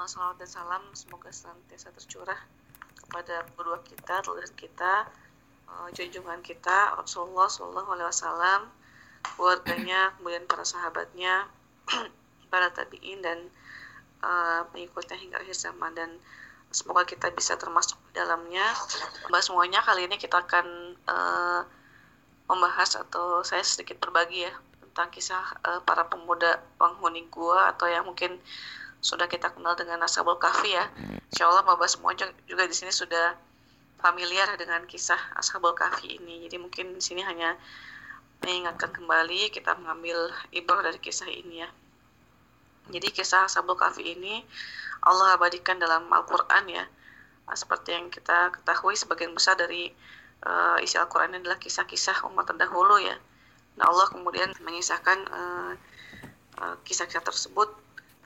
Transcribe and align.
uh, 0.00 0.08
salawat 0.08 0.40
dan 0.40 0.48
salam 0.48 0.82
semoga 0.96 1.28
senantiasa 1.28 1.92
tercurah 1.92 2.40
kepada 2.96 3.44
kedua 3.52 3.84
kita, 3.84 4.24
teladan 4.24 4.54
kita, 4.56 4.92
uh, 5.68 5.88
junjungan 5.92 6.40
kita 6.40 6.96
Rasulullah 6.96 7.52
Shallallahu 7.52 7.90
Alaihi 7.92 8.08
Wasallam, 8.08 8.60
keluarganya, 9.36 10.00
kemudian 10.16 10.48
para 10.48 10.64
sahabatnya, 10.64 11.52
para 12.52 12.72
tabiin 12.72 13.20
dan 13.20 13.52
uh, 14.24 14.64
pengikutnya 14.72 15.20
hingga 15.20 15.36
akhir 15.44 15.56
zaman 15.58 15.92
dan 15.92 16.16
semoga 16.72 17.04
kita 17.04 17.28
bisa 17.34 17.60
termasuk 17.60 18.00
di 18.08 18.16
dalamnya. 18.16 18.64
Bahas 19.28 19.52
semuanya 19.52 19.84
kali 19.84 20.08
ini 20.08 20.16
kita 20.16 20.40
akan 20.40 20.96
uh, 21.10 21.60
membahas 22.48 23.04
atau 23.04 23.44
saya 23.44 23.60
sedikit 23.62 24.00
berbagi 24.00 24.48
ya 24.48 24.54
tentang 24.86 25.10
kisah 25.12 25.44
uh, 25.66 25.80
para 25.82 26.06
pemuda 26.06 26.62
penghuni 26.78 27.26
gua 27.30 27.74
atau 27.74 27.86
yang 27.86 28.06
mungkin 28.06 28.38
sudah 29.00 29.26
kita 29.26 29.48
kenal 29.56 29.72
dengan 29.76 30.04
Ashabul 30.04 30.36
Kahfi 30.36 30.76
ya. 30.76 30.84
Insya 31.32 31.48
Allah 31.48 31.64
Bapak 31.64 31.88
semua 31.88 32.12
juga 32.16 32.64
di 32.68 32.76
sini 32.76 32.92
sudah 32.92 33.32
familiar 34.00 34.48
dengan 34.60 34.84
kisah 34.84 35.18
Ashabul 35.40 35.72
Kahfi 35.72 36.20
ini. 36.20 36.44
Jadi 36.44 36.60
mungkin 36.60 36.96
di 36.96 37.02
sini 37.02 37.24
hanya 37.24 37.56
mengingatkan 38.44 38.92
kembali 38.92 39.52
kita 39.52 39.76
mengambil 39.80 40.32
ibrah 40.52 40.84
dari 40.84 41.00
kisah 41.00 41.28
ini 41.28 41.64
ya. 41.64 41.68
Jadi 42.92 43.08
kisah 43.08 43.48
Ashabul 43.48 43.76
Kahfi 43.76 44.04
ini 44.04 44.44
Allah 45.00 45.36
abadikan 45.36 45.80
dalam 45.80 46.08
Al-Qur'an 46.12 46.68
ya. 46.68 46.84
Nah, 47.48 47.56
seperti 47.56 47.96
yang 47.96 48.12
kita 48.12 48.52
ketahui 48.52 48.94
sebagian 48.94 49.32
besar 49.32 49.56
dari 49.56 49.88
uh, 50.44 50.76
isi 50.84 51.00
Al-Qur'an 51.00 51.32
adalah 51.32 51.56
kisah-kisah 51.56 52.28
umat 52.28 52.52
terdahulu 52.52 53.00
ya. 53.00 53.16
Nah, 53.80 53.88
Allah 53.88 54.12
kemudian 54.12 54.52
mengisahkan 54.60 55.18
uh, 55.32 55.72
uh, 56.60 56.76
kisah-kisah 56.84 57.24
tersebut 57.24 57.72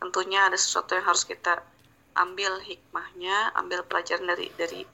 tentunya 0.04 0.44
ada 0.44 0.58
sesuatu 0.60 0.92
yang 0.92 1.08
harus 1.08 1.24
kita 1.24 1.64
ambil 2.12 2.60
hikmahnya, 2.60 3.56
ambil 3.56 3.80
pelajaran 3.88 4.28
dari 4.28 4.52
dari 4.60 4.84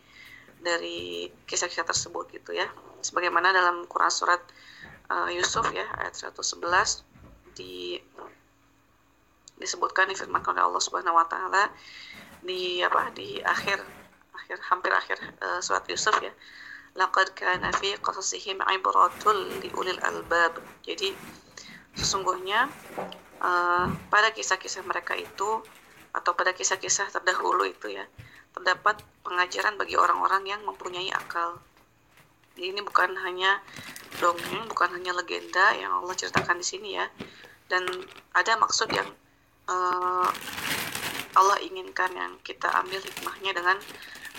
dari 0.63 1.27
kisah-kisah 1.51 1.83
tersebut 1.83 2.31
gitu 2.31 2.55
ya. 2.55 2.71
Sebagaimana 3.03 3.51
dalam 3.51 3.89
Quran 3.91 4.13
surat 4.13 4.41
uh, 5.11 5.29
Yusuf 5.35 5.67
ya 5.75 5.85
ayat 5.99 6.15
111 6.15 7.03
di 7.59 7.99
disebutkan 9.61 10.09
difirmankan 10.09 10.57
oleh 10.57 10.65
Allah 10.73 10.83
Subhanahu 10.83 11.19
wa 11.21 11.27
taala 11.29 11.69
di 12.41 12.81
apa 12.81 13.13
di 13.13 13.37
akhir 13.45 13.77
akhir 14.33 14.59
hampir 14.73 14.93
akhir 14.95 15.19
uh, 15.43 15.61
surat 15.61 15.85
Yusuf 15.91 16.15
ya. 16.23 16.33
Laqad 16.95 17.35
kana 17.39 17.71
fi 17.77 17.95
qasasihim 17.99 18.63
ibratul 18.63 19.37
li 19.63 19.69
ulil 19.75 20.01
albab. 20.03 20.59
Jadi 20.83 21.13
sesungguhnya 21.95 22.67
uh, 23.41 23.87
pada 24.13 24.31
kisah-kisah 24.33 24.85
mereka 24.85 25.17
itu 25.17 25.65
atau 26.11 26.33
pada 26.35 26.53
kisah-kisah 26.55 27.11
terdahulu 27.11 27.67
itu 27.67 27.93
ya 27.93 28.05
terdapat 28.51 28.99
pengajaran 29.23 29.79
bagi 29.79 29.95
orang-orang 29.95 30.43
yang 30.43 30.61
mempunyai 30.67 31.07
akal. 31.15 31.63
Jadi 32.59 32.77
ini 32.77 32.81
bukan 32.83 33.15
hanya 33.23 33.63
dongeng, 34.19 34.67
bukan 34.67 34.91
hanya 34.99 35.15
legenda 35.15 35.71
yang 35.79 36.03
Allah 36.03 36.15
ceritakan 36.19 36.59
di 36.59 36.67
sini 36.67 36.99
ya, 36.99 37.07
dan 37.71 37.87
ada 38.35 38.59
maksud 38.59 38.91
yang 38.91 39.07
uh, 39.71 40.29
Allah 41.39 41.57
inginkan 41.63 42.11
yang 42.11 42.35
kita 42.43 42.67
ambil 42.83 42.99
hikmahnya 42.99 43.55
dengan 43.55 43.79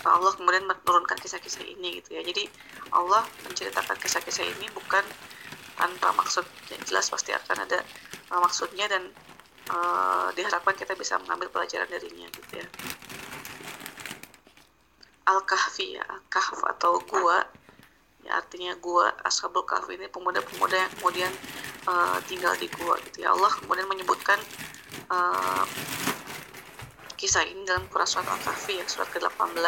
Allah 0.04 0.34
kemudian 0.34 0.68
menurunkan 0.68 1.16
kisah-kisah 1.16 1.64
ini 1.64 2.04
gitu 2.04 2.18
ya. 2.18 2.22
Jadi 2.26 2.52
Allah 2.92 3.24
menceritakan 3.48 3.96
kisah-kisah 3.96 4.44
ini 4.44 4.68
bukan 4.76 5.02
tanpa 5.78 6.12
maksud 6.20 6.44
yang 6.68 6.82
jelas 6.84 7.08
pasti 7.08 7.32
akan 7.32 7.64
ada 7.64 7.80
uh, 8.32 8.40
maksudnya 8.40 8.88
dan 8.88 9.04
uh, 9.68 10.32
diharapkan 10.32 10.72
kita 10.72 10.96
bisa 10.96 11.20
mengambil 11.20 11.52
pelajaran 11.52 11.86
darinya 11.86 12.26
gitu 12.32 12.52
ya. 12.56 12.66
Al-kahfi 15.28 16.00
ya 16.00 16.06
kahf 16.32 16.64
atau 16.76 16.98
gua. 17.04 17.44
Ya 18.22 18.38
artinya 18.38 18.72
gua 18.80 19.12
ashabul 19.26 19.66
kahfi 19.68 19.98
ini 19.98 20.08
pemuda-pemuda 20.08 20.76
yang 20.78 20.92
kemudian 20.98 21.32
uh, 21.86 22.18
tinggal 22.26 22.56
di 22.56 22.66
gua 22.72 22.96
gitu 23.12 23.28
ya. 23.28 23.36
Allah 23.36 23.52
kemudian 23.60 23.86
menyebutkan 23.86 24.40
uh, 25.12 25.64
kisah 27.20 27.44
ini 27.46 27.62
dalam 27.68 27.86
Quran 27.92 28.08
surat 28.08 28.26
al-kahfi 28.26 28.82
ya 28.82 28.86
surat 28.88 29.06
ke-18 29.14 29.62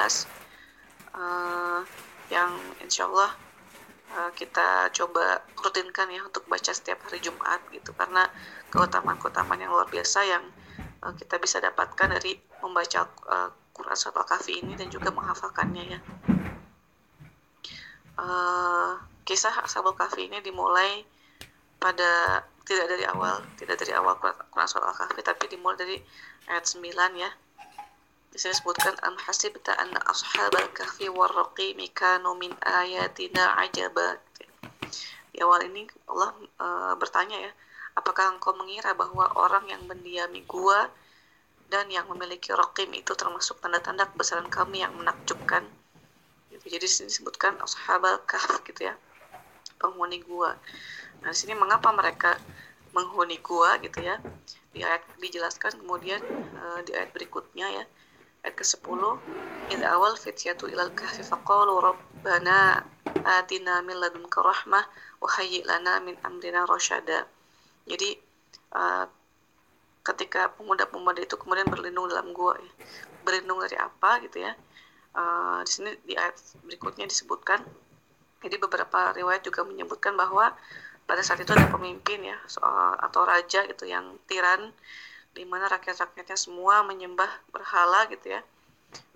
uh, 1.14 1.86
yang 2.30 2.50
insya 2.82 3.06
Allah 3.06 3.30
Eh, 4.14 4.30
kita 4.38 4.94
coba 4.94 5.42
rutinkan 5.58 6.06
ya 6.06 6.22
untuk 6.22 6.46
baca 6.46 6.70
setiap 6.70 7.02
hari 7.10 7.18
Jumat 7.18 7.58
gitu. 7.74 7.90
Karena 7.98 8.22
keutamaan-keutamaan 8.74 9.62
yang 9.62 9.70
luar 9.70 9.86
biasa 9.86 10.26
yang 10.26 10.42
uh, 11.06 11.14
kita 11.14 11.38
bisa 11.38 11.62
dapatkan 11.62 12.18
dari 12.18 12.34
membaca 12.58 13.06
uh, 13.30 13.48
Quran 13.70 13.94
surat 13.94 14.26
Al-Kahfi 14.26 14.66
ini 14.66 14.74
dan 14.74 14.90
juga 14.90 15.14
menghafalkannya 15.14 15.84
ya. 15.86 16.00
Uh, 18.18 18.98
kisah 19.22 19.54
Ashabul 19.62 19.94
Kahfi 19.94 20.26
ini 20.26 20.42
dimulai 20.42 21.06
pada 21.78 22.42
tidak 22.66 22.90
dari 22.90 23.06
awal, 23.06 23.38
tidak 23.54 23.78
dari 23.78 23.94
awal 23.94 24.18
Quran 24.18 24.66
surat 24.66 24.90
Al-Kahfi 24.90 25.22
tapi 25.22 25.46
dimulai 25.46 25.78
dari 25.78 25.96
ayat 26.50 26.66
9 26.66 26.82
ya 27.14 27.30
di 28.34 28.42
sini 28.42 28.50
disebutkan 28.50 28.98
am 29.06 29.14
hasibta 29.14 29.78
anna 29.78 30.02
ashabal 30.10 30.66
kahfi 30.74 31.06
warraqimi 31.06 31.86
kanu 31.94 32.34
min 32.34 32.50
ayatina 32.66 33.54
ajaba 33.62 34.18
di 35.30 35.38
awal 35.38 35.62
ini 35.62 35.86
Allah 36.10 36.34
e, 36.42 36.66
bertanya 36.98 37.38
ya 37.38 37.52
apakah 37.94 38.34
engkau 38.34 38.54
mengira 38.58 38.94
bahwa 38.94 39.30
orang 39.38 39.70
yang 39.70 39.82
mendiami 39.86 40.42
gua 40.46 40.90
dan 41.70 41.88
yang 41.90 42.06
memiliki 42.10 42.52
rokim 42.52 42.90
itu 42.92 43.14
termasuk 43.14 43.58
tanda-tanda 43.62 44.06
kebesaran 44.10 44.46
kami 44.50 44.82
yang 44.82 44.92
menakjubkan? 44.94 45.64
Gitu. 46.50 46.78
jadi 46.78 46.86
di 46.86 46.90
sini 46.90 47.06
disebutkan 47.10 47.58
ashabal 47.58 48.22
kahf 48.30 48.62
gitu 48.62 48.86
ya 48.86 48.94
penghuni 49.78 50.22
gua. 50.22 50.54
Nah 51.22 51.30
di 51.34 51.38
sini 51.38 51.52
mengapa 51.58 51.90
mereka 51.90 52.38
menghuni 52.94 53.42
gua 53.42 53.76
gitu 53.82 54.00
ya? 54.00 54.16
Di 54.70 54.82
ayat 54.82 55.02
dijelaskan 55.18 55.82
kemudian 55.82 56.22
e, 56.54 56.62
di 56.86 56.94
ayat 56.94 57.10
berikutnya 57.10 57.66
ya. 57.68 57.84
Ayat 58.46 58.54
ke-10 58.54 59.02
in 59.74 59.80
awal 59.82 60.14
fityatu 60.14 60.68
ilal 60.70 60.92
kahfi 60.92 61.24
faqalu 61.26 61.80
rabbana 61.80 62.84
atina 63.24 63.80
min 63.80 63.96
ladunka 63.98 64.40
rahmah 64.44 64.84
wa 65.20 65.28
hayyi 65.40 65.64
lana 65.64 66.00
min 66.04 66.16
amrina 66.22 66.68
rasyada 66.68 67.24
jadi 67.84 68.16
uh, 68.72 69.06
ketika 70.04 70.52
pemuda-pemuda 70.56 71.24
itu 71.24 71.36
kemudian 71.40 71.64
berlindung 71.68 72.08
dalam 72.12 72.32
gua 72.36 72.56
ya. 72.60 72.72
berlindung 73.24 73.60
dari 73.64 73.76
apa 73.80 74.20
gitu 74.24 74.44
ya 74.44 74.52
uh, 75.16 75.64
di 75.64 75.70
sini 75.70 75.90
di 76.04 76.14
ayat 76.16 76.36
berikutnya 76.64 77.08
disebutkan 77.08 77.64
jadi 78.44 78.60
beberapa 78.60 79.16
riwayat 79.16 79.40
juga 79.40 79.64
menyebutkan 79.64 80.12
bahwa 80.12 80.52
pada 81.04 81.20
saat 81.24 81.40
itu 81.40 81.52
ada 81.52 81.68
pemimpin 81.68 82.20
ya 82.20 82.36
soal 82.48 82.96
atau 83.00 83.24
raja 83.24 83.64
gitu 83.64 83.88
yang 83.88 84.16
tiran 84.28 84.72
di 85.32 85.44
mana 85.48 85.68
rakyat-rakyatnya 85.68 86.36
semua 86.36 86.84
menyembah 86.84 87.28
berhala 87.52 88.08
gitu 88.12 88.36
ya 88.36 88.40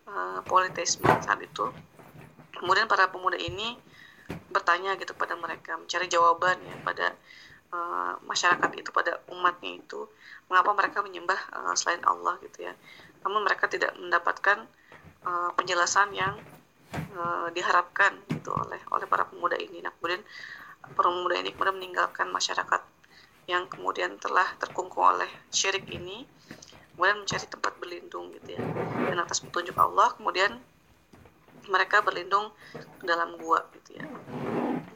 uh, 0.09 0.41
politeisme 0.45 1.09
saat 1.21 1.41
itu 1.45 1.69
kemudian 2.57 2.89
para 2.89 3.09
pemuda 3.09 3.37
ini 3.37 3.77
bertanya 4.53 4.97
gitu 5.01 5.17
pada 5.17 5.37
mereka 5.37 5.77
mencari 5.77 6.09
jawaban 6.09 6.59
ya 6.61 6.75
pada 6.85 7.07
uh, 7.73 8.15
masyarakat 8.25 8.71
itu 8.77 8.91
pada 8.93 9.21
umatnya 9.33 9.79
itu 9.81 10.09
mengapa 10.49 10.73
mereka 10.73 10.99
menyembah 11.05 11.41
uh, 11.53 11.75
selain 11.77 12.01
Allah 12.05 12.37
gitu 12.45 12.69
ya. 12.69 12.73
Namun 13.25 13.45
mereka 13.45 13.69
tidak 13.69 13.93
mendapatkan 13.99 14.65
uh, 15.25 15.51
penjelasan 15.57 16.13
yang 16.17 16.37
uh, 17.17 17.49
diharapkan 17.53 18.17
gitu 18.33 18.55
oleh 18.55 18.81
oleh 18.93 19.07
para 19.07 19.29
pemuda 19.29 19.57
ini. 19.61 19.85
Nah 19.85 19.93
kemudian 19.99 20.23
para 20.95 21.09
pemuda 21.09 21.37
ini 21.37 21.51
kemudian 21.53 21.77
meninggalkan 21.77 22.29
masyarakat 22.33 22.83
yang 23.49 23.65
kemudian 23.69 24.21
telah 24.21 24.45
terkungkung 24.61 25.09
oleh 25.17 25.29
syirik 25.49 25.89
ini 25.89 26.29
kemudian 26.93 27.25
mencari 27.25 27.47
tempat 27.49 27.73
berlindung 27.81 28.29
gitu 28.37 28.59
ya 28.59 28.63
dan 29.09 29.17
atas 29.25 29.41
petunjuk 29.41 29.73
Allah 29.81 30.13
kemudian 30.21 30.61
mereka 31.69 32.01
berlindung 32.01 32.53
dalam 33.05 33.37
gua 33.37 33.65
gitu 33.77 34.01
ya. 34.01 34.05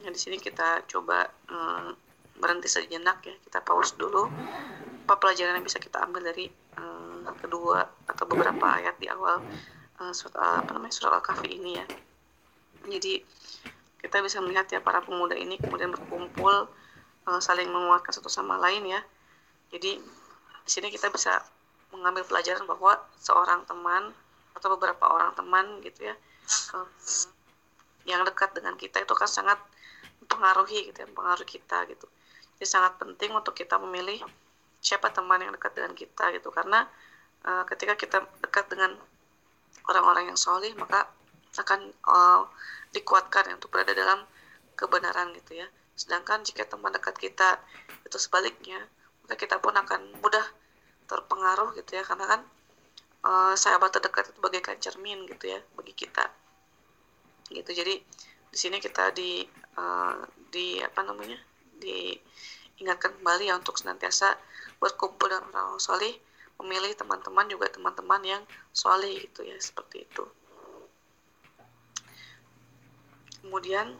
Nah, 0.03 0.09
di 0.11 0.19
sini 0.19 0.41
kita 0.41 0.83
coba 0.89 1.29
um, 1.47 1.93
berhenti 2.37 2.67
sejenak 2.67 3.21
ya 3.23 3.35
kita 3.45 3.59
pause 3.61 3.95
dulu 3.95 4.27
apa 5.03 5.13
pelajaran 5.19 5.59
yang 5.59 5.65
bisa 5.67 5.79
kita 5.79 6.01
ambil 6.03 6.23
dari 6.23 6.47
um, 6.79 7.27
kedua 7.39 7.85
atau 8.07 8.23
beberapa 8.25 8.65
ayat 8.79 8.95
di 8.97 9.07
awal 9.11 9.43
uh, 9.99 10.13
surat 10.15 10.63
apa 10.63 10.71
namanya 10.75 10.95
surat 10.95 11.13
al-kahfi 11.17 11.59
ini 11.59 11.79
ya 11.79 11.85
jadi 12.87 13.23
kita 14.03 14.19
bisa 14.19 14.43
melihat 14.43 14.67
ya 14.67 14.83
para 14.83 14.99
pemuda 14.99 15.35
ini 15.39 15.55
kemudian 15.55 15.87
berkumpul 15.95 16.67
uh, 17.27 17.39
saling 17.39 17.71
menguatkan 17.71 18.11
satu 18.11 18.27
sama 18.27 18.59
lain 18.59 18.83
ya. 18.83 19.01
Jadi 19.71 19.97
di 20.63 20.69
sini 20.69 20.91
kita 20.91 21.07
bisa 21.09 21.39
mengambil 21.95 22.27
pelajaran 22.27 22.67
bahwa 22.67 22.99
seorang 23.19 23.63
teman 23.63 24.11
atau 24.53 24.67
beberapa 24.75 25.09
orang 25.09 25.33
teman 25.33 25.81
gitu 25.81 26.09
ya 26.09 26.15
uh, 26.77 26.87
yang 28.03 28.21
dekat 28.27 28.51
dengan 28.53 28.75
kita 28.75 29.01
itu 29.01 29.13
kan 29.15 29.29
sangat 29.29 29.59
mempengaruhi 30.23 30.91
gitu 30.91 30.97
ya, 31.03 31.07
mempengaruhi 31.07 31.47
kita 31.47 31.87
gitu. 31.87 32.07
Jadi 32.63 32.79
sangat 32.79 32.95
penting 32.95 33.35
untuk 33.35 33.59
kita 33.59 33.75
memilih 33.75 34.23
siapa 34.79 35.11
teman 35.11 35.35
yang 35.35 35.51
dekat 35.51 35.75
dengan 35.75 35.91
kita 35.91 36.31
gitu. 36.31 36.47
Karena 36.47 36.87
uh, 37.43 37.67
ketika 37.67 37.99
kita 37.99 38.23
dekat 38.39 38.71
dengan 38.71 38.95
orang-orang 39.91 40.31
yang 40.31 40.39
soleh 40.39 40.71
maka 40.79 41.11
akan 41.59 41.91
uh, 42.07 42.47
dikuatkan 42.95 43.51
untuk 43.51 43.67
berada 43.67 43.91
dalam 43.91 44.23
kebenaran 44.79 45.35
gitu 45.35 45.59
ya. 45.59 45.67
Sedangkan 45.99 46.47
jika 46.47 46.63
teman 46.63 46.95
dekat 46.95 47.19
kita 47.19 47.59
itu 48.07 48.15
sebaliknya 48.15 48.79
maka 49.27 49.35
kita 49.35 49.59
pun 49.59 49.75
akan 49.75 50.23
mudah 50.23 50.47
terpengaruh 51.11 51.75
gitu 51.75 51.99
ya. 51.99 52.07
Karena 52.07 52.31
kan 52.31 52.41
uh, 53.27 53.53
sahabat 53.59 53.91
terdekat 53.91 54.31
itu 54.31 54.39
bagaikan 54.39 54.79
cermin 54.79 55.27
gitu 55.27 55.51
ya 55.51 55.59
bagi 55.75 55.91
kita. 55.91 56.31
Gitu. 57.51 57.75
Jadi 57.75 57.99
di 58.47 58.55
sini 58.55 58.79
kita 58.79 59.11
di 59.11 59.43
uh, 59.75 60.15
di 60.47 60.79
apa 60.79 61.03
namanya 61.03 61.35
diingatkan 62.83 63.15
kembali 63.15 63.47
ya 63.47 63.55
untuk 63.55 63.79
senantiasa 63.79 64.35
berkumpul 64.83 65.31
dengan 65.31 65.47
orang-orang 65.55 65.79
soleh 65.79 66.13
memilih 66.59 66.91
teman-teman 66.99 67.47
juga 67.47 67.71
teman-teman 67.71 68.19
yang 68.27 68.43
soleh 68.75 69.23
gitu 69.23 69.47
ya 69.47 69.55
seperti 69.55 70.03
itu. 70.03 70.27
Kemudian 73.39 73.95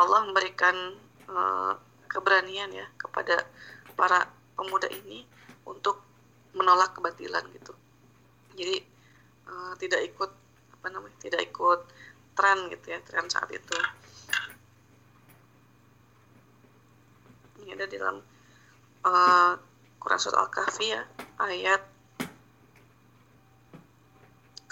Allah 0.00 0.24
memberikan 0.24 0.96
uh, 1.28 1.76
keberanian 2.08 2.72
ya 2.72 2.88
kepada 2.96 3.44
para 3.92 4.32
pemuda 4.56 4.88
ini 4.88 5.28
untuk 5.68 6.00
menolak 6.56 6.96
kebatilan 6.96 7.44
gitu. 7.52 7.76
Jadi 8.56 8.80
uh, 9.44 9.76
tidak 9.76 10.08
ikut 10.08 10.30
apa 10.80 10.86
namanya 10.88 11.20
tidak 11.20 11.44
ikut 11.52 11.84
tren 12.32 12.72
gitu 12.72 12.96
ya 12.96 12.98
tren 13.04 13.28
saat 13.28 13.52
itu 13.52 13.76
ini 17.62 17.78
ada 17.78 17.86
di 17.86 17.96
dalam 17.96 18.18
uh, 19.06 19.54
Quran 20.02 20.18
surat 20.18 20.42
Al-Kahfi 20.42 20.86
ya 20.90 21.02
ayat 21.38 21.82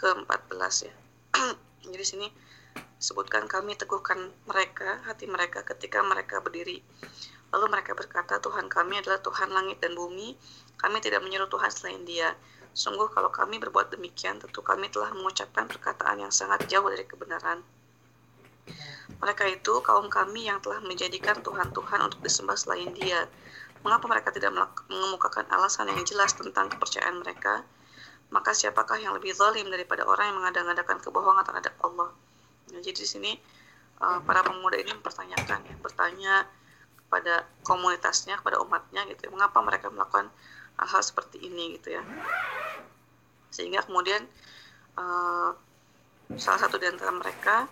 ke-14 0.01 0.75
ya. 0.91 0.95
Jadi 1.93 2.05
sini 2.05 2.29
sebutkan 3.01 3.45
kami 3.49 3.77
teguhkan 3.77 4.33
mereka 4.49 5.01
hati 5.05 5.29
mereka 5.29 5.63
ketika 5.63 6.03
mereka 6.03 6.41
berdiri. 6.41 6.81
Lalu 7.51 7.67
mereka 7.69 7.93
berkata 7.93 8.39
Tuhan 8.39 8.71
kami 8.71 9.03
adalah 9.03 9.19
Tuhan 9.21 9.51
langit 9.51 9.83
dan 9.83 9.95
bumi. 9.95 10.39
Kami 10.81 11.03
tidak 11.03 11.21
menyeru 11.21 11.51
Tuhan 11.51 11.69
selain 11.69 12.03
dia. 12.07 12.33
Sungguh 12.71 13.11
kalau 13.11 13.35
kami 13.35 13.59
berbuat 13.59 13.91
demikian, 13.91 14.39
tentu 14.39 14.63
kami 14.63 14.87
telah 14.89 15.11
mengucapkan 15.11 15.67
perkataan 15.67 16.23
yang 16.23 16.33
sangat 16.33 16.65
jauh 16.71 16.87
dari 16.87 17.03
kebenaran. 17.03 17.61
Mereka 19.21 19.45
itu 19.51 19.83
kaum 19.85 20.09
kami 20.09 20.49
yang 20.49 20.63
telah 20.65 20.81
menjadikan 20.81 21.39
Tuhan-Tuhan 21.43 22.01
untuk 22.07 22.21
disembah 22.25 22.57
selain 22.57 22.91
dia. 22.97 23.29
Mengapa 23.81 24.09
mereka 24.09 24.29
tidak 24.33 24.53
mengemukakan 24.89 25.49
alasan 25.53 25.89
yang 25.89 26.05
jelas 26.05 26.33
tentang 26.37 26.69
kepercayaan 26.73 27.21
mereka? 27.21 27.65
Maka 28.31 28.55
siapakah 28.55 29.01
yang 29.01 29.13
lebih 29.17 29.35
zalim 29.35 29.67
daripada 29.69 30.07
orang 30.07 30.31
yang 30.31 30.37
mengadakan 30.39 31.03
kebohongan 31.03 31.43
terhadap 31.43 31.75
Allah? 31.83 32.15
Nah, 32.71 32.81
jadi 32.81 33.03
di 33.03 33.09
sini 33.09 33.33
uh, 33.99 34.23
para 34.23 34.47
pemuda 34.47 34.79
ini 34.79 34.95
mempertanyakan, 34.95 35.67
ya, 35.67 35.75
bertanya 35.83 36.35
kepada 37.07 37.43
komunitasnya, 37.67 38.39
kepada 38.39 38.63
umatnya, 38.63 39.03
gitu. 39.11 39.27
Ya, 39.27 39.31
mengapa 39.35 39.59
mereka 39.67 39.91
melakukan 39.91 40.31
hal-hal 40.79 41.03
seperti 41.03 41.43
ini, 41.43 41.75
gitu 41.75 41.99
ya? 41.99 42.03
sehingga 43.51 43.83
kemudian 43.85 44.23
uh, 44.95 45.51
salah 46.39 46.61
satu 46.63 46.79
di 46.79 46.87
antara 46.87 47.11
mereka 47.11 47.67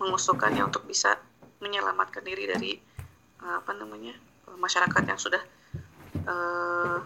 mengusulkannya 0.00 0.64
untuk 0.64 0.88
bisa 0.88 1.20
menyelamatkan 1.60 2.24
diri 2.24 2.48
dari 2.48 2.72
uh, 3.44 3.60
apa 3.60 3.76
namanya 3.76 4.16
masyarakat 4.56 5.02
yang 5.04 5.20
sudah 5.20 5.42
uh, 6.24 6.98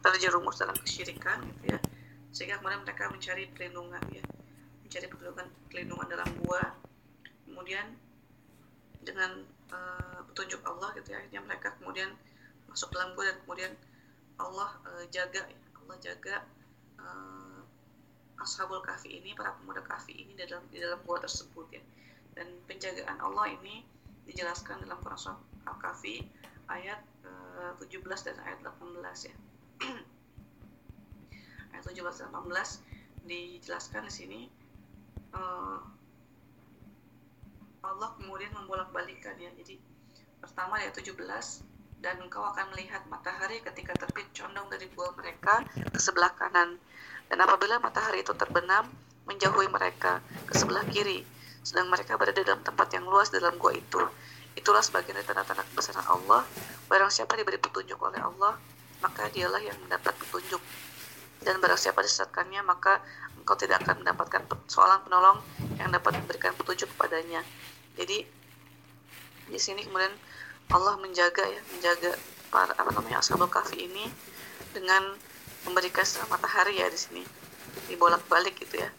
terjerumus 0.00 0.62
dalam 0.62 0.78
kesyirikan 0.78 1.42
gitu 1.42 1.74
ya. 1.74 1.78
Sehingga 2.30 2.62
kemudian 2.62 2.86
mereka 2.86 3.10
mencari 3.10 3.50
perlindungan 3.50 4.02
ya 4.14 4.22
mencari 4.86 5.06
perlindungan 5.10 5.48
perlindungan 5.68 6.06
dalam 6.08 6.30
gua. 6.46 6.62
Kemudian 7.44 7.86
dengan 9.02 9.42
uh, 9.74 10.20
petunjuk 10.30 10.62
Allah 10.62 10.94
gitu 10.94 11.10
ya 11.12 11.18
akhirnya 11.20 11.42
mereka 11.42 11.74
kemudian 11.80 12.14
masuk 12.70 12.92
dalam 12.94 13.16
gua 13.18 13.34
dan 13.34 13.36
kemudian 13.42 13.72
Allah 14.38 14.70
uh, 14.86 15.04
jaga 15.10 15.42
ya 15.42 15.60
Allah 15.82 15.96
jaga 15.98 16.36
uh, 17.00 17.47
ashabul 18.38 18.80
kahfi 18.82 19.18
ini 19.18 19.34
para 19.34 19.54
pemuda 19.58 19.82
kahfi 19.82 20.14
ini 20.14 20.32
dalam 20.38 20.62
di 20.70 20.78
dalam 20.78 20.98
gua 21.04 21.18
tersebut 21.22 21.66
ya. 21.74 21.82
Dan 22.38 22.46
penjagaan 22.70 23.18
Allah 23.18 23.50
ini 23.50 23.82
dijelaskan 24.28 24.84
dalam 24.86 25.00
Quran 25.02 25.18
Surah 25.18 25.40
Al-Kahfi 25.66 26.22
ayat 26.70 27.00
uh, 27.24 27.74
eh, 27.74 27.88
17 27.88 28.04
dan 28.28 28.36
ayat 28.44 28.60
18 28.62 29.28
ya. 29.28 29.34
Ayat 31.72 31.84
17 31.84 32.00
dan 32.00 32.30
18 32.34 33.28
dijelaskan 33.28 34.02
di 34.08 34.12
sini 34.12 34.40
uh, 35.36 35.78
Allah 37.84 38.10
kemudian 38.18 38.50
membolak-balikan 38.54 39.38
ya. 39.38 39.50
Jadi 39.54 39.78
pertama 40.42 40.78
ayat 40.82 40.94
17 40.96 41.14
dan 41.98 42.14
engkau 42.22 42.42
akan 42.46 42.70
melihat 42.74 43.02
matahari 43.10 43.58
ketika 43.62 43.94
terbit 43.94 44.30
condong 44.30 44.70
dari 44.70 44.86
gua 44.94 45.10
mereka 45.18 45.66
ke 45.66 45.98
sebelah 45.98 46.30
kanan 46.38 46.78
dan 47.28 47.38
apabila 47.44 47.76
matahari 47.80 48.24
itu 48.24 48.32
terbenam 48.32 48.88
menjauhi 49.28 49.68
mereka 49.68 50.24
ke 50.48 50.56
sebelah 50.56 50.84
kiri 50.88 51.20
sedang 51.60 51.92
mereka 51.92 52.16
berada 52.16 52.40
dalam 52.40 52.64
tempat 52.64 52.88
yang 52.96 53.04
luas 53.04 53.28
dalam 53.28 53.52
gua 53.60 53.76
itu. 53.76 54.00
Itulah 54.56 54.80
sebagian 54.80 55.20
dari 55.20 55.28
tanda-tanda 55.28 55.62
kebesaran 55.68 56.06
Allah. 56.08 56.42
Barang 56.88 57.12
siapa 57.12 57.36
diberi 57.36 57.60
petunjuk 57.60 58.00
oleh 58.00 58.18
Allah 58.18 58.56
maka 59.04 59.28
dialah 59.30 59.60
yang 59.60 59.76
mendapat 59.84 60.16
petunjuk. 60.16 60.58
Dan 61.44 61.60
barang 61.60 61.78
siapa 61.78 62.00
disesatkannya 62.02 62.64
maka 62.64 63.04
engkau 63.36 63.54
tidak 63.54 63.84
akan 63.84 64.02
mendapatkan 64.02 64.42
seorang 64.66 65.04
penolong 65.06 65.38
yang 65.76 65.92
dapat 65.92 66.18
memberikan 66.18 66.56
petunjuk 66.56 66.88
kepadanya. 66.96 67.44
Jadi 68.00 68.24
di 69.48 69.60
sini 69.60 69.84
kemudian 69.84 70.12
Allah 70.72 70.96
menjaga 71.00 71.44
ya 71.48 71.60
menjaga 71.72 72.12
para 72.48 72.72
apa 72.76 72.90
namanya 72.92 73.20
ashabul 73.20 73.48
kahfi 73.48 73.88
ini 73.88 74.08
dengan 74.72 75.16
memberikan 75.68 76.04
matahari 76.32 76.80
ya 76.80 76.88
di 76.88 76.98
sini. 76.98 77.22
Dibolak-balik 77.86 78.56
gitu 78.58 78.80
ya. 78.80 78.90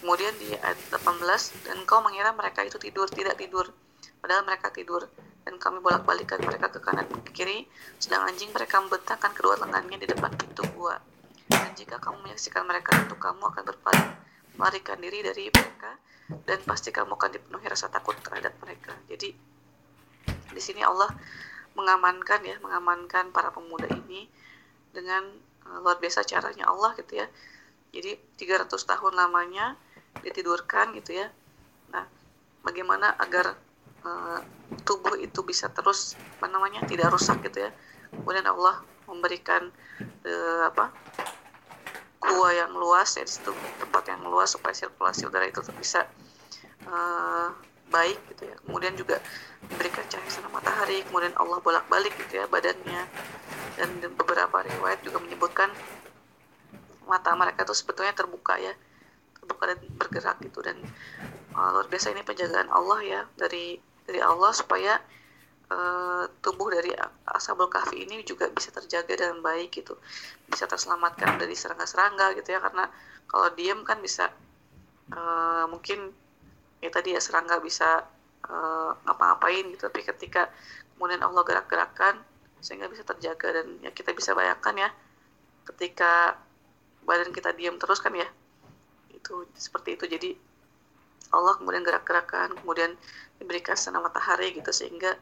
Kemudian 0.00 0.36
di 0.36 0.52
ayat 0.52 0.76
18 0.92 1.64
dan 1.64 1.80
kau 1.88 2.04
mengira 2.04 2.32
mereka 2.36 2.60
itu 2.64 2.76
tidur 2.76 3.08
tidak 3.08 3.40
tidur. 3.40 3.72
Padahal 4.20 4.44
mereka 4.44 4.68
tidur. 4.68 5.08
Dan 5.44 5.60
kami 5.60 5.84
bolak-balikan 5.84 6.40
mereka 6.40 6.72
ke 6.72 6.80
kanan 6.80 7.04
ke 7.04 7.32
kiri 7.36 7.68
sedang 8.00 8.24
anjing 8.24 8.48
mereka 8.48 8.80
membentangkan 8.80 9.36
kedua 9.36 9.60
lengannya 9.60 10.00
di 10.00 10.08
depan 10.08 10.32
pintu 10.40 10.64
gua. 10.72 10.96
Dan 11.52 11.76
jika 11.76 12.00
kamu 12.00 12.24
menyaksikan 12.24 12.64
mereka 12.64 12.96
tentu 12.96 13.16
kamu 13.20 13.52
akan 13.52 13.64
berpaling. 13.68 14.12
Melarikan 14.56 14.96
diri 15.04 15.20
dari 15.20 15.52
mereka 15.52 16.00
dan 16.48 16.58
pasti 16.64 16.88
kamu 16.88 17.12
akan 17.12 17.30
dipenuhi 17.36 17.66
rasa 17.68 17.92
takut 17.92 18.16
terhadap 18.24 18.56
mereka. 18.64 18.96
Jadi 19.04 19.36
di 20.24 20.62
sini 20.62 20.80
Allah 20.80 21.12
mengamankan 21.74 22.40
ya 22.46 22.56
mengamankan 22.62 23.34
para 23.34 23.50
pemuda 23.50 23.90
ini 23.90 24.30
dengan 24.94 25.26
luar 25.80 25.96
biasa 26.00 26.24
caranya 26.24 26.68
Allah 26.68 26.92
gitu 26.98 27.20
ya. 27.20 27.26
Jadi 27.94 28.18
300 28.40 28.68
tahun 28.74 29.12
lamanya 29.14 29.78
ditidurkan 30.22 30.94
gitu 30.98 31.16
ya. 31.18 31.30
Nah 31.90 32.04
bagaimana 32.64 33.14
agar 33.18 33.54
uh, 34.04 34.40
tubuh 34.82 35.14
itu 35.18 35.42
bisa 35.46 35.70
terus 35.70 36.18
apa 36.38 36.46
namanya 36.50 36.82
tidak 36.86 37.12
rusak 37.14 37.40
gitu 37.46 37.68
ya. 37.68 37.70
Kemudian 38.10 38.46
Allah 38.46 38.82
memberikan 39.08 39.70
uh, 40.26 40.62
apa 40.68 40.90
gua 42.24 42.50
yang 42.56 42.72
luas 42.72 43.20
ya 43.20 43.24
di 43.24 43.32
situ 43.32 43.52
tempat 43.76 44.08
yang 44.08 44.24
luas 44.24 44.56
supaya 44.56 44.72
sirkulasi 44.72 45.28
udara 45.28 45.44
itu 45.44 45.60
bisa 45.76 46.08
uh, 46.88 47.52
baik 47.94 48.18
gitu 48.34 48.50
ya. 48.50 48.56
Kemudian 48.66 48.94
juga 48.98 49.22
diberikan 49.70 50.02
cahaya 50.10 50.26
sinar 50.26 50.50
matahari 50.50 51.06
kemudian 51.06 51.30
Allah 51.38 51.62
bolak-balik 51.62 52.10
gitu 52.26 52.42
ya 52.42 52.50
badannya. 52.50 53.02
Dan 53.78 53.90
beberapa 54.18 54.66
riwayat 54.66 55.06
juga 55.06 55.22
menyebutkan 55.22 55.70
mata 57.06 57.30
mereka 57.38 57.62
itu 57.62 57.74
sebetulnya 57.76 58.16
terbuka 58.16 58.58
ya 58.58 58.74
terbuka 59.38 59.70
dan 59.70 59.78
bergerak 59.94 60.36
gitu. 60.42 60.58
Dan 60.66 60.82
uh, 61.54 61.70
luar 61.78 61.86
biasa 61.86 62.10
ini 62.10 62.26
penjagaan 62.26 62.66
Allah 62.74 62.98
ya 63.06 63.20
dari 63.38 63.78
dari 64.04 64.20
Allah 64.20 64.50
supaya 64.50 64.98
uh, 65.70 66.24
tubuh 66.42 66.68
dari 66.74 66.92
ashabul 67.30 67.70
kahfi 67.70 68.04
ini 68.04 68.26
juga 68.26 68.50
bisa 68.50 68.74
terjaga 68.74 69.14
dengan 69.14 69.38
baik 69.40 69.70
gitu. 69.70 69.94
Bisa 70.50 70.66
terselamatkan 70.66 71.38
dari 71.38 71.54
serangga-serangga 71.54 72.34
gitu 72.42 72.52
ya 72.52 72.60
karena 72.60 72.90
kalau 73.30 73.48
diam 73.56 73.82
kan 73.86 73.98
bisa 73.98 74.28
uh, 75.12 75.64
mungkin 75.68 76.12
ya 76.84 76.92
tadi 76.92 77.16
ya 77.16 77.20
serangga 77.24 77.56
bisa 77.64 78.04
uh, 78.44 78.92
ngapa-ngapain 79.08 79.64
gitu. 79.72 79.88
Tapi 79.88 80.04
ketika 80.04 80.52
kemudian 80.94 81.24
Allah 81.24 81.40
gerak-gerakan 81.48 82.20
sehingga 82.60 82.92
bisa 82.92 83.04
terjaga 83.08 83.60
dan 83.60 83.80
ya 83.80 83.90
kita 83.92 84.12
bisa 84.12 84.36
bayangkan 84.36 84.76
ya 84.76 84.88
ketika 85.64 86.36
badan 87.04 87.32
kita 87.32 87.52
diam 87.56 87.76
terus 87.80 88.00
kan 88.04 88.12
ya 88.12 88.28
itu 89.16 89.48
seperti 89.56 89.96
itu. 89.96 90.04
Jadi 90.04 90.30
Allah 91.32 91.56
kemudian 91.56 91.80
gerak-gerakan 91.80 92.52
kemudian 92.60 92.92
diberikan 93.40 93.74
sinar 93.74 94.04
matahari 94.04 94.52
gitu 94.52 94.68
sehingga 94.70 95.16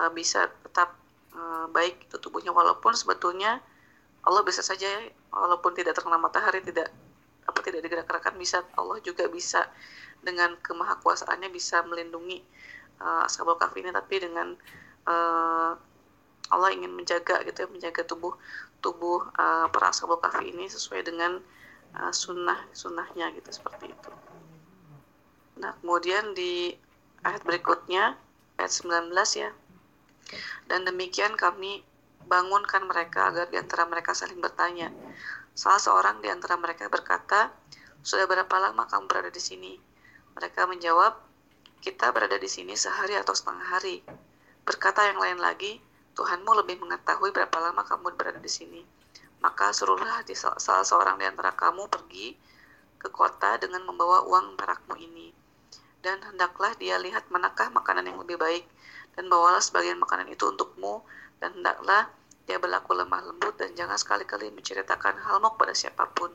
uh, 0.00 0.08
bisa 0.08 0.48
tetap 0.64 0.96
uh, 1.36 1.68
baik 1.68 2.08
itu 2.08 2.16
tubuhnya. 2.16 2.50
Walaupun 2.56 2.96
sebetulnya 2.96 3.60
Allah 4.24 4.40
bisa 4.40 4.64
saja 4.64 4.88
walaupun 5.28 5.76
tidak 5.76 6.00
terkena 6.00 6.16
matahari 6.16 6.64
tidak 6.64 6.88
apa 7.44 7.60
tidak 7.60 7.84
digerak-gerakan 7.84 8.40
bisa 8.40 8.64
Allah 8.72 8.96
juga 9.04 9.28
bisa 9.28 9.68
dengan 10.24 10.56
kemahakuasaannya 10.64 11.52
bisa 11.52 11.84
melindungi 11.84 12.40
uh, 12.98 13.28
ashabul 13.28 13.60
kahfi 13.60 13.84
ini 13.84 13.92
tapi 13.92 14.24
dengan 14.24 14.56
uh, 15.06 15.72
Allah 16.52 16.70
ingin 16.72 16.92
menjaga 16.92 17.40
gitu 17.44 17.64
ya 17.64 17.68
menjaga 17.68 18.02
tubuh 18.04 18.36
tubuh 18.80 19.24
uh, 19.36 19.68
para 19.68 19.92
ashabul 19.92 20.20
kahfi 20.20 20.52
ini 20.52 20.68
sesuai 20.68 21.04
dengan 21.04 21.40
uh, 21.96 22.12
sunnah 22.12 22.58
sunnahnya 22.72 23.32
gitu 23.36 23.50
seperti 23.52 23.92
itu. 23.92 24.10
Nah 25.60 25.76
kemudian 25.80 26.32
di 26.32 26.72
ayat 27.24 27.44
berikutnya 27.44 28.16
ayat 28.60 28.72
19 28.72 29.12
ya 29.40 29.50
dan 30.68 30.88
demikian 30.88 31.36
kami 31.36 31.84
bangunkan 32.24 32.88
mereka 32.88 33.28
agar 33.28 33.46
di 33.52 33.60
antara 33.60 33.84
mereka 33.84 34.16
saling 34.16 34.40
bertanya. 34.40 34.88
Salah 35.54 35.78
seorang 35.78 36.18
di 36.24 36.28
antara 36.32 36.58
mereka 36.58 36.88
berkata, 36.90 37.52
"Sudah 38.00 38.26
berapa 38.26 38.50
lama 38.58 38.88
kamu 38.88 39.04
berada 39.06 39.30
di 39.30 39.38
sini?" 39.38 39.76
Mereka 40.34 40.66
menjawab, 40.66 41.18
"Kita 41.80 42.10
berada 42.10 42.38
di 42.38 42.50
sini 42.50 42.74
sehari 42.74 43.14
atau 43.18 43.34
setengah 43.34 43.66
hari." 43.78 44.02
Berkata 44.66 45.06
yang 45.06 45.18
lain 45.18 45.38
lagi, 45.38 45.78
"Tuhanmu 46.18 46.50
lebih 46.64 46.82
mengetahui 46.82 47.30
berapa 47.30 47.54
lama 47.60 47.82
kamu 47.86 48.14
berada 48.14 48.40
di 48.40 48.50
sini." 48.50 48.82
Maka 49.44 49.70
suruhlah 49.76 50.24
di 50.24 50.32
salah 50.32 50.86
seorang 50.86 51.20
di 51.20 51.28
antara 51.28 51.52
kamu 51.52 51.86
pergi 51.86 52.32
ke 52.96 53.12
kota 53.12 53.60
dengan 53.60 53.84
membawa 53.84 54.24
uang 54.24 54.56
perakmu 54.56 54.96
ini. 54.96 55.28
Dan 56.00 56.20
hendaklah 56.24 56.72
dia 56.80 56.96
lihat 56.96 57.28
manakah 57.28 57.68
makanan 57.68 58.08
yang 58.08 58.16
lebih 58.20 58.40
baik, 58.40 58.64
dan 59.14 59.30
bawalah 59.30 59.62
sebagian 59.62 59.98
makanan 60.02 60.26
itu 60.30 60.48
untukmu 60.50 61.06
dan 61.38 61.54
hendaklah 61.54 62.10
dia 62.44 62.60
berlaku 62.60 62.92
lemah 62.92 63.24
lembut 63.24 63.56
dan 63.56 63.72
jangan 63.72 63.96
sekali-kali 63.96 64.52
menceritakan 64.52 65.16
hal 65.24 65.40
mau 65.40 65.56
pada 65.56 65.72
siapa 65.72 66.04
pun. 66.12 66.28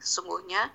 Sesungguhnya, 0.00 0.72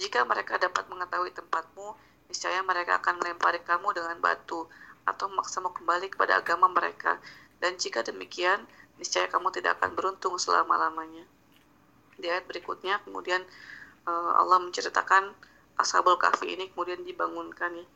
jika 0.00 0.24
mereka 0.24 0.56
dapat 0.56 0.88
mengetahui 0.88 1.32
tempatmu, 1.36 1.92
niscaya 2.32 2.64
mereka 2.64 3.00
akan 3.00 3.20
melempari 3.20 3.60
kamu 3.60 3.92
dengan 3.92 4.16
batu 4.20 4.64
atau 5.04 5.28
memaksamu 5.28 5.74
kembali 5.74 6.08
kepada 6.08 6.40
agama 6.40 6.70
mereka. 6.70 7.20
Dan 7.60 7.76
jika 7.76 8.00
demikian, 8.00 8.64
niscaya 8.96 9.28
kamu 9.28 9.52
tidak 9.52 9.78
akan 9.78 9.92
beruntung 9.92 10.34
selama-lamanya. 10.40 11.28
Di 12.16 12.26
ayat 12.30 12.48
berikutnya, 12.48 13.04
kemudian 13.04 13.44
uh, 14.08 14.32
Allah 14.40 14.58
menceritakan 14.62 15.34
Ashabul 15.76 16.20
Kahfi 16.20 16.52
ini 16.52 16.68
kemudian 16.68 17.00
dibangunkan 17.02 17.72
ya, 17.74 17.86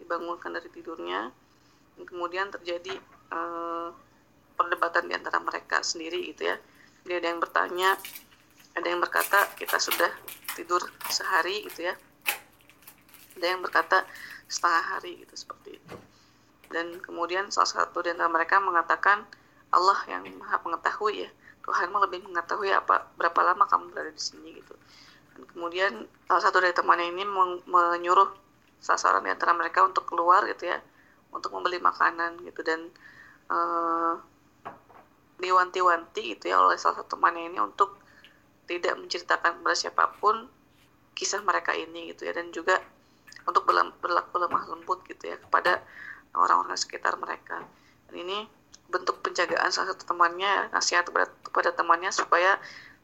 dibangunkan 0.00 0.52
dari 0.52 0.68
tidurnya. 0.68 1.32
Kemudian 2.02 2.48
terjadi 2.48 2.96
uh, 3.30 3.92
perdebatan 4.56 5.08
di 5.08 5.14
antara 5.16 5.38
mereka 5.40 5.84
sendiri 5.84 6.32
gitu 6.32 6.48
ya. 6.48 6.56
Dia 7.04 7.18
ada 7.18 7.28
yang 7.34 7.40
bertanya, 7.42 7.98
ada 8.72 8.86
yang 8.88 9.00
berkata 9.04 9.52
kita 9.60 9.76
sudah 9.76 10.08
tidur 10.56 10.80
sehari 11.12 11.64
gitu 11.68 11.92
ya. 11.92 11.94
Ada 13.36 13.46
yang 13.56 13.60
berkata 13.60 14.04
setengah 14.48 14.84
hari 14.96 15.24
gitu 15.24 15.34
seperti 15.36 15.76
itu. 15.76 15.94
Dan 16.72 17.00
kemudian 17.04 17.52
salah 17.52 17.68
satu 17.68 18.00
di 18.00 18.12
antara 18.12 18.32
mereka 18.32 18.56
mengatakan 18.60 19.28
Allah 19.72 20.00
yang 20.08 20.24
maha 20.40 20.60
mengetahui 20.64 21.28
ya. 21.28 21.30
Tuhanmu 21.62 22.00
lebih 22.02 22.26
mengetahui 22.26 22.74
apa 22.74 23.06
berapa 23.14 23.40
lama 23.44 23.68
kamu 23.68 23.92
berada 23.92 24.10
di 24.12 24.22
sini 24.22 24.56
gitu. 24.56 24.74
Dan 25.36 25.42
kemudian 25.52 25.92
salah 26.28 26.42
satu 26.42 26.60
dari 26.60 26.74
temannya 26.74 27.12
ini 27.12 27.24
menyuruh 27.68 28.28
salah 28.82 28.98
seorang 28.98 29.22
di 29.28 29.30
antara 29.30 29.54
mereka 29.54 29.86
untuk 29.86 30.04
keluar 30.10 30.42
gitu 30.50 30.66
ya, 30.66 30.82
untuk 31.30 31.54
membeli 31.54 31.78
makanan 31.78 32.42
gitu 32.42 32.66
dan 32.66 32.90
uh, 33.46 34.18
diwanti-wanti 35.38 36.34
gitu 36.36 36.50
ya 36.50 36.58
oleh 36.58 36.74
salah 36.74 37.02
satu 37.02 37.14
temannya 37.14 37.46
ini 37.54 37.58
untuk 37.62 38.01
tidak 38.66 38.94
menceritakan 38.98 39.60
kepada 39.60 39.76
siapa 39.76 40.04
pun 40.18 40.46
kisah 41.12 41.42
mereka 41.44 41.76
ini 41.76 42.12
gitu 42.14 42.28
ya. 42.28 42.32
Dan 42.32 42.50
juga 42.54 42.80
untuk 43.46 43.66
berlaku 43.68 44.38
lemah 44.38 44.64
lembut 44.70 45.02
gitu 45.06 45.30
ya 45.30 45.36
kepada 45.38 45.82
orang-orang 46.34 46.78
sekitar 46.78 47.18
mereka. 47.18 47.62
Dan 48.08 48.22
ini 48.22 48.46
bentuk 48.92 49.24
penjagaan 49.24 49.72
salah 49.72 49.96
satu 49.96 50.04
temannya 50.04 50.68
nasihat 50.70 51.08
kepada, 51.08 51.32
kepada 51.42 51.70
temannya 51.72 52.12
supaya 52.12 52.60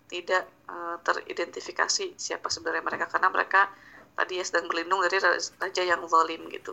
tidak 0.08 0.48
uh, 0.68 0.96
teridentifikasi 1.04 2.16
siapa 2.16 2.48
sebenarnya 2.48 2.84
mereka. 2.84 3.10
Karena 3.10 3.28
mereka 3.28 3.68
tadi 4.14 4.40
ya 4.40 4.44
sedang 4.44 4.66
berlindung 4.66 5.04
dari 5.04 5.18
raja 5.58 5.82
yang 5.82 6.00
zalim 6.06 6.48
gitu. 6.48 6.72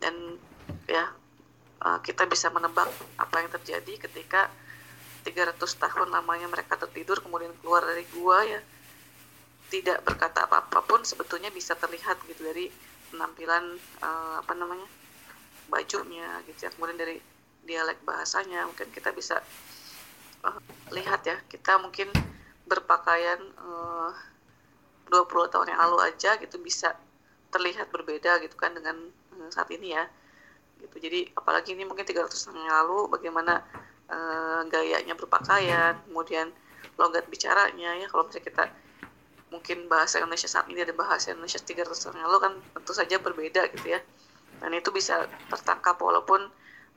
Dan 0.00 0.40
ya 0.88 1.12
uh, 1.84 1.98
kita 2.00 2.26
bisa 2.26 2.48
menebak 2.50 2.88
apa 3.20 3.36
yang 3.40 3.50
terjadi 3.52 4.08
ketika 4.08 4.48
300 5.30 5.56
tahun 5.56 6.08
lamanya 6.10 6.50
mereka 6.50 6.74
tertidur 6.74 7.22
kemudian 7.22 7.54
keluar 7.62 7.86
dari 7.86 8.02
gua 8.10 8.42
ya. 8.42 8.60
Tidak 9.70 10.02
berkata 10.02 10.50
apa-apapun 10.50 11.06
sebetulnya 11.06 11.54
bisa 11.54 11.78
terlihat 11.78 12.18
gitu 12.26 12.42
dari 12.42 12.66
penampilan 13.14 13.78
uh, 14.02 14.42
apa 14.42 14.52
namanya 14.58 14.86
bajunya 15.70 16.42
gitu 16.50 16.66
ya. 16.66 16.70
Kemudian 16.74 16.98
dari 16.98 17.16
dialek 17.62 18.02
bahasanya 18.02 18.66
mungkin 18.66 18.90
kita 18.90 19.14
bisa 19.14 19.38
uh, 20.42 20.58
lihat 20.90 21.22
ya. 21.22 21.38
Kita 21.46 21.78
mungkin 21.78 22.10
berpakaian 22.66 23.38
uh, 23.62 24.10
20 25.10 25.54
tahun 25.54 25.70
yang 25.74 25.80
lalu 25.86 25.98
aja 26.06 26.38
gitu 26.38 26.58
bisa 26.58 26.94
terlihat 27.50 27.90
berbeda 27.90 28.38
gitu 28.42 28.54
kan 28.58 28.74
dengan 28.74 28.98
saat 29.50 29.70
ini 29.70 29.94
ya. 29.94 30.06
Gitu. 30.80 30.96
Jadi 30.98 31.20
apalagi 31.34 31.76
ini 31.76 31.84
mungkin 31.84 32.06
300 32.06 32.30
tahun 32.30 32.62
yang 32.62 32.74
lalu 32.84 33.10
bagaimana 33.10 33.62
uh, 34.10 34.60
gayanya 34.66 35.14
berpakaian, 35.14 35.96
kemudian 36.04 36.50
logat 36.98 37.24
bicaranya 37.30 37.96
ya. 37.96 38.06
Kalau 38.10 38.26
misalnya 38.26 38.46
kita 38.50 38.64
mungkin 39.50 39.90
bahasa 39.90 40.22
Indonesia 40.22 40.46
saat 40.46 40.70
ini 40.70 40.82
ada 40.82 40.94
bahasa 40.94 41.34
Indonesia 41.34 41.58
300 41.58 41.90
tahun 41.90 42.22
lalu 42.22 42.38
kan 42.38 42.52
tentu 42.78 42.92
saja 42.94 43.16
berbeda 43.18 43.70
gitu 43.74 43.86
ya. 43.96 44.00
Dan 44.60 44.76
itu 44.76 44.92
bisa 44.92 45.24
tertangkap 45.48 45.96
walaupun 45.96 46.44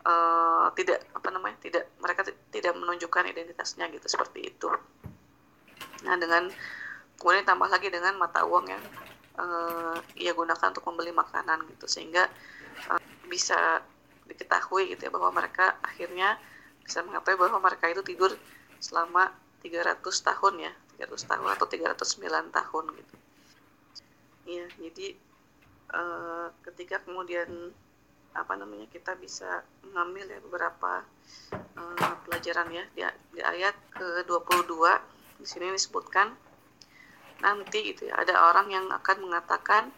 uh, 0.04 0.68
tidak 0.76 1.08
apa 1.16 1.28
namanya 1.32 1.58
tidak 1.64 1.90
mereka 2.04 2.28
tidak 2.28 2.74
menunjukkan 2.76 3.24
identitasnya 3.32 3.88
gitu 3.90 4.06
seperti 4.06 4.54
itu. 4.54 4.70
Nah 6.04 6.16
dengan 6.20 6.52
kemudian 7.18 7.48
tambah 7.48 7.72
lagi 7.72 7.88
dengan 7.88 8.20
mata 8.20 8.44
uang 8.44 8.66
yang 8.68 8.84
uh, 9.40 9.98
ia 10.20 10.36
gunakan 10.36 10.70
untuk 10.76 10.86
membeli 10.92 11.16
makanan 11.16 11.66
gitu. 11.74 11.88
Sehingga 11.88 12.28
uh, 12.92 13.02
bisa 13.32 13.82
diketahui 14.28 14.94
gitu 14.94 15.08
ya 15.08 15.12
bahwa 15.12 15.32
mereka 15.36 15.80
akhirnya 15.84 16.38
bisa 16.84 17.00
mengetahui 17.04 17.40
bahwa 17.40 17.60
mereka 17.64 17.90
itu 17.90 18.04
tidur 18.04 18.32
selama 18.84 19.32
300 19.64 20.04
tahun 20.04 20.54
ya 20.60 20.74
300 21.00 21.32
tahun 21.32 21.48
atau 21.56 21.66
309 21.66 22.52
tahun 22.52 22.86
gitu. 23.00 23.16
Ya 24.44 24.66
jadi 24.78 25.08
uh, 25.96 26.48
ketika 26.68 27.00
kemudian 27.02 27.72
apa 28.34 28.54
namanya 28.58 28.90
kita 28.90 29.16
bisa 29.16 29.64
mengambil 29.86 30.26
ya 30.28 30.40
beberapa 30.44 31.06
uh, 31.54 32.16
pelajaran 32.28 32.68
ya 32.74 32.84
di, 32.92 33.02
di 33.38 33.42
ayat 33.42 33.78
ke 33.94 34.26
22 34.26 34.68
di 35.40 35.46
sini 35.46 35.70
disebutkan 35.70 36.34
nanti 37.40 37.94
itu 37.94 38.10
ya 38.10 38.18
ada 38.20 38.52
orang 38.52 38.68
yang 38.72 38.86
akan 38.90 39.18
mengatakan 39.24 39.94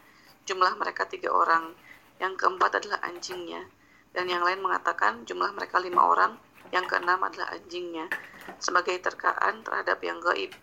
jumlah 0.46 0.78
mereka 0.78 1.10
tiga 1.10 1.34
orang. 1.34 1.74
Yang 2.16 2.40
keempat 2.40 2.80
adalah 2.80 3.04
anjingnya. 3.04 3.68
Dan 4.16 4.32
yang 4.32 4.48
lain 4.48 4.64
mengatakan 4.64 5.28
jumlah 5.28 5.52
mereka 5.52 5.84
lima 5.84 6.08
orang 6.08 6.40
yang 6.74 6.86
keenam 6.90 7.22
adalah 7.22 7.54
anjingnya 7.54 8.10
sebagai 8.58 8.98
terkaan 9.02 9.62
terhadap 9.66 10.02
yang 10.02 10.22
gaib. 10.22 10.54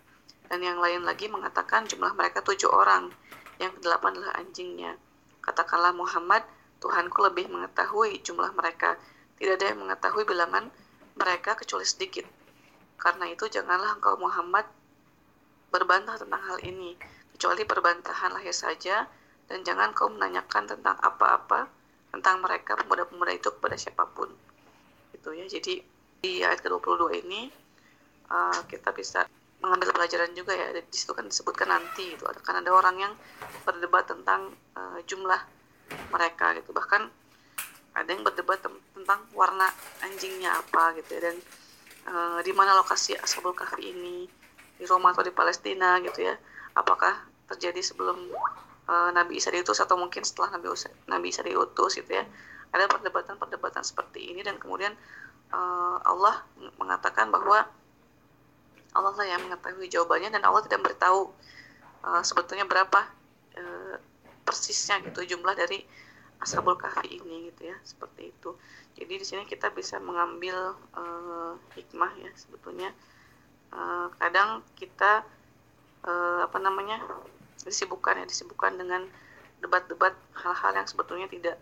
Dan 0.47 0.59
yang 0.59 0.77
lain 0.79 1.07
lagi 1.07 1.31
mengatakan 1.31 1.87
jumlah 1.87 2.13
mereka 2.15 2.43
tujuh 2.43 2.69
orang. 2.69 3.11
Yang 3.57 3.79
kedelapan 3.79 4.11
adalah 4.19 4.35
anjingnya. 4.39 4.91
Katakanlah 5.39 5.95
Muhammad, 5.95 6.43
Tuhanku 6.83 7.19
lebih 7.23 7.47
mengetahui 7.47 8.19
jumlah 8.23 8.51
mereka. 8.55 8.99
Tidak 9.39 9.55
ada 9.55 9.65
yang 9.71 9.87
mengetahui 9.87 10.23
bilangan 10.27 10.67
mereka 11.15 11.55
kecuali 11.55 11.87
sedikit. 11.87 12.27
Karena 12.99 13.27
itu 13.31 13.47
janganlah 13.47 13.99
engkau 13.99 14.15
Muhammad 14.19 14.67
berbantah 15.73 16.21
tentang 16.21 16.39
hal 16.45 16.61
ini, 16.61 16.93
kecuali 17.33 17.65
perbantahan 17.65 18.29
lahir 18.29 18.53
saja, 18.53 19.09
dan 19.49 19.65
jangan 19.65 19.91
kau 19.91 20.07
menanyakan 20.07 20.69
tentang 20.69 20.95
apa-apa 21.01 21.67
tentang 22.13 22.45
mereka 22.45 22.77
pemuda-pemuda 22.77 23.33
itu 23.33 23.49
kepada 23.57 23.73
siapa 23.73 24.05
pun. 24.05 24.29
Itu 25.17 25.33
ya. 25.33 25.49
Jadi 25.49 25.81
di 26.23 26.39
ayat 26.39 26.63
ke-22 26.63 27.19
ini 27.19 27.51
uh, 28.31 28.63
kita 28.71 28.95
bisa 28.95 29.27
mengambil 29.59 29.91
pelajaran 29.91 30.31
juga 30.31 30.55
ya. 30.55 30.71
Di 30.71 30.95
situ 30.95 31.11
kan 31.11 31.27
disebutkan 31.27 31.67
nanti 31.67 32.15
itu 32.15 32.23
akan 32.23 32.63
ada 32.63 32.71
orang 32.71 32.95
yang 32.95 33.13
berdebat 33.67 34.07
tentang 34.07 34.55
uh, 34.79 35.03
jumlah 35.03 35.43
mereka 36.15 36.55
gitu. 36.55 36.71
Bahkan 36.71 37.01
ada 37.99 38.07
yang 38.07 38.23
berdebat 38.23 38.63
tentang 38.95 39.19
warna 39.35 39.67
anjingnya 39.99 40.63
apa 40.63 40.95
gitu 40.95 41.19
ya. 41.19 41.27
Dan 41.27 41.35
uh, 42.07 42.39
di 42.39 42.55
mana 42.55 42.71
lokasi 42.79 43.19
Ashabul 43.19 43.51
Kahfi 43.51 43.91
ini? 43.91 44.23
Di 44.79 44.87
Roma 44.87 45.11
atau 45.11 45.27
di 45.27 45.35
Palestina 45.35 45.99
gitu 45.99 46.23
ya. 46.23 46.39
Apakah 46.79 47.19
terjadi 47.51 47.83
sebelum 47.83 48.31
uh, 48.87 49.11
Nabi 49.11 49.43
Isa 49.43 49.51
diutus 49.51 49.83
atau 49.83 49.99
mungkin 49.99 50.23
setelah 50.23 50.55
Nabi 50.55 50.71
Isa, 50.71 50.87
Nabi 51.11 51.35
Isa 51.35 51.43
diutus 51.43 51.99
gitu 51.99 52.15
ya? 52.15 52.23
Ada 52.71 52.87
perdebatan-perdebatan 52.87 53.83
seperti 53.83 54.31
ini 54.33 54.39
dan 54.41 54.55
kemudian 54.55 54.95
uh, 55.53 55.97
Allah 56.01 56.41
mengatakan 56.81 57.29
bahwa 57.29 57.69
Allah 58.93 59.13
lah 59.13 59.25
yang 59.25 59.41
mengetahui 59.49 59.89
jawabannya 59.89 60.33
dan 60.33 60.43
Allah 60.45 60.61
tidak 60.65 60.85
beritahu 60.85 61.33
uh, 62.05 62.21
sebetulnya 62.21 62.65
berapa 62.65 63.05
uh, 63.57 63.95
persisnya 64.45 65.01
gitu 65.05 65.37
jumlah 65.37 65.53
dari 65.57 65.81
ashabul 66.43 66.75
kahfi 66.75 67.23
ini 67.23 67.49
gitu 67.49 67.71
ya 67.71 67.77
seperti 67.81 68.35
itu. 68.35 68.53
Jadi 68.93 69.13
di 69.17 69.25
sini 69.25 69.43
kita 69.49 69.73
bisa 69.73 69.97
mengambil 69.97 70.77
uh, 70.93 71.57
hikmah 71.73 72.13
ya 72.21 72.29
sebetulnya. 72.37 72.93
Uh, 73.73 74.13
kadang 74.21 74.61
kita 74.77 75.25
uh, 76.05 76.45
apa 76.45 76.57
namanya 76.61 77.01
disibukkan 77.65 78.21
ya 78.21 78.25
disibukkan 78.29 78.77
dengan 78.77 79.09
debat-debat 79.63 80.13
hal-hal 80.37 80.77
yang 80.77 80.85
sebetulnya 80.85 81.25
tidak 81.31 81.57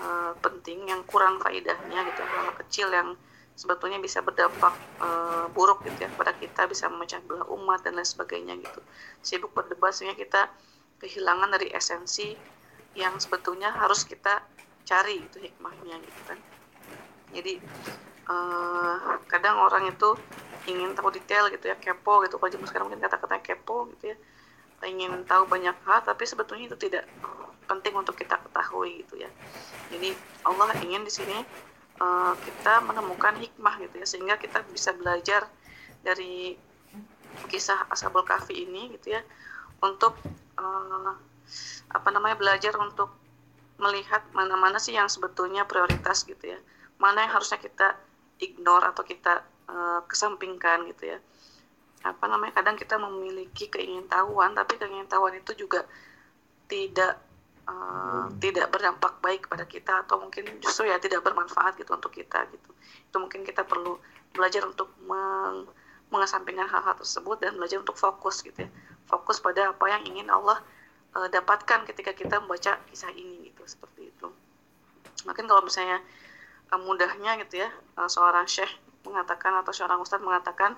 uh, 0.00 0.32
penting 0.40 0.88
yang 0.88 1.02
kurang 1.04 1.42
faedahnya 1.42 2.00
gitu 2.08 2.22
hal 2.24 2.54
kecil 2.64 2.88
yang 2.88 3.18
sebetulnya 3.52 4.00
bisa 4.00 4.24
berdampak 4.24 4.72
uh, 4.98 5.46
buruk 5.52 5.84
gitu 5.84 6.08
ya 6.08 6.10
pada 6.16 6.32
kita 6.32 6.64
bisa 6.64 6.88
memecah 6.88 7.20
belah 7.28 7.44
umat 7.52 7.84
dan 7.84 8.00
lain 8.00 8.08
sebagainya 8.08 8.56
gitu. 8.56 8.80
Sibuk 9.20 9.52
berdebat 9.52 9.92
sehingga 9.92 10.16
kita 10.16 10.48
kehilangan 11.02 11.52
dari 11.52 11.68
esensi 11.74 12.32
yang 12.96 13.16
sebetulnya 13.20 13.72
harus 13.76 14.08
kita 14.08 14.40
cari 14.88 15.20
itu 15.20 15.36
hikmahnya 15.40 16.00
gitu 16.00 16.20
kan. 16.24 16.38
Jadi 17.32 17.60
uh, 18.28 19.20
kadang 19.28 19.60
orang 19.60 19.92
itu 19.92 20.16
ingin 20.68 20.96
tahu 20.96 21.12
detail 21.12 21.52
gitu 21.52 21.68
ya 21.68 21.76
kepo 21.76 22.24
gitu. 22.24 22.40
Kalau 22.40 22.50
zaman 22.50 22.66
sekarang 22.68 22.86
mungkin 22.88 23.04
kata-kata 23.04 23.36
kepo 23.44 23.92
gitu 23.96 24.16
ya 24.16 24.16
ingin 24.86 25.22
tahu 25.26 25.46
banyak 25.46 25.74
hal 25.86 26.00
tapi 26.02 26.26
sebetulnya 26.26 26.70
itu 26.70 26.78
tidak 26.78 27.06
penting 27.66 27.94
untuk 27.94 28.18
kita 28.18 28.38
ketahui 28.38 29.06
gitu 29.06 29.22
ya. 29.22 29.30
Jadi 29.92 30.14
Allah 30.42 30.74
ingin 30.82 31.06
di 31.06 31.12
sini 31.12 31.38
uh, 32.02 32.34
kita 32.36 32.82
menemukan 32.82 33.38
hikmah 33.38 33.78
gitu 33.86 34.02
ya 34.02 34.06
sehingga 34.06 34.34
kita 34.36 34.64
bisa 34.68 34.92
belajar 34.94 35.46
dari 36.02 36.58
kisah 37.48 37.88
Ashabul 37.88 38.26
Kahfi 38.26 38.66
ini 38.68 38.92
gitu 38.98 39.14
ya 39.16 39.22
untuk 39.80 40.18
uh, 40.58 41.14
apa 41.92 42.08
namanya 42.12 42.36
belajar 42.36 42.76
untuk 42.76 43.08
melihat 43.80 44.22
mana-mana 44.36 44.78
sih 44.78 44.94
yang 44.94 45.10
sebetulnya 45.10 45.66
prioritas 45.66 46.26
gitu 46.26 46.54
ya. 46.54 46.58
Mana 46.98 47.26
yang 47.26 47.34
harusnya 47.34 47.58
kita 47.58 47.98
ignore 48.38 48.90
atau 48.90 49.02
kita 49.02 49.42
uh, 49.70 50.00
kesampingkan 50.06 50.86
gitu 50.90 51.16
ya 51.16 51.18
apa 52.02 52.24
namanya 52.26 52.58
kadang 52.58 52.74
kita 52.74 52.98
memiliki 52.98 53.70
keingintahuan 53.70 54.52
tapi 54.58 54.74
keingintahuan 54.74 55.38
itu 55.38 55.54
juga 55.54 55.86
tidak 56.66 57.22
uh, 57.68 58.26
hmm. 58.26 58.38
tidak 58.42 58.70
berdampak 58.72 59.18
baik 59.22 59.46
pada 59.46 59.66
kita 59.66 60.02
atau 60.06 60.18
mungkin 60.18 60.46
justru 60.58 60.90
ya 60.90 60.98
tidak 60.98 61.22
bermanfaat 61.22 61.78
gitu 61.78 61.94
untuk 61.94 62.10
kita 62.10 62.46
gitu. 62.50 62.70
Itu 63.10 63.16
mungkin 63.22 63.46
kita 63.46 63.62
perlu 63.66 63.98
belajar 64.34 64.66
untuk 64.66 64.90
meng 65.06 65.68
mengesampingkan 66.12 66.68
hal-hal 66.68 66.92
tersebut 67.00 67.40
dan 67.40 67.56
belajar 67.56 67.80
untuk 67.80 67.96
fokus 67.96 68.44
gitu 68.44 68.68
ya. 68.68 68.70
Fokus 69.08 69.40
pada 69.40 69.72
apa 69.72 69.84
yang 69.88 70.04
ingin 70.04 70.28
Allah 70.28 70.60
uh, 71.16 71.28
dapatkan 71.28 71.88
ketika 71.88 72.12
kita 72.12 72.36
membaca 72.42 72.76
kisah 72.88 73.12
ini 73.16 73.48
gitu 73.48 73.64
seperti 73.64 74.12
itu. 74.12 74.28
Mungkin 75.24 75.48
kalau 75.48 75.64
misalnya 75.64 76.04
uh, 76.68 76.80
mudahnya 76.80 77.40
gitu 77.46 77.64
ya 77.64 77.70
uh, 77.96 78.08
seorang 78.08 78.44
syekh 78.44 78.68
mengatakan 79.08 79.56
atau 79.60 79.72
seorang 79.72 79.98
ustadz 80.04 80.22
mengatakan 80.22 80.76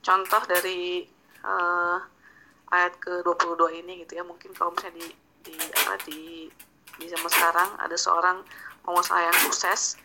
contoh 0.00 0.42
dari 0.48 1.04
uh, 1.44 1.98
ayat 2.70 2.94
ke-22 3.02 3.84
ini 3.84 4.04
gitu 4.06 4.20
ya. 4.20 4.24
Mungkin 4.24 4.54
kalau 4.56 4.72
misalnya 4.74 5.00
di 5.00 5.06
di 5.40 5.54
apa 5.56 5.96
di 6.04 6.48
di 7.00 7.06
zaman 7.08 7.30
sekarang 7.32 7.70
ada 7.80 7.96
seorang 7.96 8.44
pengusaha 8.84 9.20
yang 9.24 9.36
sukses 9.48 9.96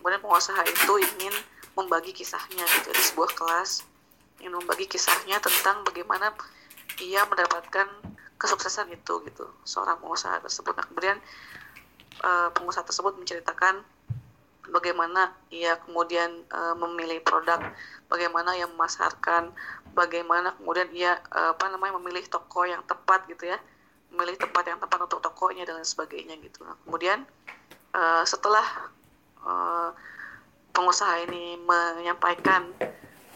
kemudian 0.00 0.18
pengusaha 0.18 0.62
itu 0.66 0.92
ingin 0.98 1.34
membagi 1.76 2.10
kisahnya 2.16 2.64
gitu 2.80 2.90
di 2.90 3.02
sebuah 3.04 3.30
kelas. 3.36 3.84
Ingin 4.40 4.56
membagi 4.56 4.88
kisahnya 4.88 5.38
tentang 5.38 5.84
bagaimana 5.84 6.32
ia 6.98 7.22
mendapatkan 7.28 7.86
kesuksesan 8.40 8.88
itu 8.88 9.20
gitu 9.28 9.44
seorang 9.68 10.00
pengusaha 10.00 10.40
tersebut. 10.40 10.72
Nah 10.72 10.84
kemudian 10.88 11.20
uh, 12.24 12.48
pengusaha 12.56 12.84
tersebut 12.84 13.20
menceritakan 13.20 13.84
bagaimana 14.70 15.34
ia 15.50 15.76
kemudian 15.82 16.46
uh, 16.54 16.74
memilih 16.78 17.20
produk, 17.26 17.58
bagaimana 18.06 18.54
ia 18.54 18.70
memasarkan, 18.70 19.50
bagaimana 19.92 20.54
kemudian 20.56 20.88
ia 20.94 21.18
uh, 21.34 21.52
apa 21.52 21.68
namanya 21.68 21.98
memilih 21.98 22.22
toko 22.30 22.64
yang 22.64 22.80
tepat 22.86 23.26
gitu 23.26 23.50
ya, 23.50 23.58
memilih 24.14 24.38
tempat 24.38 24.64
yang 24.66 24.78
tepat 24.78 24.98
untuk 25.06 25.20
tokonya 25.22 25.66
dan 25.66 25.82
sebagainya 25.82 26.38
gitu. 26.40 26.62
Nah, 26.62 26.78
kemudian 26.86 27.26
uh, 27.94 28.22
setelah 28.22 28.64
uh, 29.42 29.90
pengusaha 30.70 31.26
ini 31.26 31.58
menyampaikan 31.62 32.70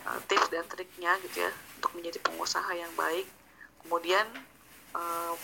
uh, 0.06 0.18
tips 0.30 0.48
dan 0.54 0.64
triknya 0.70 1.18
gitu 1.26 1.44
ya 1.46 1.50
untuk 1.82 1.92
menjadi 1.98 2.18
pengusaha 2.22 2.70
yang 2.74 2.90
baik, 2.94 3.26
kemudian 3.82 4.24
uh, 4.94 5.34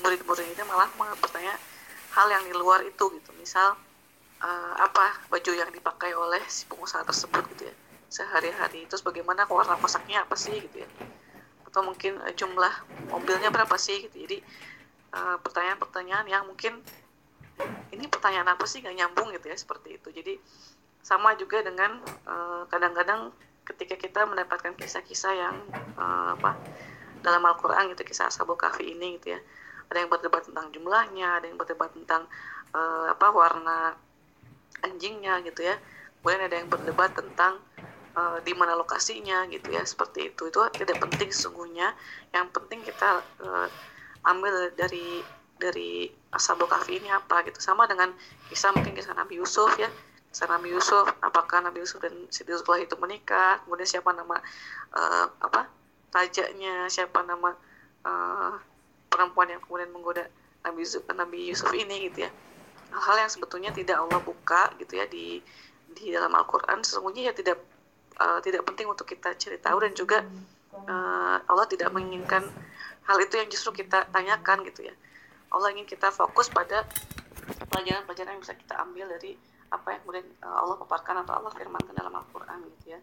murid-murid 0.00 0.46
ini 0.46 0.62
malah 0.66 0.88
bertanya 1.18 1.58
hal 2.16 2.26
yang 2.32 2.44
di 2.48 2.54
luar 2.56 2.80
itu 2.86 3.12
gitu, 3.12 3.30
misal 3.36 3.76
uh, 4.46 4.74
apa 4.78 5.26
baju 5.26 5.52
yang 5.52 5.70
dipakai 5.74 6.14
oleh 6.14 6.38
si 6.46 6.70
pengusaha 6.70 7.02
tersebut 7.02 7.42
gitu 7.56 7.66
ya 7.66 7.74
sehari-hari. 8.06 8.86
Terus 8.86 9.02
bagaimana 9.02 9.42
warna 9.50 9.74
kosaknya 9.82 10.22
apa 10.22 10.38
sih 10.38 10.54
gitu 10.62 10.86
ya? 10.86 10.88
Atau 11.66 11.82
mungkin 11.82 12.22
uh, 12.22 12.30
jumlah 12.30 12.72
mobilnya 13.10 13.50
berapa 13.50 13.74
sih 13.74 14.06
gitu. 14.06 14.22
Jadi 14.22 14.38
pertanyaan 15.16 15.40
pertanyaan-pertanyaan 15.40 16.26
yang 16.28 16.44
mungkin 16.44 16.76
ini 17.88 18.04
pertanyaan 18.04 18.52
apa 18.52 18.68
sih 18.68 18.84
nggak 18.84 18.96
nyambung 19.00 19.32
gitu 19.32 19.48
ya 19.48 19.56
seperti 19.56 19.96
itu. 19.96 20.08
Jadi 20.12 20.36
sama 21.00 21.32
juga 21.38 21.62
dengan 21.64 22.02
kadang-kadang 22.68 23.30
uh, 23.30 23.34
ketika 23.64 23.94
kita 23.96 24.20
mendapatkan 24.28 24.76
kisah-kisah 24.76 25.32
yang 25.32 25.56
uh, 25.96 26.36
apa 26.36 26.58
dalam 27.24 27.42
Al-Quran 27.42 27.94
gitu 27.94 28.04
kisah 28.04 28.28
Ashabul 28.28 28.60
Kahfi 28.60 28.92
ini 28.92 29.16
gitu 29.18 29.34
ya. 29.34 29.40
Ada 29.88 30.04
yang 30.04 30.10
berdebat 30.10 30.42
tentang 30.44 30.68
jumlahnya 30.74 31.40
ada 31.40 31.46
yang 31.46 31.56
berdebat 31.56 31.94
tentang 31.94 32.26
uh, 32.74 33.06
apa 33.08 33.26
warna 33.30 33.94
anjingnya 34.86 35.42
gitu 35.42 35.66
ya. 35.66 35.76
Kemudian 36.22 36.42
ada 36.46 36.56
yang 36.58 36.68
berdebat 36.70 37.10
tentang 37.12 37.58
uh, 38.14 38.38
di 38.42 38.54
mana 38.54 38.78
lokasinya 38.78 39.44
gitu 39.50 39.74
ya 39.74 39.82
seperti 39.82 40.32
itu. 40.32 40.48
Itu 40.48 40.62
tidak 40.78 41.02
penting 41.02 41.28
sesungguhnya. 41.34 41.92
Yang 42.30 42.46
penting 42.54 42.80
kita 42.86 43.22
uh, 43.42 43.68
ambil 44.26 44.70
dari 44.78 45.22
dari 45.56 46.10
Ashabul 46.30 46.70
Kahfi 46.70 47.02
ini 47.02 47.10
apa 47.10 47.42
gitu. 47.44 47.58
Sama 47.58 47.84
dengan 47.90 48.14
kisah 48.48 48.70
mungkin 48.72 48.94
kisah 48.94 49.14
Nabi 49.14 49.42
Yusuf 49.42 49.74
ya. 49.76 49.90
Kisah 50.30 50.48
Nabi 50.50 50.72
Yusuf 50.72 51.06
apakah 51.22 51.62
Nabi 51.62 51.82
Yusuf 51.82 51.98
dan 52.02 52.14
Siti 52.30 52.52
itu 52.52 52.96
menikah? 52.98 53.62
Kemudian 53.64 53.88
siapa 53.88 54.10
nama 54.14 54.38
uh, 54.94 55.26
apa 55.42 55.68
rajanya? 56.12 56.88
Siapa 56.88 57.24
nama 57.24 57.52
uh, 58.04 58.52
perempuan 59.08 59.48
yang 59.48 59.62
kemudian 59.64 59.88
menggoda 59.94 60.28
Nabi 60.66 60.82
Yusuf 60.82 61.06
Nabi 61.14 61.38
Yusuf 61.48 61.70
ini 61.72 62.10
gitu 62.10 62.26
ya 62.26 62.30
hal-hal 62.96 63.28
yang 63.28 63.32
sebetulnya 63.32 63.70
tidak 63.76 64.00
Allah 64.00 64.20
buka 64.24 64.72
gitu 64.80 64.96
ya 64.96 65.04
di 65.04 65.44
di 65.92 66.12
dalam 66.12 66.32
Al-Qur'an 66.32 66.80
sesungguhnya 66.80 67.28
ya 67.28 67.32
tidak 67.36 67.60
uh, 68.16 68.40
tidak 68.40 68.64
penting 68.64 68.88
untuk 68.88 69.04
kita 69.04 69.36
cari 69.36 69.60
tahu 69.60 69.78
dan 69.84 69.92
juga 69.92 70.24
uh, 70.88 71.36
Allah 71.44 71.66
tidak 71.68 71.92
menginginkan 71.92 72.44
hal 73.04 73.18
itu 73.20 73.36
yang 73.36 73.48
justru 73.52 73.84
kita 73.84 74.08
tanyakan 74.10 74.64
gitu 74.64 74.88
ya. 74.88 74.94
Allah 75.52 75.70
ingin 75.72 75.86
kita 75.86 76.10
fokus 76.10 76.50
pada 76.50 76.84
pelajaran-pelajaran 77.70 78.34
yang 78.34 78.42
bisa 78.42 78.56
kita 78.58 78.74
ambil 78.82 79.06
dari 79.06 79.38
apa 79.70 79.94
yang 79.94 80.00
kemudian 80.02 80.26
uh, 80.42 80.56
Allah 80.64 80.76
paparkan 80.80 81.22
atau 81.22 81.38
Allah 81.38 81.52
firmankan 81.54 81.94
dalam 81.94 82.12
Al-Qur'an 82.16 82.64
gitu 82.76 82.96
ya. 82.96 83.00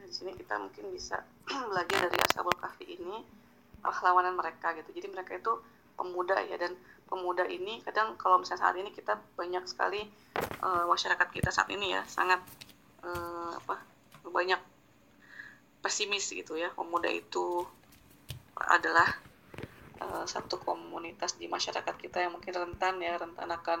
Nah, 0.00 0.04
di 0.08 0.14
sini 0.14 0.32
kita 0.34 0.58
mungkin 0.58 0.90
bisa 0.90 1.22
belajar 1.70 2.08
dari 2.10 2.18
Ashabul 2.18 2.56
Kahfi 2.58 2.84
ini 2.88 3.22
pahlawanan 3.84 4.34
mereka 4.34 4.72
gitu. 4.80 4.90
Jadi 4.96 5.06
mereka 5.12 5.36
itu 5.36 5.52
pemuda 5.94 6.42
ya 6.42 6.58
dan 6.58 6.74
pemuda 7.04 7.44
ini 7.46 7.84
kadang 7.84 8.16
kalau 8.16 8.40
misalnya 8.40 8.68
saat 8.68 8.76
ini 8.80 8.90
kita 8.90 9.20
banyak 9.36 9.64
sekali 9.68 10.02
uh, 10.64 10.88
masyarakat 10.88 11.28
kita 11.30 11.50
saat 11.52 11.68
ini 11.70 11.94
ya 11.94 12.02
sangat 12.08 12.40
uh, 13.04 13.54
apa 13.54 13.80
banyak 14.28 14.60
pesimis 15.84 16.32
gitu 16.32 16.56
ya. 16.56 16.72
Pemuda 16.72 17.12
itu 17.12 17.62
adalah 18.56 19.06
uh, 20.00 20.24
satu 20.24 20.56
komunitas 20.62 21.36
di 21.36 21.46
masyarakat 21.46 21.94
kita 22.00 22.24
yang 22.24 22.32
mungkin 22.32 22.56
rentan 22.56 22.96
ya 23.04 23.20
rentan 23.20 23.48
akan 23.52 23.80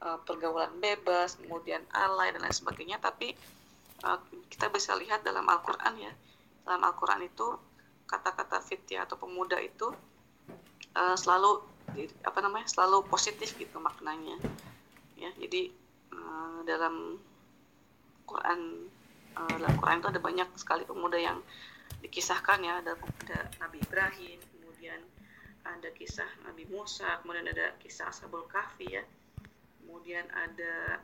uh, 0.00 0.18
pergaulan 0.24 0.72
bebas 0.80 1.36
kemudian 1.36 1.84
alay 1.92 2.32
dan 2.32 2.40
lain 2.40 2.56
sebagainya. 2.56 2.96
Tapi 2.98 3.36
uh, 4.02 4.18
kita 4.48 4.72
bisa 4.72 4.96
lihat 4.96 5.20
dalam 5.22 5.44
Al-Quran 5.44 5.94
ya 6.00 6.12
dalam 6.66 6.82
Al-Quran 6.82 7.22
itu 7.22 7.46
kata-kata 8.10 8.58
fitya 8.58 9.06
atau 9.06 9.14
pemuda 9.14 9.58
itu 9.62 9.86
uh, 10.98 11.14
selalu 11.14 11.62
apa 12.24 12.38
namanya 12.44 12.68
selalu 12.68 13.08
positif 13.08 13.56
gitu 13.56 13.80
maknanya. 13.80 14.36
Ya 15.16 15.32
jadi 15.40 15.72
uh, 16.12 16.60
dalam 16.68 17.16
Quran 18.28 18.90
uh, 19.36 19.56
dalam 19.56 19.74
Quran 19.80 20.04
itu 20.04 20.08
ada 20.12 20.20
banyak 20.20 20.48
sekali 20.60 20.84
pemuda 20.84 21.16
yang 21.16 21.40
dikisahkan 22.04 22.60
ya. 22.60 22.84
Ada, 22.84 22.92
ada 23.00 23.38
Nabi 23.64 23.80
Ibrahim 23.80 24.38
kemudian 24.52 25.00
ada 25.66 25.88
kisah 25.96 26.28
Nabi 26.44 26.68
Musa 26.68 27.18
kemudian 27.24 27.48
ada 27.48 27.72
kisah 27.80 28.12
Ashabul 28.12 28.44
Kahfi 28.46 28.86
ya. 28.92 29.04
Kemudian 29.80 30.28
ada 30.34 31.00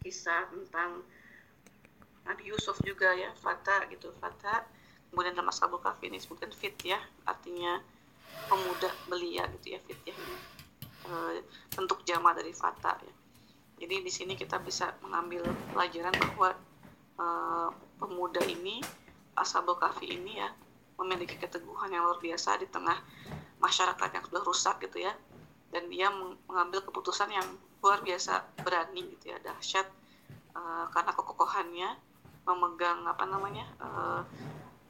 kisah 0.00 0.48
tentang 0.48 1.04
Nabi 2.22 2.54
Yusuf 2.54 2.78
juga 2.86 3.12
ya 3.12 3.34
Fata 3.36 3.84
gitu 3.92 4.14
Fata. 4.16 4.64
Kemudian 5.12 5.36
dalam 5.36 5.52
Ashabul 5.52 5.82
Kahfi 5.84 6.08
ini 6.08 6.16
disebutkan 6.16 6.48
fit 6.56 6.72
ya 6.80 6.96
artinya 7.28 7.84
pemuda 8.48 8.90
belia 9.08 9.48
gitu 9.58 9.76
ya 9.76 9.80
fit 9.82 10.00
ya. 10.04 10.14
Ini 10.14 10.36
e, 11.08 11.12
bentuk 11.74 12.04
jama 12.04 12.32
dari 12.36 12.52
Fata 12.52 12.98
ya. 13.00 13.14
Jadi 13.82 14.04
di 14.04 14.12
sini 14.12 14.32
kita 14.38 14.62
bisa 14.62 14.94
mengambil 15.02 15.42
pelajaran 15.72 16.14
bahwa 16.14 16.50
e, 17.16 17.26
pemuda 17.98 18.42
ini 18.46 18.82
Ashabul 19.32 19.80
Kahfi 19.80 20.12
ini 20.12 20.36
ya 20.36 20.52
memiliki 21.00 21.40
keteguhan 21.40 21.88
yang 21.88 22.04
luar 22.04 22.20
biasa 22.20 22.60
di 22.60 22.68
tengah 22.68 23.00
masyarakat 23.58 24.08
yang 24.12 24.24
sudah 24.28 24.42
rusak 24.44 24.76
gitu 24.84 25.02
ya. 25.02 25.12
Dan 25.72 25.88
dia 25.88 26.12
mengambil 26.12 26.84
keputusan 26.84 27.32
yang 27.32 27.48
luar 27.80 28.04
biasa 28.04 28.44
berani 28.60 29.08
gitu 29.16 29.32
ya 29.32 29.40
dahsyat. 29.40 29.88
Uh, 30.52 30.84
karena 30.92 31.16
kekokohannya 31.16 31.96
memegang 32.44 33.06
apa 33.08 33.24
namanya 33.24 33.64
uh, 33.80 34.20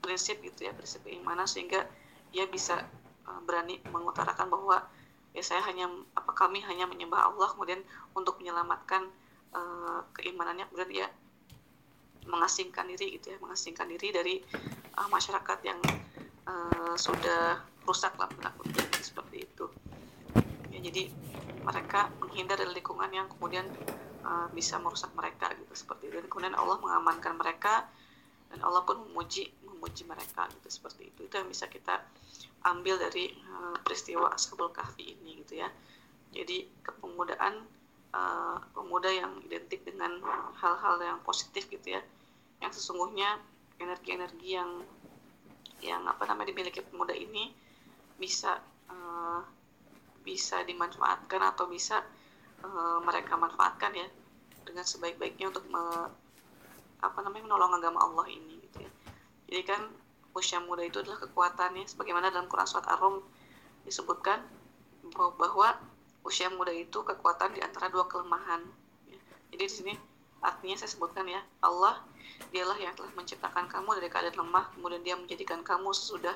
prinsip 0.03 0.43
gitu 0.43 0.67
ya 0.67 0.75
prinsip 0.75 1.05
keimanan 1.07 1.47
sehingga 1.47 1.87
dia 2.35 2.49
bisa 2.49 2.81
uh, 2.81 3.02
berani 3.47 3.79
mengutarakan 3.91 4.51
bahwa 4.51 4.83
ya 5.33 5.43
saya 5.43 5.65
hanya 5.65 5.89
apa 6.13 6.33
kami 6.37 6.61
hanya 6.67 6.85
menyembah 6.85 7.33
Allah 7.33 7.49
kemudian 7.55 7.81
untuk 8.13 8.37
menyelamatkan 8.43 9.09
uh, 9.57 10.05
keimanannya 10.13 10.69
kemudian 10.69 10.91
dia 10.91 11.07
mengasingkan 12.29 12.87
diri 12.87 13.19
gitu 13.19 13.35
ya 13.35 13.39
mengasingkan 13.43 13.87
diri 13.91 14.09
dari 14.15 14.35
uh, 14.99 15.09
masyarakat 15.11 15.59
yang 15.67 15.81
uh, 16.47 16.95
sudah 16.95 17.59
rusak 17.83 18.15
lah 18.15 18.31
seperti 19.03 19.43
itu. 19.43 19.67
Ya 20.71 20.79
jadi 20.79 21.11
mereka 21.63 22.11
menghindar 22.23 22.59
dari 22.59 22.73
lingkungan 22.75 23.11
yang 23.11 23.27
kemudian 23.27 23.67
uh, 24.23 24.47
bisa 24.55 24.79
merusak 24.79 25.11
mereka 25.19 25.51
gitu 25.59 25.75
seperti 25.75 26.11
itu. 26.11 26.23
Dan 26.23 26.29
kemudian 26.31 26.55
Allah 26.55 26.79
mengamankan 26.79 27.35
mereka 27.35 27.91
dan 28.55 28.63
Allah 28.63 28.87
pun 28.87 29.03
memuji 29.11 29.51
memuji 29.67 30.07
mereka 30.07 30.47
gitu 30.55 30.69
seperti 30.71 31.11
itu. 31.11 31.27
Itu 31.27 31.35
yang 31.43 31.51
bisa 31.51 31.67
kita 31.67 31.99
ambil 32.67 32.99
dari 32.99 33.35
uh, 33.51 33.77
peristiwa 33.83 34.31
Ashabul 34.33 34.71
Kahfi 34.71 35.17
ini 35.19 35.43
gitu 35.43 35.61
ya 35.63 35.69
jadi 36.33 36.65
kepemudaan 36.83 37.63
uh, 38.15 38.57
pemuda 38.73 39.11
yang 39.13 39.33
identik 39.45 39.85
dengan 39.85 40.23
hal-hal 40.57 40.97
yang 41.03 41.19
positif 41.27 41.69
gitu 41.69 41.99
ya 41.99 42.03
yang 42.63 42.71
sesungguhnya 42.71 43.43
energi-energi 43.83 44.55
yang 44.55 44.71
yang 45.83 46.07
apa 46.07 46.23
namanya 46.31 46.55
dimiliki 46.55 46.79
pemuda 46.79 47.11
ini 47.11 47.51
bisa 48.17 48.63
uh, 48.87 49.43
bisa 50.23 50.63
dimanfaatkan 50.63 51.43
atau 51.43 51.67
bisa 51.67 52.07
uh, 52.63 53.03
mereka 53.03 53.35
manfaatkan 53.35 53.91
ya 53.91 54.07
dengan 54.63 54.87
sebaik-baiknya 54.87 55.51
untuk 55.51 55.67
me, 55.67 55.83
apa 57.03 57.19
namanya 57.27 57.51
menolong 57.51 57.73
agama 57.83 57.99
Allah 58.07 58.27
ini 58.31 58.63
gitu 58.63 58.87
ya. 58.87 58.91
Jadi 59.51 59.63
kan 59.67 59.83
usia 60.33 60.59
muda 60.65 60.81
itu 60.85 61.01
adalah 61.01 61.21
kekuatannya 61.21 61.85
sebagaimana 61.85 62.33
dalam 62.33 62.49
Quran 62.49 62.69
surat 62.69 62.89
Ar-Rum 62.89 63.21
disebutkan 63.85 64.41
bahwa 65.17 65.77
usia 66.23 66.49
muda 66.49 66.71
itu 66.73 67.03
kekuatan 67.03 67.53
di 67.53 67.61
antara 67.61 67.91
dua 67.91 68.07
kelemahan. 68.07 68.63
Ya. 69.11 69.19
Jadi 69.53 69.65
di 69.67 69.73
sini 69.73 69.95
artinya 70.43 70.75
saya 70.79 70.91
sebutkan 70.91 71.27
ya 71.27 71.39
Allah 71.63 72.03
dialah 72.51 72.75
yang 72.75 72.93
telah 72.99 73.13
menciptakan 73.15 73.71
kamu 73.71 74.03
dari 74.03 74.09
keadaan 74.11 74.43
lemah 74.43 74.75
kemudian 74.75 75.03
dia 75.07 75.15
menjadikan 75.15 75.63
kamu 75.63 75.95
sesudah 75.95 76.35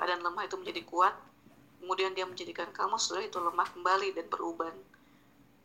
keadaan 0.00 0.24
lemah 0.24 0.48
itu 0.48 0.56
menjadi 0.56 0.80
kuat 0.88 1.12
kemudian 1.84 2.16
dia 2.16 2.24
menjadikan 2.24 2.72
kamu 2.72 2.96
sesudah 2.96 3.20
itu 3.28 3.36
lemah 3.36 3.68
kembali 3.76 4.16
dan 4.16 4.26
beruban 4.32 4.72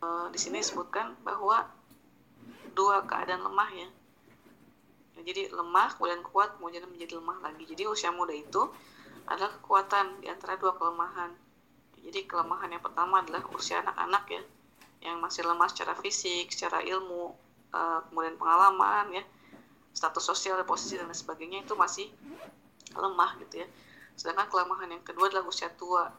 e, 0.03 0.07
di 0.35 0.39
sini 0.41 0.59
disebutkan 0.59 1.15
bahwa 1.23 1.63
dua 2.75 3.07
keadaan 3.07 3.47
lemah 3.47 3.69
ya. 3.71 3.87
Jadi 5.23 5.49
lemah 5.53 5.95
kemudian 5.97 6.21
kuat 6.25 6.57
kemudian 6.57 6.85
menjadi 6.89 7.17
lemah 7.17 7.37
lagi. 7.41 7.63
Jadi 7.65 7.83
usia 7.89 8.13
muda 8.13 8.33
itu 8.33 8.67
adalah 9.27 9.51
kekuatan 9.59 10.23
di 10.23 10.27
antara 10.31 10.55
dua 10.59 10.75
kelemahan. 10.75 11.31
Jadi 12.01 12.23
kelemahan 12.29 12.71
yang 12.71 12.83
pertama 12.83 13.19
adalah 13.21 13.43
usia 13.51 13.83
anak-anak 13.83 14.23
ya 14.31 14.41
yang 14.97 15.21
masih 15.21 15.45
lemah 15.45 15.69
secara 15.69 15.93
fisik 15.93 16.49
secara 16.49 16.81
ilmu 16.81 17.29
uh, 17.69 17.99
kemudian 18.09 18.33
pengalaman 18.39 19.21
ya 19.21 19.23
status 19.93 20.25
sosial 20.25 20.57
posisi 20.65 20.97
dan 20.97 21.09
sebagainya 21.09 21.65
itu 21.65 21.73
masih 21.73 22.09
lemah 22.93 23.37
gitu 23.45 23.65
ya. 23.65 23.67
Sedangkan 24.13 24.49
kelemahan 24.49 24.89
yang 24.93 25.03
kedua 25.05 25.29
adalah 25.29 25.45
usia 25.45 25.69
tua. 25.73 26.09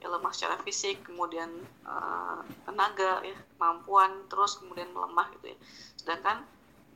Ya 0.00 0.12
lemah 0.12 0.36
secara 0.36 0.60
fisik 0.60 1.00
kemudian 1.08 1.48
uh, 1.88 2.44
tenaga 2.68 3.24
ya 3.24 3.36
kemampuan 3.56 4.28
terus 4.28 4.60
kemudian 4.60 4.92
melemah 4.92 5.32
gitu 5.40 5.56
ya. 5.56 5.58
Sedangkan 5.96 6.44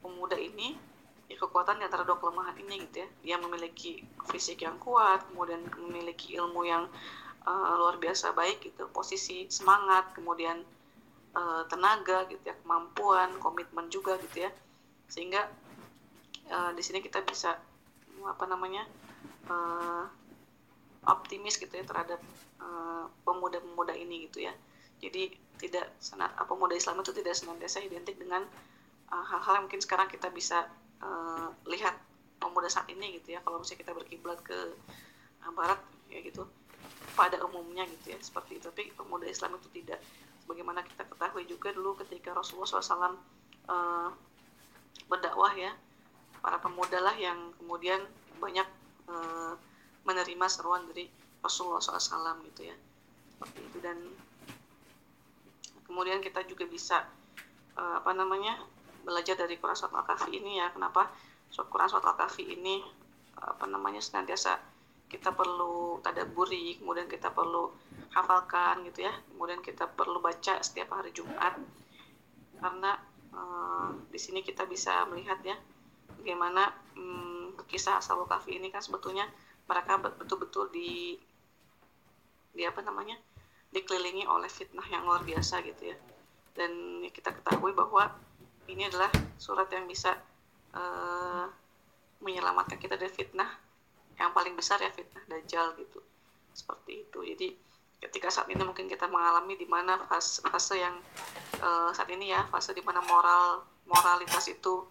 pemuda 0.04 0.36
ini 0.36 0.76
ya 1.28 1.36
kekuatan 1.36 1.76
di 1.76 1.84
antara 1.84 2.08
dua 2.08 2.16
kelemahan 2.16 2.56
ini 2.56 2.88
gitu 2.88 3.04
ya. 3.04 3.08
Dia 3.22 3.36
memiliki 3.36 4.00
fisik 4.32 4.64
yang 4.64 4.80
kuat 4.80 5.28
kemudian 5.28 5.60
memiliki 5.76 6.34
ilmu 6.40 6.64
yang 6.64 6.88
uh, 7.44 7.72
luar 7.76 8.00
biasa 8.00 8.32
baik 8.32 8.72
gitu. 8.72 8.88
Posisi 8.88 9.44
semangat 9.52 10.16
kemudian 10.16 10.64
uh, 11.36 11.62
tenaga 11.68 12.24
gitu 12.32 12.40
ya 12.48 12.56
kemampuan 12.64 13.36
komitmen 13.38 13.92
juga 13.92 14.16
gitu 14.24 14.48
ya. 14.48 14.50
Sehingga 15.12 15.44
uh, 16.48 16.72
di 16.72 16.80
sini 16.80 17.04
kita 17.04 17.20
bisa 17.28 17.60
apa 18.24 18.44
namanya 18.48 18.88
uh, 19.52 20.04
optimis 21.06 21.60
gitu 21.60 21.70
ya 21.72 21.84
terhadap 21.86 22.20
pemuda-pemuda 23.22 23.94
uh, 23.94 24.02
ini 24.02 24.28
gitu 24.28 24.48
ya. 24.48 24.52
Jadi 24.98 25.30
tidak 25.62 25.94
senat 26.02 26.34
pemuda 26.48 26.74
Islam 26.74 27.04
itu 27.04 27.14
tidak 27.14 27.36
senantiasa 27.36 27.84
identik 27.84 28.18
dengan 28.18 28.42
hal-hal 29.08 29.52
uh, 29.52 29.56
yang 29.60 29.64
mungkin 29.70 29.78
sekarang 29.78 30.10
kita 30.10 30.26
bisa 30.34 30.66
uh, 31.02 31.48
lihat 31.68 31.96
pemuda 32.38 32.70
saat 32.70 32.88
ini 32.90 33.18
gitu 33.20 33.36
ya. 33.36 33.40
Kalau 33.42 33.62
misalnya 33.62 33.80
kita 33.84 33.92
berkiblat 33.94 34.38
ke 34.42 34.58
uh, 35.44 35.52
barat 35.54 35.80
ya 36.08 36.22
gitu 36.24 36.46
pada 37.18 37.42
umumnya 37.42 37.84
gitu 37.86 38.14
ya 38.14 38.18
seperti 38.22 38.62
itu. 38.62 38.70
Tapi 38.70 38.94
pemuda 38.94 39.26
Islam 39.26 39.58
itu 39.58 39.68
tidak. 39.72 40.00
Bagaimana 40.48 40.80
kita 40.80 41.04
ketahui 41.04 41.44
juga 41.44 41.76
dulu 41.76 41.92
ketika 42.00 42.32
Rasulullah 42.32 42.80
SAW 42.80 43.20
uh, 43.68 44.08
berdakwah 45.08 45.52
ya 45.52 45.72
para 46.38 46.56
pemuda 46.62 47.02
lah 47.02 47.16
yang 47.18 47.50
kemudian 47.58 47.98
banyak 48.38 48.66
e, 49.10 49.14
menerima 50.06 50.46
seruan 50.46 50.86
dari 50.86 51.10
Rasulullah 51.42 51.82
SAW 51.82 52.40
gitu 52.52 52.70
ya. 52.70 52.76
Seperti 53.34 53.58
itu. 53.66 53.78
Dan 53.82 53.98
kemudian 55.84 56.22
kita 56.22 56.46
juga 56.46 56.64
bisa 56.70 57.04
e, 57.74 57.82
apa 57.82 58.14
namanya 58.14 58.62
belajar 59.08 59.40
dari 59.40 59.56
Quran 59.56 59.72
Surat 59.72 59.96
Al-Kahfi 59.96 60.36
ini 60.36 60.60
ya. 60.60 60.68
Kenapa 60.68 61.08
Quran 61.48 61.88
Surat 61.88 62.04
Al-Kahfi 62.04 62.44
ini 62.44 62.84
apa 63.40 63.64
namanya 63.64 64.04
senantiasa 64.04 64.60
kita 65.08 65.32
perlu 65.32 66.04
tadaburi 66.04 66.76
kemudian 66.76 67.08
kita 67.08 67.32
perlu 67.32 67.72
hafalkan 68.12 68.84
gitu 68.84 69.08
ya. 69.08 69.12
Kemudian 69.32 69.64
kita 69.64 69.88
perlu 69.88 70.20
baca 70.20 70.60
setiap 70.60 70.92
hari 70.92 71.16
Jumat. 71.16 71.56
Karena 72.60 73.00
e, 73.32 73.40
di 74.12 74.20
sini 74.20 74.44
kita 74.44 74.68
bisa 74.68 75.08
melihat 75.08 75.40
ya 75.40 75.56
bagaimana 76.20 76.68
hmm, 76.92 77.64
kisah 77.64 77.96
Ashabul 77.96 78.28
Kahfi 78.28 78.60
ini 78.60 78.68
kan 78.68 78.84
sebetulnya 78.84 79.24
mereka 79.64 79.96
betul-betul 79.96 80.68
di 80.68 81.16
di 82.52 82.62
apa 82.66 82.84
namanya 82.84 83.16
dikelilingi 83.72 84.24
oleh 84.28 84.48
fitnah 84.48 84.84
yang 84.92 85.08
luar 85.08 85.24
biasa 85.24 85.64
gitu 85.64 85.96
ya. 85.96 85.96
Dan 86.52 87.00
kita 87.08 87.32
ketahui 87.32 87.72
bahwa 87.72 88.12
ini 88.68 88.84
adalah 88.84 89.08
surat 89.40 89.66
yang 89.72 89.88
bisa 89.88 90.12
uh, 90.76 91.48
menyelamatkan 92.20 92.76
kita 92.76 93.00
dari 93.00 93.10
fitnah. 93.10 93.48
Yang 94.20 94.30
paling 94.34 94.54
besar 94.54 94.78
ya 94.84 94.92
fitnah 94.92 95.24
dajjal 95.26 95.72
gitu. 95.80 96.04
Seperti 96.52 97.08
itu. 97.08 97.18
Jadi 97.24 97.48
ketika 97.98 98.28
saat 98.30 98.46
ini 98.52 98.60
mungkin 98.62 98.86
kita 98.86 99.08
mengalami 99.10 99.58
di 99.58 99.66
mana 99.66 99.98
fase, 100.06 100.44
fase 100.44 100.78
yang 100.78 100.94
uh, 101.64 101.90
saat 101.96 102.12
ini 102.12 102.30
ya 102.30 102.46
fase 102.52 102.76
di 102.76 102.84
mana 102.84 103.02
moral 103.02 103.64
moralitas 103.88 104.46
itu 104.52 104.84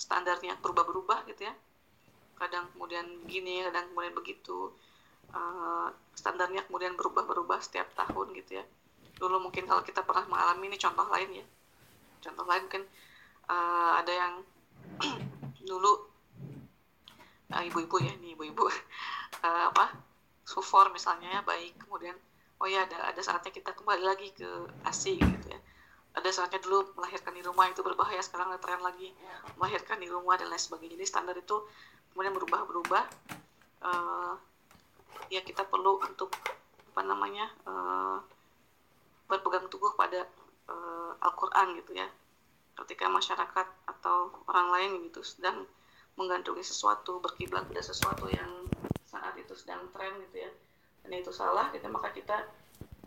standarnya 0.00 0.56
berubah-berubah 0.64 1.28
gitu 1.28 1.46
ya. 1.46 1.54
Kadang 2.40 2.72
kemudian 2.74 3.06
begini 3.22 3.62
kadang 3.68 3.92
kemudian 3.92 4.14
begitu. 4.16 4.72
Uh, 5.32 5.88
standarnya 6.12 6.64
kemudian 6.68 6.92
berubah-berubah 6.96 7.60
setiap 7.60 7.92
tahun 7.92 8.32
gitu 8.40 8.62
ya. 8.62 8.64
Dulu 9.20 9.38
mungkin 9.38 9.68
kalau 9.68 9.84
kita 9.84 10.00
pernah 10.02 10.24
mengalami 10.26 10.72
ini 10.72 10.78
contoh 10.80 11.06
lain 11.12 11.44
ya 11.44 11.46
contoh 12.22 12.46
lain 12.46 12.62
mungkin 12.70 12.84
uh, 13.50 13.98
ada 13.98 14.12
yang 14.12 14.34
dulu 15.68 15.92
uh, 17.52 17.62
ibu-ibu 17.66 17.96
ya 17.98 18.14
nih 18.22 18.38
ibu-ibu 18.38 18.70
uh, 19.42 19.64
apa 19.74 19.92
sufor 20.46 20.90
misalnya 20.94 21.28
ya 21.28 21.40
baik 21.42 21.76
kemudian 21.82 22.14
oh 22.62 22.68
ya 22.70 22.86
ada 22.86 23.10
ada 23.10 23.20
saatnya 23.20 23.50
kita 23.50 23.74
kembali 23.74 24.06
lagi 24.06 24.30
ke 24.30 24.46
asi 24.86 25.18
gitu 25.18 25.46
ya. 25.50 25.58
Ada 26.12 26.28
saatnya 26.30 26.60
dulu 26.62 26.94
melahirkan 26.94 27.34
di 27.34 27.42
rumah 27.42 27.66
itu 27.72 27.80
berbahaya 27.82 28.20
sekarang 28.22 28.52
ada 28.54 28.60
tren 28.62 28.78
lagi 28.84 29.10
melahirkan 29.58 29.98
di 29.98 30.06
rumah 30.06 30.38
dan 30.38 30.46
lain 30.46 30.60
sebagainya. 30.60 30.94
Jadi 30.94 31.06
standar 31.08 31.34
itu 31.34 31.56
kemudian 32.14 32.36
berubah-berubah 32.36 33.04
uh, 33.82 34.34
ya 35.32 35.42
kita 35.42 35.66
perlu 35.66 35.98
untuk 36.04 36.30
apa 36.92 37.02
namanya 37.02 37.50
uh, 37.66 38.20
berpegang 39.26 39.66
teguh 39.72 39.96
pada 39.96 40.28
uh, 40.68 41.12
Al-Quran 41.22 41.78
gitu 41.80 41.92
ya. 41.96 42.08
Ketika 42.78 43.06
masyarakat 43.08 43.66
atau 43.88 44.32
orang 44.48 44.68
lain 44.74 44.90
gitu 45.08 45.20
sedang 45.22 45.66
menggantunggi 46.16 46.64
sesuatu 46.64 47.20
berkiblat 47.24 47.64
pada 47.68 47.80
sesuatu 47.80 48.28
yang 48.28 48.68
saat 49.08 49.32
itu 49.36 49.52
sedang 49.56 49.88
tren 49.92 50.12
gitu 50.28 50.44
ya 50.44 50.50
dan 51.02 51.10
itu 51.18 51.32
salah 51.32 51.72
gitu 51.72 51.84
maka 51.88 52.12
kita 52.12 52.48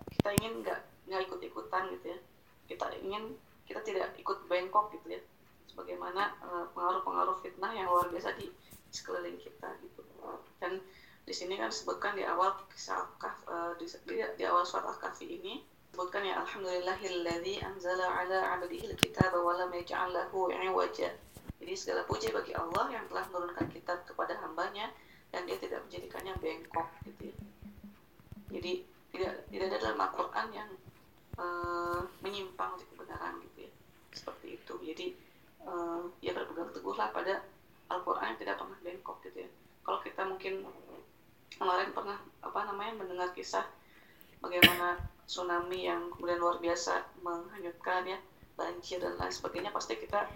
kita 0.09 0.29
ingin 0.41 0.65
nggak 0.65 0.79
nggak 1.05 1.21
ikut 1.29 1.39
ikutan 1.41 1.83
gitu 1.97 2.05
ya. 2.13 2.19
Kita 2.65 2.85
ingin 2.97 3.37
kita 3.65 3.81
tidak 3.85 4.17
ikut 4.17 4.49
bengkok 4.49 4.89
gitu 4.97 5.17
ya. 5.17 5.21
Sebagaimana 5.69 6.37
uh, 6.41 6.65
pengaruh-pengaruh 6.73 7.41
fitnah 7.41 7.71
yang 7.73 7.89
luar 7.89 8.09
biasa 8.09 8.37
di 8.37 8.49
sekeliling 8.89 9.37
kita 9.37 9.69
gitu. 9.85 10.01
Dan 10.57 10.81
di 11.25 11.33
sini 11.33 11.57
kan 11.57 11.73
disebutkan 11.73 12.17
di 12.17 12.23
awal 12.25 12.53
kisah 12.69 13.01
uh, 13.49 13.73
di, 13.77 13.85
di, 14.05 14.21
di 14.21 14.43
awal 14.45 14.61
surat 14.61 14.85
al-kahfi 14.85 15.25
ini 15.25 15.65
disebutkan 15.95 16.27
ya 16.27 16.43
alhamdulillahilladzi 16.43 17.63
anzala 17.63 18.03
ala 18.03 18.59
'abdihi 18.59 18.91
al-kitaba 18.91 19.39
wa 19.39 19.55
lam 19.55 19.71
yaj'al 19.71 20.11
lahu 20.11 20.51
'iwaja. 20.51 21.07
Jadi 21.55 21.71
segala 21.71 22.03
puji 22.03 22.35
bagi 22.35 22.51
Allah 22.51 22.91
yang 22.91 23.07
telah 23.07 23.23
menurunkan 23.31 23.71
kitab 23.71 24.03
kepada 24.03 24.35
hambanya 24.43 24.91
dan 25.31 25.47
dia 25.47 25.55
tidak 25.55 25.87
menjadikannya 25.87 26.35
bengkok 26.43 26.91
gitu 27.07 27.31
ya. 27.31 27.37
jadi 28.59 28.83
tidak 29.15 29.47
tidak 29.47 29.65
ada 29.71 29.77
dalam 29.79 29.99
Al-Quran 30.03 30.47
yang 30.51 30.69
uh, 31.39 32.03
menyimpang 32.19 32.75
di 32.75 32.83
kebenaran 32.91 33.39
gitu 33.47 33.63
ya. 33.63 33.71
Seperti 34.11 34.59
itu. 34.59 34.73
Jadi 34.75 35.15
uh, 35.63 36.11
ya 36.19 36.35
berpegang 36.35 36.75
teguhlah 36.75 37.07
pada 37.15 37.39
Al-Quran 37.87 38.35
yang 38.35 38.39
tidak 38.43 38.59
pernah 38.59 38.75
bengkok 38.83 39.23
gitu 39.31 39.47
ya. 39.47 39.49
Kalau 39.79 40.03
kita 40.03 40.27
mungkin 40.27 40.67
kemarin 41.55 41.95
pernah 41.95 42.19
apa 42.43 42.59
namanya 42.67 42.99
mendengar 42.99 43.31
kisah 43.31 43.63
bagaimana 44.43 45.14
tsunami 45.25 45.89
yang 45.89 46.13
kemudian 46.13 46.37
luar 46.37 46.57
biasa 46.61 47.01
menghanyutkan 47.25 48.05
ya 48.05 48.17
banjir 48.55 49.01
dan 49.01 49.17
lain 49.19 49.33
sebagainya 49.33 49.73
pasti 49.73 49.97
kita 49.99 50.29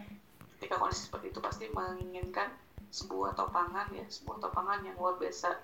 ketika 0.59 0.75
kondisi 0.75 1.07
seperti 1.07 1.31
itu 1.31 1.39
pasti 1.39 1.65
menginginkan 1.71 2.51
sebuah 2.89 3.37
topangan 3.37 3.93
ya 3.95 4.03
sebuah 4.09 4.43
topangan 4.43 4.81
yang 4.83 4.97
luar 4.97 5.15
biasa 5.21 5.55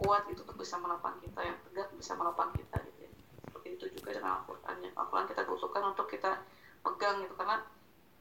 kuat 0.00 0.24
itu 0.32 0.40
untuk 0.40 0.56
bisa 0.56 0.80
menopang 0.80 1.20
kita 1.20 1.44
yang 1.44 1.56
tegak 1.68 1.92
bisa 1.92 2.16
menopang 2.16 2.48
kita 2.56 2.80
gitu 2.88 2.98
ya. 3.04 3.10
Seperti 3.44 3.68
itu 3.76 3.84
juga 4.00 4.16
dengan 4.16 4.40
Al-Quran 4.40 4.76
yang 4.88 4.96
kita 5.28 5.44
butuhkan 5.44 5.82
untuk 5.92 6.08
kita 6.08 6.40
pegang 6.80 7.20
gitu 7.20 7.36
karena 7.36 7.60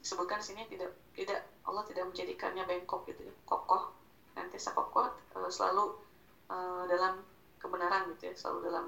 disebutkan 0.03 0.43
sini 0.43 0.67
tidak 0.67 0.91
tidak 1.15 1.47
Allah 1.63 1.87
tidak 1.87 2.11
menjadikannya 2.11 2.67
bengkok 2.67 3.07
gitu 3.07 3.31
ya 3.31 3.33
kokoh. 3.47 3.95
Nanti 4.35 4.59
kokoh 4.59 5.07
uh, 5.39 5.47
selalu 5.47 5.95
uh, 6.51 6.83
dalam 6.91 7.23
kebenaran 7.63 8.11
gitu 8.15 8.27
ya 8.27 8.33
selalu 8.35 8.59
dalam 8.67 8.85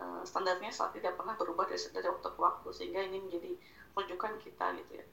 uh, 0.00 0.22
standarnya 0.26 0.70
selalu 0.70 1.02
tidak 1.02 1.14
pernah 1.18 1.34
berubah 1.38 1.66
dari, 1.68 1.80
dari 1.92 2.06
waktu 2.08 2.28
ke 2.30 2.40
waktu 2.40 2.68
sehingga 2.74 3.00
ini 3.04 3.18
menjadi 3.22 3.52
rujukan 3.94 4.32
kita 4.42 4.66
gitu 4.84 4.92
ya. 4.98 5.06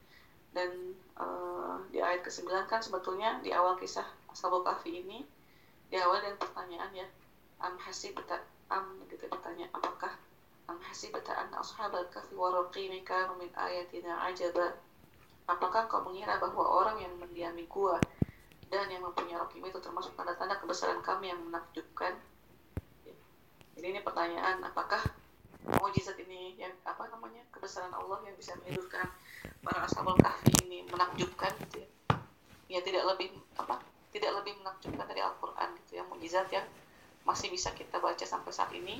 Dan 0.51 0.95
uh, 1.15 1.79
di 1.93 2.03
ayat 2.03 2.27
ke-9 2.27 2.49
kan 2.67 2.83
sebetulnya 2.83 3.39
di 3.39 3.55
awal 3.55 3.79
kisah 3.79 4.03
Ashabul 4.27 4.63
Kahfi 4.67 4.99
ini 5.03 5.23
di 5.91 5.99
awal 5.99 6.23
dan 6.23 6.39
pertanyaan 6.39 6.91
ya 6.95 7.07
am 7.59 7.75
hasibta 7.77 8.39
am 8.71 9.03
gitu 9.11 9.27
bertanya 9.27 9.67
apakah 9.75 10.15
am 10.71 10.79
hasibta 10.79 11.35
an 11.35 11.51
ashabal 11.51 12.07
kahfi 12.07 12.31
wa 12.33 12.47
raqimika 12.47 13.27
min 13.35 13.51
ayatina 13.53 14.23
ajaba? 14.31 14.79
Apakah 15.51 15.91
kau 15.91 16.07
mengira 16.07 16.39
bahwa 16.39 16.63
orang 16.63 17.03
yang 17.03 17.11
mendiami 17.19 17.67
gua 17.67 17.99
dan 18.71 18.87
yang 18.87 19.03
mempunyai 19.03 19.35
rokim 19.35 19.67
itu 19.67 19.83
termasuk 19.83 20.15
tanda-tanda 20.15 20.55
kebesaran 20.63 21.03
kami 21.03 21.27
yang 21.27 21.43
menakjubkan 21.43 22.15
jadi 23.77 23.85
ini 23.95 23.99
pertanyaan 24.03 24.61
apakah 24.65 25.01
mujizat 25.81 26.17
ini 26.17 26.57
yang 26.57 26.73
apa 26.83 27.05
namanya 27.13 27.45
kebesaran 27.53 27.93
Allah 27.93 28.17
yang 28.25 28.33
bisa 28.35 28.57
menghidupkan 28.61 29.05
para 29.61 29.85
ashabul 29.85 30.17
kahfi 30.17 30.53
ini 30.65 30.81
menakjubkan 30.89 31.53
gitu 31.69 31.85
ya? 31.85 31.89
Ya 32.71 32.79
tidak 32.81 33.03
lebih 33.13 33.35
apa 33.59 33.83
tidak 34.11 34.31
lebih 34.41 34.57
menakjubkan 34.59 35.05
dari 35.05 35.21
Al-Quran 35.21 35.69
gitu 35.83 36.01
ya 36.01 36.03
mujizat 36.07 36.47
yang 36.49 36.65
masih 37.23 37.53
bisa 37.53 37.69
kita 37.77 38.01
baca 38.01 38.25
sampai 38.25 38.51
saat 38.51 38.73
ini 38.73 38.97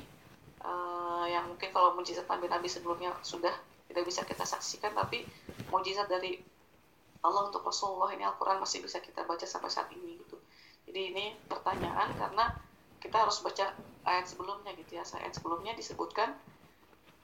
uh, 0.62 1.26
yang 1.26 1.50
mungkin 1.50 1.74
kalau 1.74 1.92
mujizat 1.98 2.24
nabi-nabi 2.30 2.70
sebelumnya 2.70 3.10
sudah 3.26 3.52
tidak 3.90 4.04
bisa 4.06 4.22
kita 4.24 4.46
saksikan 4.46 4.94
tapi 4.94 5.26
mujizat 5.68 6.06
dari 6.06 6.38
Allah 7.22 7.46
untuk 7.46 7.62
Rasulullah 7.62 8.10
ini 8.14 8.26
Al-Quran 8.26 8.58
masih 8.58 8.82
bisa 8.82 8.98
kita 8.98 9.22
baca 9.22 9.46
sampai 9.46 9.70
saat 9.70 9.86
ini 9.94 10.18
gitu. 10.18 10.34
Jadi 10.90 11.00
ini 11.14 11.24
pertanyaan 11.46 12.10
karena 12.18 12.50
kita 12.98 13.22
harus 13.22 13.38
baca 13.46 13.70
ayat 14.06 14.26
sebelumnya 14.26 14.72
gitu 14.78 14.98
ya. 14.98 15.04
Ayat 15.04 15.34
sebelumnya 15.34 15.72
disebutkan 15.74 16.34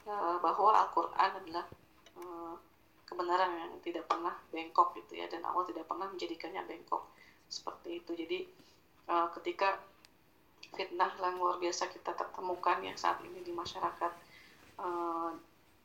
uh, 0.07 0.37
bahwa 0.43 0.75
Al-Quran 0.75 1.31
adalah 1.45 1.65
uh, 2.19 2.55
kebenaran 3.09 3.51
yang 3.57 3.73
tidak 3.81 4.05
pernah 4.05 4.37
bengkok 4.53 4.93
gitu 5.01 5.17
ya 5.17 5.27
dan 5.33 5.41
Allah 5.45 5.65
tidak 5.65 5.89
pernah 5.89 6.07
menjadikannya 6.13 6.63
bengkok 6.69 7.09
seperti 7.49 8.05
itu. 8.05 8.13
Jadi 8.15 8.39
uh, 9.09 9.29
ketika 9.39 9.81
fitnah 10.77 11.09
yang 11.17 11.41
luar 11.41 11.57
biasa 11.57 11.89
kita 11.89 12.13
temukan 12.13 12.79
yang 12.85 12.97
saat 12.99 13.19
ini 13.25 13.41
di 13.41 13.53
masyarakat 13.57 14.13
uh, 14.77 15.33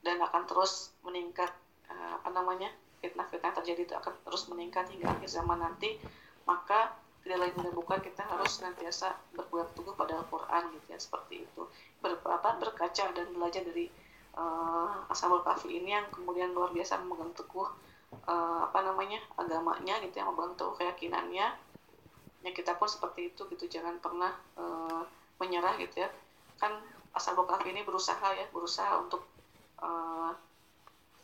dan 0.03 0.17
akan 0.19 0.43
terus 0.43 0.91
meningkat 1.07 1.49
uh, 1.87 2.19
apa 2.19 2.29
namanya 2.35 2.67
fitnah-fitnah 2.99 3.55
terjadi 3.63 3.87
itu 3.87 3.95
akan 3.95 4.15
terus 4.27 4.47
meningkat 4.51 4.87
hingga 4.91 5.11
akhir 5.11 5.29
zaman 5.31 5.59
nanti 5.59 5.95
maka 6.43 6.91
tidak 7.23 7.39
lain 7.39 7.55
dan 7.55 7.71
bukan 7.71 7.99
kita 8.03 8.19
harus 8.27 8.59
senantiasa 8.59 9.15
berpegang 9.31 9.71
teguh 9.71 9.95
pada 9.95 10.19
Al-Quran 10.19 10.63
gitu 10.75 10.87
ya 10.91 10.99
seperti 10.99 11.47
itu. 11.47 11.63
Ber, 12.03 12.19
apa, 12.19 12.59
berkaca 12.59 13.15
dan 13.15 13.27
belajar 13.31 13.63
dari 13.63 13.87
uh, 14.35 15.07
Ashabul 15.07 15.39
Kahfi 15.39 15.71
ini 15.71 15.95
yang 15.95 16.11
kemudian 16.11 16.51
luar 16.51 16.75
biasa 16.75 16.99
memegang 16.99 17.31
teguh 17.31 17.63
uh, 18.27 18.59
apa 18.67 18.79
namanya 18.83 19.23
agamanya 19.39 20.03
gitu 20.03 20.19
yang 20.19 20.35
memegang 20.35 20.59
teguh 20.59 20.75
keyakinannya. 20.75 21.47
Ya 22.43 22.51
kita 22.51 22.75
pun 22.75 22.91
seperti 22.91 23.31
itu 23.31 23.47
gitu. 23.55 23.71
Jangan 23.71 24.03
pernah 24.03 24.35
uh, 24.59 25.07
menyerah 25.39 25.79
gitu 25.79 26.03
ya. 26.03 26.11
Kan 26.59 26.75
Ashabul 27.15 27.47
Kahfi 27.47 27.71
ini 27.71 27.87
berusaha 27.87 28.35
ya 28.35 28.51
berusaha 28.51 28.99
untuk 28.99 29.23
uh, 29.79 30.35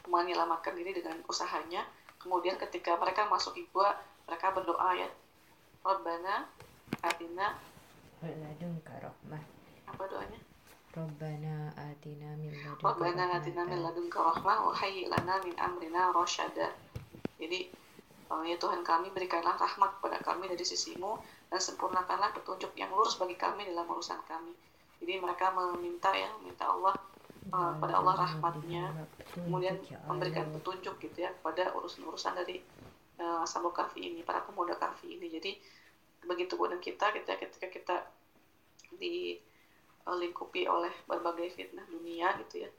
menyelamatkan 0.07 0.79
diri 0.79 0.95
dengan 0.95 1.19
usahanya. 1.27 1.83
Kemudian 2.23 2.55
ketika 2.55 2.95
mereka 2.95 3.27
masuk 3.27 3.59
gua 3.75 3.99
mereka 4.23 4.55
berdoa 4.55 4.95
ya 4.95 5.11
Rabbana 5.85 6.47
atina. 7.01 7.47
Ladunka 8.19 8.93
rahmah. 8.99 9.43
Apa 9.87 10.03
doanya? 10.07 10.39
Rabbana 10.89 11.71
atina 11.77 12.35
min 12.35 12.51
ladunka 12.51 12.83
Rabbana 12.83 13.23
atina 13.37 13.61
min 13.63 13.79
ladunka 13.79 14.19
rahmah 14.19 14.57
wa 14.67 14.73
lana 14.75 15.35
min 15.45 15.55
amrina 15.55 16.11
rasyada 16.11 16.73
jadi 17.39 17.71
ya 18.45 18.57
Tuhan 18.59 18.85
kami 18.85 19.09
berikanlah 19.15 19.57
rahmat 19.57 19.97
kepada 19.97 20.21
kami 20.21 20.51
dari 20.51 20.61
sisimu 20.61 21.17
dan 21.49 21.57
sempurnakanlah 21.57 22.35
petunjuk 22.35 22.75
yang 22.77 22.91
lurus 22.93 23.17
bagi 23.17 23.39
kami 23.39 23.65
dalam 23.65 23.87
urusan 23.89 24.21
kami. 24.27 24.53
Jadi 25.01 25.17
mereka 25.17 25.49
meminta 25.55 26.11
ya 26.13 26.29
minta 26.43 26.69
Allah 26.69 26.93
uh, 27.49 27.73
pada 27.79 27.93
Allah 27.97 28.15
rahmatnya. 28.27 28.91
kemudian 29.33 29.79
memberikan 30.05 30.51
petunjuk 30.51 30.99
gitu 31.01 31.25
ya 31.25 31.31
pada 31.41 31.71
urusan-urusan 31.73 32.37
dari 32.37 32.61
uh, 33.19 33.45
Ashabul 33.45 33.75
Kahfi 33.75 34.01
ini 34.01 34.23
para 34.25 34.41
pemuda 34.41 34.75
Kahfi 34.79 35.19
ini. 35.19 35.27
Jadi 35.29 35.51
begitu 36.25 36.59
pun 36.59 36.73
kita 36.79 37.11
ketika 37.15 37.35
ketika 37.39 37.67
kita 37.71 37.95
dilingkupi 38.99 40.67
uh, 40.67 40.79
oleh 40.79 40.91
berbagai 41.07 41.53
fitnah 41.55 41.87
dunia 41.87 42.35
gitu 42.43 42.67
ya 42.67 42.69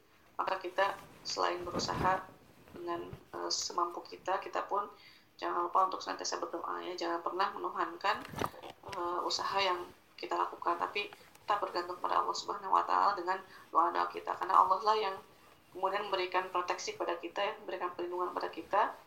maka 0.41 0.57
kita 0.57 0.97
selain 1.21 1.61
berusaha 1.61 2.17
dengan 2.73 3.05
uh, 3.37 3.51
semampu 3.53 4.01
kita 4.09 4.41
kita 4.41 4.65
pun 4.65 4.89
jangan 5.37 5.69
lupa 5.69 5.85
untuk 5.85 6.01
senantiasa 6.01 6.41
berdoa 6.41 6.81
ya. 6.81 6.93
Jangan 6.97 7.21
pernah 7.21 7.53
menuhankan 7.53 8.17
uh, 8.97 9.21
usaha 9.21 9.57
yang 9.61 9.85
kita 10.17 10.33
lakukan 10.33 10.81
tapi 10.81 11.13
kita 11.13 11.57
bergantung 11.61 11.97
pada 12.01 12.21
Allah 12.21 12.33
Subhanahu 12.33 12.73
wa 12.73 12.85
taala 12.89 13.13
dengan 13.17 13.37
doa-doa 13.69 14.09
kita. 14.09 14.33
Karena 14.33 14.57
Allah 14.57 14.81
lah 14.81 14.97
yang 14.97 15.15
kemudian 15.73 16.09
memberikan 16.09 16.49
proteksi 16.49 16.97
pada 16.97 17.17
kita 17.21 17.41
ya, 17.41 17.53
memberikan 17.61 17.93
perlindungan 17.93 18.33
pada 18.33 18.49
kita. 18.49 18.97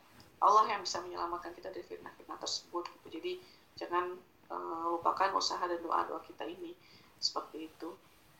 Allah 0.42 0.64
yang 0.70 0.80
bisa 0.82 1.00
menyelamatkan 1.02 1.54
kita 1.54 1.70
dari 1.70 1.84
fitnah-fitnah 1.86 2.38
tersebut. 2.40 2.84
Jadi 3.10 3.38
jangan 3.78 4.14
uh, 4.50 4.86
lupakan 4.94 5.34
usaha 5.36 5.62
dan 5.64 5.78
doa-doa 5.82 6.20
kita 6.24 6.44
ini 6.46 6.74
seperti 7.18 7.70
itu. 7.70 7.94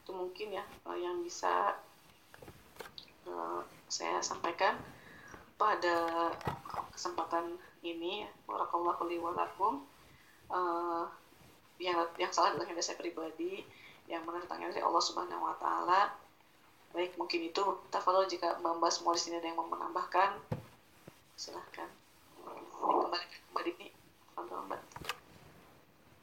Itu 0.04 0.10
mungkin 0.12 0.54
ya 0.54 0.64
uh, 0.86 0.98
yang 0.98 1.22
bisa 1.22 1.78
uh, 3.30 3.60
saya 3.86 4.20
sampaikan 4.20 4.76
pada 5.54 6.30
kesempatan 6.92 7.56
ini. 7.84 8.26
Warakallahu 8.44 9.06
li 9.08 9.18
yang 11.82 11.98
yang 12.16 12.30
salah 12.30 12.54
adalah 12.54 12.70
yang 12.70 12.78
saya 12.78 12.96
pribadi 12.96 13.66
yang 14.06 14.22
mana 14.28 14.44
datangnya 14.44 14.72
dari 14.72 14.84
Allah 14.84 15.02
Subhanahu 15.02 15.42
wa 15.42 15.56
taala. 15.56 16.12
Baik, 16.94 17.18
mungkin 17.18 17.50
itu 17.50 17.62
tafadhol 17.90 18.30
jika 18.30 18.62
Mbak 18.62 18.92
semua 18.92 19.18
di 19.18 19.22
sini 19.26 19.42
ada 19.42 19.50
yang 19.50 19.58
mau 19.58 19.66
menambahkan. 19.66 20.38
Silahkan. 21.34 21.90
Kembali 22.78 23.26
kembali 23.50 23.70
ini. 23.74 23.88
Tafadhol 24.30 24.70
Mbak. 24.70 24.80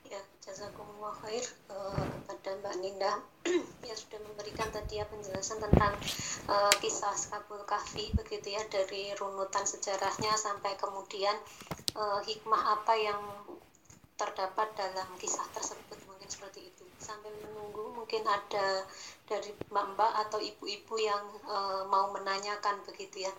Ya, 0.08 0.24
jazakumullah 0.40 1.12
khair 1.20 1.44
uh, 1.68 2.08
kepada 2.24 2.56
Mbak 2.64 2.76
Ninda 2.80 3.20
yang 3.88 3.98
sudah 4.00 4.20
memberikan 4.24 4.72
tadi 4.72 5.04
ya 5.04 5.06
penjelasan 5.12 5.60
tentang 5.60 6.00
uh, 6.48 6.72
kisah 6.80 7.12
Skabul 7.12 7.64
Kahfi 7.68 8.16
begitu 8.16 8.56
ya 8.56 8.64
dari 8.72 9.12
runutan 9.20 9.68
sejarahnya 9.68 10.32
sampai 10.40 10.80
kemudian 10.80 11.36
uh, 12.00 12.24
hikmah 12.24 12.80
apa 12.80 12.96
yang 12.96 13.20
terdapat 14.16 14.72
dalam 14.80 15.12
kisah 15.20 15.44
tersebut 15.52 16.00
mungkin 16.08 16.30
seperti 16.32 16.72
itu 16.72 16.88
sambil 17.02 17.34
menunggu 17.42 17.92
mungkin 17.92 18.22
ada 18.24 18.86
dari 19.26 19.50
mbak-mbak 19.74 20.12
atau 20.28 20.38
ibu-ibu 20.38 20.96
yang 21.02 21.26
uh, 21.50 21.84
mau 21.90 22.14
menanyakan 22.14 22.80
begitu 22.86 23.26
ya 23.26 23.34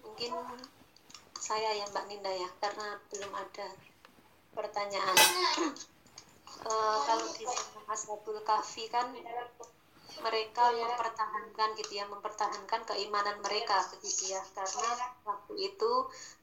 mungkin 0.00 0.32
saya 1.44 1.76
ya 1.76 1.84
mbak 1.92 2.08
Ninda 2.08 2.32
ya 2.32 2.48
karena 2.56 2.96
belum 3.12 3.32
ada 3.36 3.68
pertanyaan. 4.56 5.16
Uh, 6.64 6.96
kalau 7.08 7.28
di 7.36 7.44
Ashabul 7.84 8.40
Kahfi 8.40 8.88
kan 8.88 9.12
mereka 10.24 10.72
mempertahankan 10.72 11.68
gitu 11.76 12.00
ya 12.00 12.08
mempertahankan 12.08 12.88
keimanan 12.88 13.36
mereka 13.44 13.76
begitu 13.92 14.32
ya. 14.32 14.40
Karena 14.56 14.88
waktu 15.28 15.54
itu 15.60 15.92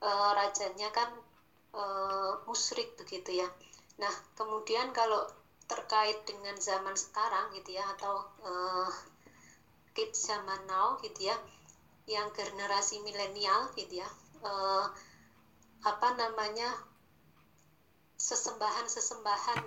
uh, 0.05 0.31
rajanya 0.37 0.93
kan 0.93 1.09
uh, 1.73 2.37
musyrik 2.45 2.93
begitu 2.93 3.41
ya. 3.41 3.49
Nah 3.97 4.13
kemudian 4.37 4.93
kalau 4.93 5.25
terkait 5.65 6.21
dengan 6.29 6.53
zaman 6.61 6.93
sekarang 6.93 7.49
gitu 7.57 7.73
ya 7.73 7.89
atau 7.97 8.21
uh, 8.45 8.91
kids 9.97 10.29
zaman 10.29 10.61
now 10.69 10.93
gitu 11.01 11.33
ya 11.33 11.35
yang 12.05 12.29
generasi 12.37 13.01
milenial 13.01 13.71
gitu 13.73 14.03
ya 14.03 14.09
uh, 14.45 14.85
apa 15.81 16.07
namanya 16.13 16.69
sesembahan-sesembahan 18.21 19.59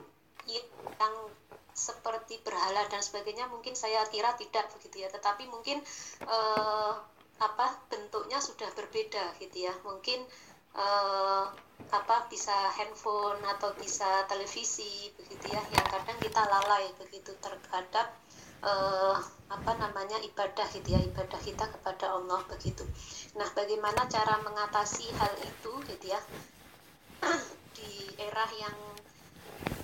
yang 0.46 1.14
seperti 1.74 2.38
berhala 2.46 2.86
dan 2.86 3.02
sebagainya 3.02 3.50
mungkin 3.50 3.74
saya 3.74 4.06
kira 4.06 4.38
tidak 4.38 4.70
begitu 4.78 5.02
ya. 5.02 5.08
Tetapi 5.10 5.50
mungkin 5.50 5.82
uh, 6.26 6.94
apa 7.42 7.66
bentuknya 7.90 8.38
sudah 8.38 8.70
berbeda 8.78 9.34
gitu 9.42 9.66
ya. 9.66 9.74
Mungkin 9.82 10.22
uh, 10.78 11.50
apa 11.90 12.16
bisa 12.30 12.54
handphone 12.78 13.42
atau 13.42 13.74
bisa 13.74 14.26
televisi 14.30 15.10
begitu 15.18 15.50
ya 15.50 15.62
yang 15.74 15.86
kadang 15.90 16.18
kita 16.22 16.42
lalai 16.46 16.90
begitu 16.98 17.34
terhadap 17.42 18.14
uh, 18.64 19.16
apa 19.52 19.72
namanya 19.76 20.18
ibadah 20.24 20.66
gitu 20.72 20.96
ya 20.96 21.00
ibadah 21.04 21.40
kita 21.44 21.68
kepada 21.68 22.16
Allah 22.16 22.40
begitu. 22.48 22.82
Nah 23.36 23.46
bagaimana 23.52 24.08
cara 24.08 24.40
mengatasi 24.40 25.12
hal 25.20 25.32
itu 25.44 25.72
gitu 25.84 26.06
ya? 26.10 26.20
Di 27.76 28.16
era 28.18 28.48
yang 28.56 28.76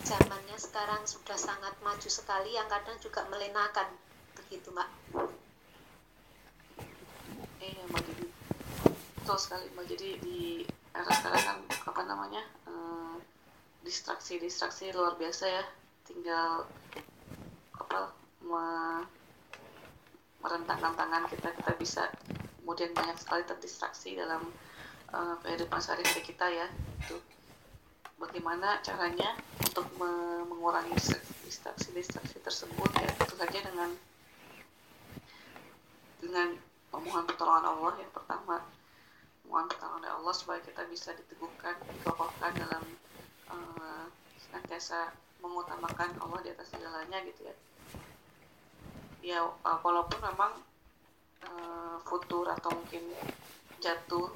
zamannya 0.03 0.59
sekarang 0.59 1.07
sudah 1.07 1.39
sangat 1.39 1.77
maju 1.85 2.09
sekali 2.11 2.57
yang 2.57 2.67
kadang 2.67 2.99
juga 2.99 3.23
melenakan 3.31 3.95
begitu 4.35 4.75
mbak. 4.75 4.89
Iya 7.63 7.83
mbak 7.95 8.03
jadi 8.03 8.27
betul 9.23 9.39
sekali 9.39 9.67
mbak. 9.77 9.87
Jadi 9.87 10.09
di 10.19 10.41
era 10.91 11.11
sekarang 11.15 11.43
kan 11.47 11.59
apa 11.95 12.03
namanya 12.03 12.43
uh, 12.67 13.15
distraksi 13.87 14.43
distraksi 14.43 14.91
luar 14.91 15.15
biasa 15.15 15.45
ya. 15.47 15.65
Tinggal 16.03 16.67
apa 17.79 18.20
merentangkan 20.41 20.97
tangan 20.97 21.25
kita 21.29 21.53
kita 21.53 21.73
bisa 21.77 22.03
kemudian 22.61 22.95
banyak 22.97 23.19
sekali 23.21 23.45
terdistraksi 23.45 24.17
dalam 24.17 24.47
uh, 25.13 25.37
kehidupan 25.45 25.81
sehari-hari 25.83 26.23
kita 26.25 26.47
ya 26.49 26.67
itu 27.03 27.19
bagaimana 28.21 28.81
caranya 28.85 29.37
untuk 29.65 29.89
me 29.97 30.45
mengurangi 30.49 30.93
distraksi-distraksi 31.45 32.39
tersebut? 32.45 32.91
Ya 33.01 33.11
tentu 33.17 33.35
saja 33.37 33.59
dengan 33.65 33.91
dengan 36.21 36.49
memohon 36.93 37.25
pertolongan 37.25 37.65
Allah 37.75 37.93
yang 37.97 38.13
pertama. 38.13 38.61
Mohon 39.49 39.67
pertolongan 39.73 40.03
dari 40.05 40.15
Allah 40.15 40.35
supaya 40.37 40.61
kita 40.63 40.83
bisa 40.87 41.11
diteguhkan 41.17 41.75
dikokohkan 41.81 42.53
dalam 42.55 42.85
uh, 43.51 44.05
senantiasa 44.47 45.11
mengutamakan 45.41 46.15
Allah 46.21 46.39
di 46.45 46.53
atas 46.53 46.71
segalanya 46.71 47.19
gitu 47.25 47.49
ya 47.49 47.57
ya 49.21 49.45
uh, 49.45 49.79
walaupun 49.85 50.19
memang 50.21 50.53
uh, 51.45 51.97
futur 52.05 52.49
atau 52.49 52.73
mungkin 52.73 53.05
jatuh 53.81 54.29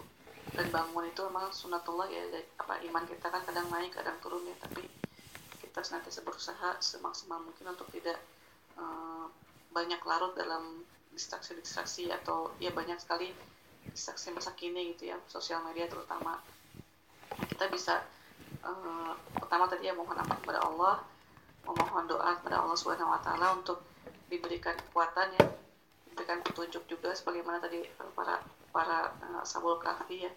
dan 0.55 0.71
bangun 0.71 1.09
itu 1.09 1.21
memang 1.27 1.51
sunatullah 1.51 2.07
ya 2.07 2.21
apa 2.61 2.79
iman 2.87 3.05
kita 3.09 3.27
kan 3.27 3.43
kadang 3.43 3.67
naik 3.73 3.91
kadang 3.91 4.15
turun 4.23 4.45
ya 4.47 4.55
tapi 4.61 4.87
kita 5.59 5.81
senantiasa 5.83 6.23
berusaha 6.23 6.79
semaksimal 6.79 7.43
mungkin 7.43 7.75
untuk 7.75 7.91
tidak 7.91 8.21
uh, 8.79 9.27
banyak 9.75 9.99
larut 10.07 10.37
dalam 10.39 10.87
distraksi-distraksi 11.11 12.11
atau 12.15 12.55
ya 12.63 12.71
banyak 12.71 12.99
sekali 12.99 13.35
saksi 13.91 14.35
masa 14.35 14.55
kini 14.55 14.95
gitu 14.95 15.11
ya 15.11 15.19
sosial 15.27 15.63
media 15.67 15.91
terutama. 15.91 16.39
Kita 17.51 17.67
bisa 17.71 18.03
uh, 18.63 19.13
pertama 19.35 19.67
tadi 19.67 19.91
ya 19.91 19.95
mohon 19.99 20.15
ampun 20.15 20.39
kepada 20.43 20.63
Allah 20.63 21.03
memohon 21.65 22.05
doa 22.07 22.37
kepada 22.39 22.63
Allah 22.63 22.77
Subhanahu 22.77 23.11
Wa 23.11 23.21
Taala 23.25 23.57
untuk 23.57 23.83
diberikan 24.35 24.75
kekuatan 24.75 25.31
ya 25.39 25.47
diberikan 26.11 26.43
petunjuk 26.47 26.87
juga 26.87 27.11
sebagaimana 27.11 27.59
tadi 27.59 27.83
para 28.15 28.39
para 28.71 29.11
uh, 29.31 29.43
sabul 29.47 29.79
kahfi 29.79 30.27
ya 30.27 30.33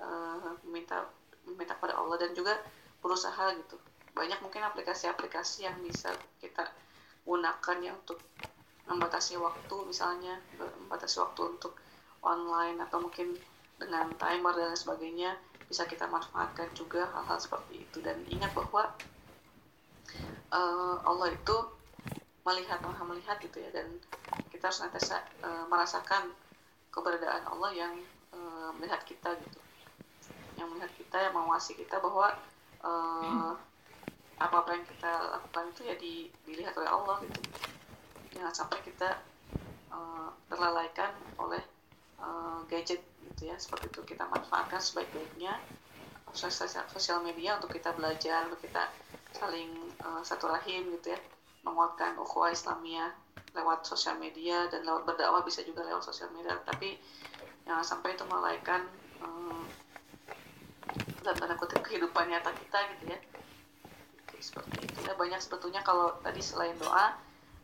uh, 0.00 0.56
meminta 0.68 1.08
meminta 1.48 1.76
kepada 1.76 1.96
Allah 1.96 2.16
dan 2.20 2.32
juga 2.32 2.56
berusaha 3.02 3.52
gitu. 3.58 3.76
Banyak 4.12 4.44
mungkin 4.44 4.62
aplikasi-aplikasi 4.62 5.66
yang 5.66 5.76
bisa 5.82 6.12
kita 6.38 6.68
gunakan 7.24 7.76
ya 7.82 7.92
untuk 7.92 8.20
membatasi 8.86 9.38
waktu 9.38 9.76
misalnya 9.88 10.38
membatasi 10.58 11.22
waktu 11.22 11.40
untuk 11.56 11.78
online 12.22 12.78
atau 12.82 13.02
mungkin 13.02 13.34
dengan 13.78 14.10
timer 14.14 14.54
dan 14.54 14.78
sebagainya 14.78 15.34
bisa 15.66 15.88
kita 15.88 16.06
manfaatkan 16.06 16.70
juga 16.76 17.08
hal-hal 17.10 17.38
seperti 17.40 17.82
itu. 17.82 17.98
Dan 18.04 18.22
ingat 18.30 18.52
bahwa 18.54 18.92
uh, 20.52 20.96
Allah 21.02 21.32
itu 21.32 21.56
melihat 22.42 22.78
maha 22.82 23.02
melihat 23.06 23.38
gitu 23.38 23.62
ya. 23.62 23.70
Dan 23.70 23.98
kita 24.50 24.70
harus 24.70 24.82
nanti 24.82 24.98
uh, 25.42 25.66
merasakan 25.70 26.30
keberadaan 26.90 27.46
Allah 27.46 27.70
yang 27.74 27.94
uh, 28.34 28.70
melihat 28.78 29.02
kita 29.06 29.34
gitu. 29.38 29.58
Yang 30.58 30.68
melihat 30.74 30.92
kita 30.98 31.16
yang 31.30 31.34
mengawasi 31.34 31.78
kita 31.78 32.02
bahwa 32.02 32.34
uh, 32.82 33.54
apa 34.42 34.56
apa 34.58 34.70
yang 34.74 34.84
kita 34.86 35.12
lakukan 35.38 35.64
itu 35.70 35.82
ya 35.86 35.94
di, 35.94 36.14
dilihat 36.46 36.74
oleh 36.74 36.90
Allah 36.90 37.16
gitu. 37.22 37.40
Jangan 38.38 38.54
sampai 38.54 38.78
kita 38.82 39.22
uh, 39.94 40.30
terlalaikan 40.50 41.14
oleh 41.38 41.62
uh, 42.18 42.66
gadget 42.66 43.02
gitu 43.30 43.50
ya. 43.50 43.56
Seperti 43.56 43.86
itu 43.90 44.02
kita 44.02 44.26
manfaatkan 44.26 44.82
sebaik-baiknya. 44.82 45.56
Sosial 46.32 47.20
media 47.20 47.60
untuk 47.60 47.76
kita 47.76 47.92
belajar 47.92 48.48
untuk 48.48 48.64
kita 48.64 48.88
saling 49.36 49.68
uh, 50.00 50.24
satu 50.24 50.48
rahim 50.48 50.88
gitu 50.96 51.12
ya 51.12 51.20
menguatkan 51.62 52.18
ukhuwah 52.18 52.50
Islamiyah 52.50 53.10
lewat 53.52 53.84
sosial 53.84 54.16
media 54.16 54.66
dan 54.72 54.82
lewat 54.82 55.04
berdakwah 55.04 55.44
bisa 55.44 55.62
juga 55.62 55.84
lewat 55.86 56.02
sosial 56.02 56.30
media. 56.34 56.56
Tapi 56.62 56.96
jangan 57.64 57.84
sampai 57.84 58.14
itu 58.18 58.24
melalaikan 58.26 58.86
um, 59.22 59.62
dalam 61.22 61.36
tanda 61.38 61.54
kutip 61.54 61.80
kehidupan 61.84 62.28
nyata 62.28 62.50
kita 62.54 62.78
gitu 62.96 63.04
ya. 63.14 63.18
Oke, 64.26 64.36
seperti 64.40 64.76
itu. 64.82 64.98
Ya 65.06 65.14
banyak 65.14 65.38
sebetulnya 65.38 65.80
kalau 65.86 66.18
tadi 66.24 66.42
selain 66.42 66.74
doa 66.80 67.14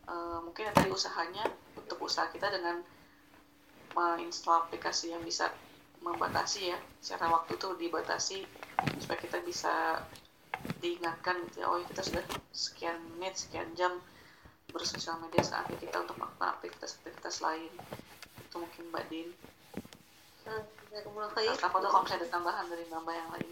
uh, 0.09 0.39
mungkin 0.41 0.69
ya 0.69 0.73
tadi 0.73 0.89
usahanya 0.89 1.45
untuk 1.77 2.01
usaha 2.05 2.29
kita 2.31 2.49
dengan 2.49 2.81
menginstal 3.93 4.65
aplikasi 4.65 5.13
yang 5.13 5.21
bisa 5.25 5.49
membatasi 5.99 6.71
ya 6.71 6.77
secara 7.03 7.27
waktu 7.27 7.59
itu 7.59 7.67
dibatasi 7.75 8.37
supaya 9.03 9.19
kita 9.19 9.43
bisa 9.43 9.99
diingatkan 10.79 11.39
gitu 11.49 11.63
ya 11.63 11.67
oh 11.71 11.79
kita 11.87 12.01
sudah 12.03 12.23
sekian 12.55 12.97
menit 13.15 13.35
sekian 13.35 13.67
jam 13.75 13.99
bersosial 14.69 15.17
media 15.21 15.41
saatnya 15.41 15.77
kita 15.81 15.97
untuk 16.05 16.15
melakukan 16.17 16.49
aktivitas-aktivitas 16.57 17.41
lain. 17.41 17.73
Itu 18.45 18.61
mungkin 18.61 18.83
Mbak 18.93 19.05
Din. 19.09 19.29
Apa 21.61 21.77
tuh 21.77 21.89
kalau 21.89 22.01
misalnya 22.05 22.25
ada 22.25 22.29
tambahan 22.29 22.65
dari 22.69 22.85
Mbak 22.89 23.15
yang 23.15 23.29
lain? 23.33 23.49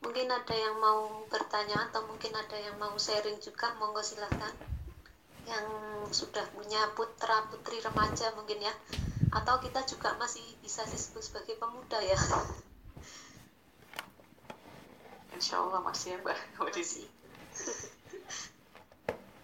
Mungkin 0.00 0.26
ada 0.32 0.54
yang 0.56 0.76
mau 0.80 1.28
bertanya 1.28 1.92
atau 1.92 2.08
mungkin 2.08 2.32
ada 2.32 2.56
yang 2.56 2.76
mau 2.80 2.96
sharing 2.96 3.36
juga 3.40 3.76
monggo 3.76 4.00
silahkan 4.00 4.52
yang 5.44 5.66
sudah 6.08 6.44
punya 6.56 6.88
putra 6.96 7.44
putri 7.52 7.80
remaja 7.84 8.32
mungkin 8.36 8.64
ya. 8.64 8.72
Atau 9.32 9.60
kita 9.60 9.84
juga 9.84 10.16
masih 10.16 10.44
bisa 10.64 10.84
disebut 10.88 11.20
sebagai 11.20 11.56
pemuda 11.60 12.00
ya 12.00 12.16
Insya 15.40 15.56
Allah 15.56 15.80
masih 15.80 16.12
ya 16.12 16.20
mbak 16.20 16.36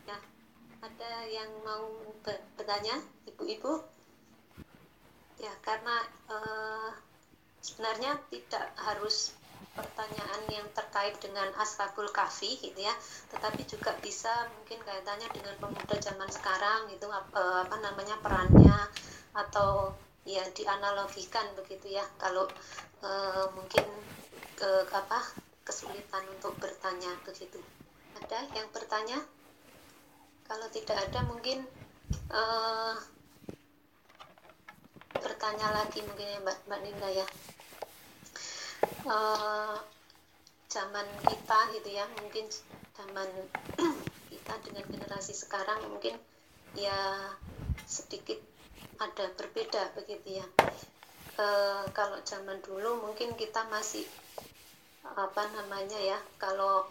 ya 0.08 0.16
ada 0.84 1.12
yang 1.24 1.48
mau 1.64 1.88
bertanya 2.20 3.00
ibu-ibu? 3.24 3.80
Ya 5.40 5.56
karena 5.64 6.04
uh, 6.28 6.92
sebenarnya 7.64 8.20
tidak 8.28 8.76
harus 8.76 9.32
pertanyaan 9.72 10.44
yang 10.52 10.68
terkait 10.76 11.16
dengan 11.16 11.48
ashabul 11.56 12.12
kafi 12.12 12.60
gitu 12.60 12.76
ya. 12.76 12.92
Tetapi 13.32 13.64
juga 13.64 13.96
bisa 14.04 14.52
mungkin 14.52 14.84
kaitannya 14.84 15.32
dengan 15.32 15.56
pemuda 15.56 15.96
zaman 15.96 16.28
sekarang 16.28 16.92
gitu 16.92 17.08
apa, 17.08 17.64
apa 17.64 17.76
namanya 17.80 18.20
perannya 18.20 18.78
atau 19.32 19.96
ya 20.28 20.44
dianalogikan 20.52 21.56
begitu 21.56 21.96
ya. 21.96 22.04
Kalau 22.20 22.44
e, 23.00 23.10
mungkin 23.56 23.84
ke 24.56 24.88
apa 24.92 25.45
kesulitan 25.66 26.22
untuk 26.30 26.54
bertanya 26.62 27.10
begitu. 27.26 27.58
Ada 28.22 28.46
yang 28.54 28.70
bertanya? 28.70 29.18
Kalau 30.46 30.70
tidak 30.70 30.94
ada 31.10 31.26
mungkin 31.26 31.66
e, 32.30 32.42
bertanya 35.18 35.74
lagi 35.74 36.06
mungkin 36.06 36.26
ya 36.30 36.38
mbak 36.38 36.58
mbak 36.70 36.80
Ninda 36.86 37.08
ya. 37.10 37.26
Uh, 39.06 39.78
zaman 40.66 41.06
kita 41.22 41.58
gitu 41.78 41.88
ya 41.94 42.04
mungkin 42.18 42.46
zaman 42.98 43.28
kita 44.30 44.54
dengan 44.66 44.84
generasi 44.90 45.30
sekarang 45.34 45.78
mungkin 45.86 46.18
ya 46.74 47.30
sedikit 47.86 48.38
ada 48.98 49.30
berbeda 49.34 49.94
begitu 49.98 50.42
ya. 50.42 50.46
Uh, 51.36 51.84
kalau 51.92 52.18
zaman 52.24 52.58
dulu 52.64 53.02
mungkin 53.06 53.36
kita 53.36 53.66
masih 53.68 54.02
apa 55.14 55.42
namanya 55.54 55.98
ya 56.00 56.18
kalau 56.40 56.88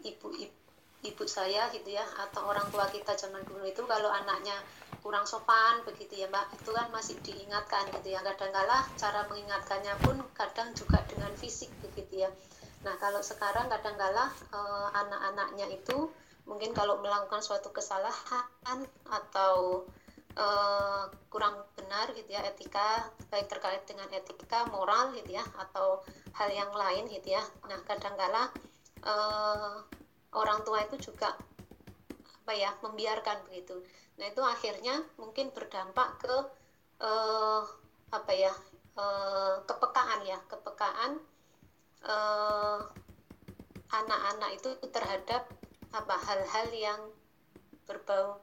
ibu-ibu 0.00 0.64
ibu 1.04 1.24
saya 1.28 1.68
gitu 1.68 1.92
ya 1.92 2.00
atau 2.16 2.48
orang 2.48 2.64
tua 2.72 2.88
kita 2.88 3.12
zaman 3.12 3.44
dulu 3.44 3.68
itu 3.68 3.84
kalau 3.84 4.08
anaknya 4.08 4.56
kurang 5.04 5.28
sopan 5.28 5.84
begitu 5.84 6.24
ya 6.24 6.26
mbak 6.32 6.48
itu 6.56 6.72
kan 6.72 6.88
masih 6.88 7.20
diingatkan 7.20 7.84
gitu 7.92 8.16
ya. 8.16 8.24
Kadang-kala 8.24 8.88
cara 8.96 9.28
mengingatkannya 9.28 9.94
pun 10.00 10.16
kadang 10.32 10.72
juga 10.72 11.04
dengan 11.04 11.28
fisik 11.36 11.68
begitu 11.84 12.24
ya. 12.24 12.32
Nah 12.88 12.96
kalau 12.96 13.20
sekarang 13.20 13.68
kadang-kala 13.68 14.32
eh, 14.32 14.88
anak-anaknya 14.96 15.76
itu 15.76 16.08
mungkin 16.48 16.72
kalau 16.72 17.00
melakukan 17.04 17.44
suatu 17.44 17.68
kesalahan 17.68 18.80
atau 19.08 19.84
eh, 20.36 21.04
kurang 21.30 21.66
benar 21.78 22.10
gitu 22.14 22.30
ya 22.30 22.42
etika 22.46 23.10
baik 23.30 23.46
terkait 23.50 23.82
dengan 23.86 24.08
etika 24.10 24.66
moral 24.70 25.14
gitu 25.14 25.34
ya 25.34 25.44
atau 25.58 26.02
hal 26.34 26.50
yang 26.50 26.70
lain 26.74 27.06
gitu 27.10 27.34
ya. 27.34 27.42
Nah 27.70 27.78
kadang-kala 27.86 28.50
eh, 29.04 29.74
orang 30.34 30.60
tua 30.66 30.82
itu 30.86 31.10
juga 31.10 31.34
apa 32.44 32.52
ya 32.52 32.70
membiarkan 32.84 33.48
begitu. 33.48 33.80
Nah 34.20 34.28
itu 34.28 34.42
akhirnya 34.44 35.00
mungkin 35.16 35.48
berdampak 35.56 36.20
ke 36.20 36.36
uh, 37.00 37.62
apa 38.12 38.32
ya 38.36 38.52
uh, 38.94 39.64
kepekaan 39.66 40.22
ya 40.28 40.38
kepekaan 40.46 41.18
eh, 42.04 42.80
anak-anak 43.88 44.50
itu 44.60 44.70
terhadap 44.92 45.48
apa 45.94 46.14
hal-hal 46.20 46.68
yang 46.76 47.00
berbau 47.88 48.36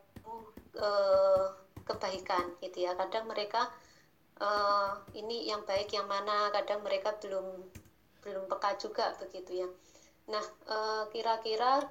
uh, 0.81 1.60
kebaikan 1.87 2.55
gitu 2.63 2.85
ya 2.85 2.95
kadang 2.97 3.27
mereka 3.27 3.69
uh, 4.41 4.99
ini 5.17 5.49
yang 5.49 5.65
baik 5.65 5.91
yang 5.93 6.05
mana 6.05 6.49
kadang 6.53 6.81
mereka 6.85 7.15
belum 7.19 7.65
belum 8.21 8.43
peka 8.49 8.77
juga 8.77 9.13
begitu 9.17 9.65
ya 9.65 9.69
nah 10.29 10.45
kira-kira 11.09 11.81
uh, 11.81 11.89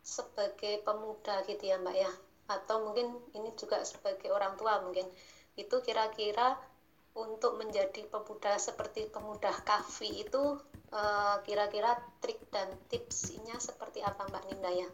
sebagai 0.00 0.80
pemuda 0.82 1.44
gitu 1.44 1.68
ya 1.68 1.76
mbak 1.76 1.96
ya 1.96 2.12
atau 2.48 2.80
mungkin 2.80 3.12
ini 3.36 3.52
juga 3.60 3.84
sebagai 3.84 4.32
orang 4.32 4.56
tua 4.56 4.80
mungkin 4.80 5.04
itu 5.60 5.76
kira-kira 5.84 6.56
untuk 7.18 7.58
menjadi 7.58 8.06
pemuda 8.06 8.56
seperti 8.56 9.10
pemuda 9.10 9.50
kafi 9.66 10.22
itu 10.22 10.56
eh, 10.94 11.36
kira-kira 11.42 11.98
trik 12.22 12.38
dan 12.54 12.70
tipsnya 12.86 13.58
seperti 13.58 14.00
apa 14.06 14.30
Mbak 14.30 14.42
Ninda 14.46 14.70
ya? 14.70 14.88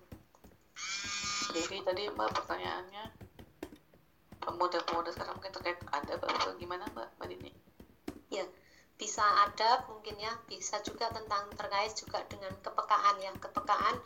Jadi 1.53 1.85
tadi 1.85 2.03
Mbak 2.09 2.31
pertanyaannya 2.33 3.05
pemuda-pemuda 4.45 5.11
sekarang 5.11 5.41
mungkin 5.41 5.53
terkait 5.53 5.79
ada 5.91 6.13
atau 6.21 6.55
gimana 6.61 6.85
Mbak 6.93 7.09
Mbak 7.19 7.27
Dini? 7.33 7.51
Ya, 8.31 8.45
bisa 9.01 9.25
ada 9.25 9.85
mungkin 9.91 10.15
ya, 10.21 10.33
bisa 10.47 10.79
juga 10.85 11.11
tentang 11.11 11.51
terkait 11.57 11.93
juga 11.97 12.21
dengan 12.29 12.53
kepekaan 12.61 13.17
ya, 13.25 13.33
kepekaan 13.41 13.97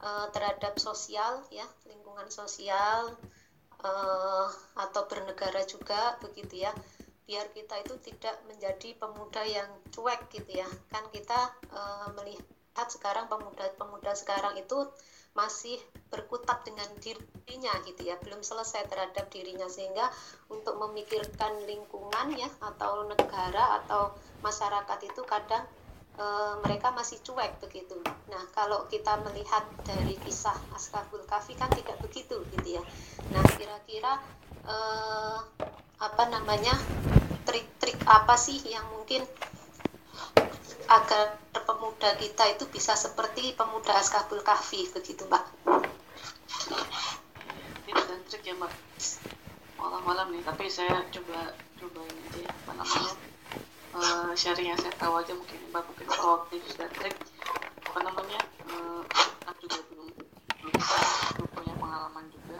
uh, 0.00 0.26
terhadap 0.30 0.78
sosial 0.78 1.44
ya, 1.50 1.66
lingkungan 1.90 2.30
sosial 2.30 3.18
uh, 3.84 4.48
atau 4.78 5.02
bernegara 5.06 5.62
juga 5.66 6.18
begitu 6.22 6.66
ya 6.66 6.72
biar 7.28 7.44
kita 7.52 7.76
itu 7.84 7.94
tidak 8.00 8.40
menjadi 8.48 8.96
pemuda 8.96 9.44
yang 9.44 9.68
cuek 9.92 10.32
gitu 10.32 10.64
ya 10.64 10.68
kan 10.88 11.04
kita 11.12 11.52
uh, 11.76 12.08
melihat 12.16 12.88
sekarang 12.88 13.28
pemuda-pemuda 13.28 14.16
sekarang 14.16 14.56
itu 14.56 14.88
masih 15.38 15.78
berkutat 16.10 16.66
dengan 16.66 16.90
dirinya 16.98 17.70
gitu 17.86 18.02
ya 18.02 18.18
belum 18.18 18.42
selesai 18.42 18.90
terhadap 18.90 19.30
dirinya 19.30 19.70
sehingga 19.70 20.10
untuk 20.50 20.74
memikirkan 20.82 21.62
lingkungan 21.62 22.34
ya 22.34 22.50
atau 22.58 23.06
negara 23.06 23.78
atau 23.84 24.18
masyarakat 24.42 24.98
itu 25.06 25.22
kadang 25.22 25.62
e, 26.18 26.26
mereka 26.66 26.90
masih 26.90 27.22
cuek 27.22 27.62
begitu. 27.62 27.94
Nah, 28.26 28.42
kalau 28.50 28.90
kita 28.90 29.22
melihat 29.22 29.62
dari 29.86 30.18
kisah 30.26 30.58
Ashabul 30.74 31.22
Kafi 31.22 31.54
kan 31.54 31.70
tidak 31.70 32.02
begitu 32.02 32.42
gitu 32.58 32.82
ya. 32.82 32.82
Nah, 33.30 33.44
kira-kira 33.54 34.18
e, 34.66 34.76
apa 35.98 36.24
namanya 36.30 36.74
trik-trik 37.46 37.98
apa 38.10 38.34
sih 38.34 38.58
yang 38.66 38.86
mungkin 38.90 39.22
agar 40.88 41.36
pemuda 41.68 42.16
kita 42.16 42.56
itu 42.56 42.64
bisa 42.72 42.96
seperti 42.96 43.52
pemuda 43.52 43.92
Ashabul 44.00 44.40
Kahfi 44.40 44.88
begitu, 44.88 45.28
Mbak? 45.28 45.44
Ini 47.84 48.00
dan 48.08 48.20
trik 48.24 48.48
ya, 48.48 48.56
Mbak. 48.56 48.72
Malam-malam 49.76 50.32
nih, 50.32 50.40
tapi 50.48 50.72
saya 50.72 51.04
coba 51.12 51.52
coba 51.76 52.00
ini 52.08 52.20
aja 52.24 52.38
ya, 52.48 52.50
apa 52.50 52.72
namanya? 52.72 53.12
uh, 53.94 54.32
sharing 54.36 54.70
yang 54.70 54.80
saya 54.80 54.92
tahu 54.96 55.14
aja 55.18 55.32
mungkin 55.32 55.58
mbak 55.70 55.84
mungkin 55.88 56.06
kalau 56.10 56.44
tips 56.50 56.76
dan 56.76 56.90
trik 56.92 57.14
apa 57.88 58.00
namanya 58.04 58.40
uh, 58.68 59.02
juga 59.58 59.80
belum 59.90 60.08
belum, 60.62 60.74
belum 61.34 61.48
punya 61.50 61.74
pengalaman 61.78 62.24
juga 62.30 62.58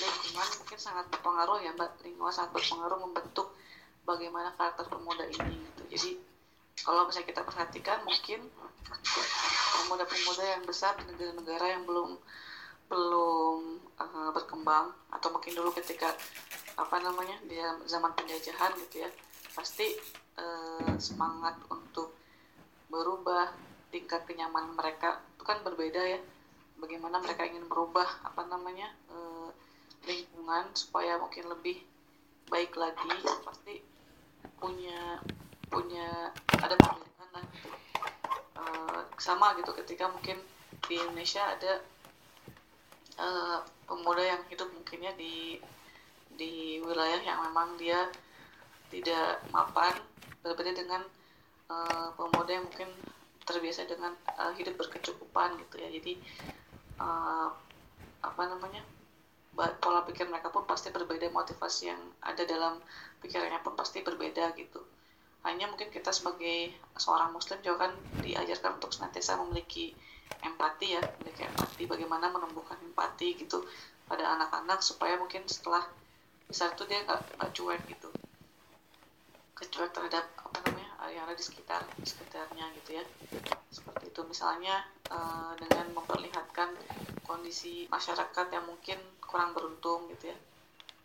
lingkungan 0.00 0.48
mungkin 0.62 0.78
sangat 0.80 1.06
berpengaruh 1.12 1.58
ya 1.60 1.70
mbak 1.76 1.90
lingkungan 2.02 2.32
sangat 2.34 2.50
berpengaruh 2.56 2.98
membentuk 3.04 3.48
bagaimana 4.04 4.52
karakter 4.56 4.84
pemuda 4.88 5.24
ini 5.28 5.54
gitu 5.60 5.82
jadi 5.92 6.10
kalau 6.84 7.08
misalnya 7.08 7.28
kita 7.32 7.42
perhatikan 7.42 7.98
mungkin 8.04 8.44
pemuda-pemuda 9.74 10.44
yang 10.44 10.62
besar 10.68 10.94
di 11.00 11.08
negara-negara 11.08 11.66
yang 11.72 11.84
belum 11.88 12.20
belum 12.92 13.58
uh, 13.96 14.30
berkembang 14.36 14.92
atau 15.08 15.28
mungkin 15.32 15.56
dulu 15.56 15.72
ketika 15.72 16.12
apa 16.76 16.96
namanya 17.00 17.40
di 17.48 17.56
zaman 17.88 18.12
penjajahan 18.12 18.76
gitu 18.86 19.08
ya 19.08 19.10
pasti 19.56 19.96
uh, 20.36 20.94
semangat 21.00 21.56
untuk 21.72 22.12
berubah 22.92 23.50
tingkat 23.88 24.26
kenyamanan 24.28 24.76
mereka. 24.76 25.22
Itu 25.38 25.46
kan 25.46 25.64
berbeda 25.64 26.02
ya 26.04 26.20
bagaimana 26.78 27.22
mereka 27.22 27.46
ingin 27.46 27.64
merubah 27.64 28.06
apa 28.26 28.44
namanya 28.50 28.90
uh, 29.08 29.48
lingkungan 30.04 30.68
supaya 30.76 31.16
mungkin 31.16 31.48
lebih 31.48 31.80
baik 32.52 32.76
lagi 32.76 33.08
pasti 33.46 33.80
punya 34.60 35.22
punya 35.74 36.30
ada 36.54 36.74
perbedaan 36.78 37.28
lah. 37.34 37.46
Uh, 38.54 39.00
sama 39.18 39.58
gitu 39.58 39.74
ketika 39.82 40.06
mungkin 40.06 40.38
di 40.86 40.94
Indonesia 40.94 41.42
ada 41.42 41.82
uh, 43.18 43.58
pemuda 43.90 44.22
yang 44.22 44.42
hidup 44.46 44.70
mungkinnya 44.70 45.10
di 45.18 45.58
di 46.38 46.78
wilayah 46.78 47.18
yang 47.26 47.42
memang 47.50 47.74
dia 47.74 48.06
tidak 48.94 49.42
mapan 49.50 49.98
berbeda 50.46 50.70
dengan 50.78 51.02
uh, 51.66 52.14
pemuda 52.14 52.62
yang 52.62 52.66
mungkin 52.70 52.90
terbiasa 53.42 53.90
dengan 53.90 54.14
uh, 54.38 54.54
hidup 54.54 54.78
berkecukupan 54.78 55.58
gitu 55.58 55.74
ya. 55.82 55.90
Jadi 55.90 56.14
uh, 57.02 57.50
apa 58.22 58.42
namanya 58.46 58.86
pola 59.54 60.02
pikir 60.02 60.26
mereka 60.26 60.50
pun 60.50 60.66
pasti 60.66 60.90
berbeda 60.90 61.30
motivasi 61.30 61.90
yang 61.90 62.02
ada 62.22 62.42
dalam 62.42 62.82
pikirannya 63.22 63.62
pun 63.62 63.78
pasti 63.78 64.02
berbeda 64.02 64.50
gitu 64.58 64.82
hanya 65.44 65.68
mungkin 65.68 65.92
kita 65.92 66.08
sebagai 66.08 66.72
seorang 66.96 67.28
muslim 67.32 67.60
juga 67.60 67.88
kan 67.88 67.92
diajarkan 68.24 68.80
untuk 68.80 68.96
senantiasa 68.96 69.36
memiliki 69.44 69.92
empati 70.40 70.96
ya 70.96 71.02
memiliki 71.20 71.44
empati 71.44 71.84
bagaimana 71.84 72.32
menumbuhkan 72.32 72.80
empati 72.80 73.36
gitu 73.36 73.60
pada 74.08 74.24
anak-anak 74.36 74.80
supaya 74.80 75.16
mungkin 75.20 75.44
setelah 75.44 75.84
besar 76.48 76.72
tuh 76.76 76.84
dia 76.88 77.04
nggak 77.04 77.52
cuek 77.56 77.80
gitu. 77.88 78.08
Kecuek 79.56 79.92
terhadap 79.92 80.24
apa 80.40 80.58
namanya 80.64 80.90
yang 81.08 81.24
ada 81.28 81.36
di 81.36 81.44
sekitar 81.44 81.84
sekitarnya 82.04 82.68
gitu 82.82 83.00
ya. 83.00 83.04
Seperti 83.72 84.12
itu. 84.12 84.20
Misalnya 84.28 84.84
uh, 85.08 85.56
dengan 85.56 85.92
memperlihatkan 85.96 86.76
kondisi 87.24 87.88
masyarakat 87.88 88.46
yang 88.52 88.64
mungkin 88.68 88.98
kurang 89.24 89.56
beruntung 89.56 90.08
gitu 90.12 90.32
ya. 90.32 90.38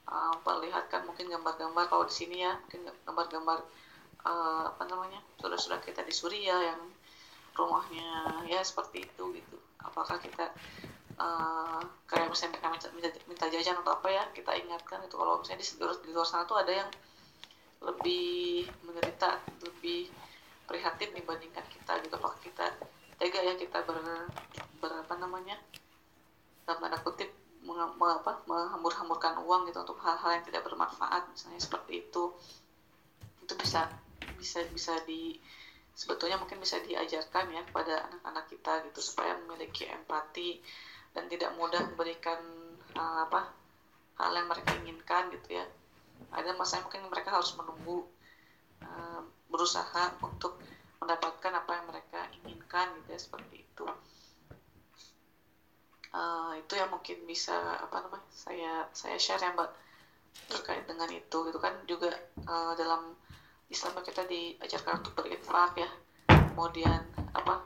Uh, 0.10 0.34
memperlihatkan 0.42 1.06
mungkin 1.06 1.30
gambar-gambar 1.30 1.86
kalau 1.88 2.04
di 2.10 2.16
sini 2.16 2.42
ya 2.42 2.58
mungkin 2.58 2.90
gambar-gambar 3.06 3.62
uh, 4.26 4.64
apa 4.76 4.84
namanya 4.88 5.20
saudara-saudara 5.40 5.84
kita 5.84 6.02
di 6.04 6.14
Suriah 6.16 6.74
yang 6.74 6.82
rumahnya 7.56 8.44
ya 8.48 8.64
seperti 8.64 9.04
itu 9.04 9.24
gitu. 9.36 9.58
Apakah 9.80 10.20
kita 10.20 10.52
uh, 11.20 11.84
kayak 12.08 12.32
misalnya 12.32 12.60
mereka 12.60 12.90
minta, 12.96 13.10
minta, 13.28 13.46
jajan 13.52 13.80
atau 13.84 14.00
apa 14.00 14.08
ya 14.08 14.24
kita 14.32 14.56
ingatkan 14.56 15.04
itu 15.04 15.16
kalau 15.16 15.44
misalnya 15.44 15.60
di, 15.64 15.68
di 16.08 16.12
luar 16.16 16.28
sana 16.28 16.48
tuh 16.48 16.60
ada 16.60 16.72
yang 16.72 16.90
lebih 17.80 18.68
menderita 18.84 19.40
lebih 19.64 20.12
prihatin 20.68 21.12
dibandingkan 21.16 21.66
kita 21.68 22.00
gitu. 22.04 22.14
Apakah 22.16 22.40
kita 22.44 22.66
tega 23.20 23.40
ya 23.44 23.54
kita 23.60 23.84
ber, 23.84 24.00
ber 24.80 24.92
apa 25.04 25.16
namanya 25.20 25.60
dalam 26.64 26.80
tanda 26.86 27.00
kutip 27.04 27.28
meng, 27.64 27.80
apa, 28.00 28.46
menghambur-hamburkan 28.48 29.44
uang 29.44 29.68
gitu 29.68 29.84
untuk 29.84 30.00
hal-hal 30.00 30.40
yang 30.40 30.46
tidak 30.48 30.64
bermanfaat 30.64 31.28
misalnya 31.28 31.60
seperti 31.60 32.08
itu. 32.08 32.32
Itu 33.44 33.54
bisa 33.60 33.90
bisa 34.40 34.64
bisa 34.72 34.96
di 35.04 35.36
sebetulnya 36.00 36.40
mungkin 36.40 36.64
bisa 36.64 36.80
diajarkan 36.80 37.52
ya 37.52 37.60
kepada 37.68 38.08
anak-anak 38.08 38.46
kita 38.48 38.74
gitu 38.88 39.04
supaya 39.04 39.36
memiliki 39.44 39.84
empati 39.84 40.64
dan 41.12 41.28
tidak 41.28 41.52
mudah 41.60 41.84
memberikan 41.92 42.40
uh, 42.96 43.28
apa 43.28 43.52
hal 44.16 44.32
yang 44.32 44.48
mereka 44.48 44.72
inginkan 44.80 45.28
gitu 45.36 45.60
ya. 45.60 45.66
Ada 46.32 46.56
masa 46.56 46.80
mungkin 46.84 47.04
mereka 47.12 47.36
harus 47.36 47.52
menunggu 47.60 48.08
uh, 48.84 49.22
berusaha 49.52 50.16
untuk 50.24 50.60
mendapatkan 51.04 51.52
apa 51.56 51.72
yang 51.76 51.86
mereka 51.88 52.20
inginkan 52.44 52.96
gitu 53.04 53.10
ya 53.16 53.20
seperti 53.20 53.56
itu. 53.64 53.84
Uh, 56.10 56.58
itu 56.58 56.74
yang 56.80 56.90
mungkin 56.90 57.28
bisa 57.28 57.54
apa 57.80 58.02
namanya 58.02 58.26
saya 58.34 58.74
saya 58.96 59.20
share 59.20 59.44
ya 59.44 59.54
mbak 59.54 59.70
terkait 60.48 60.88
dengan 60.88 61.12
itu 61.12 61.38
gitu 61.44 61.60
kan. 61.60 61.76
Juga 61.88 62.12
uh, 62.48 62.72
dalam 62.80 63.16
Islam 63.70 64.02
kita 64.02 64.26
diajarkan 64.26 65.06
untuk 65.06 65.14
berinfak 65.22 65.78
ya. 65.78 65.90
Kemudian 66.30 67.02
apa 67.34 67.62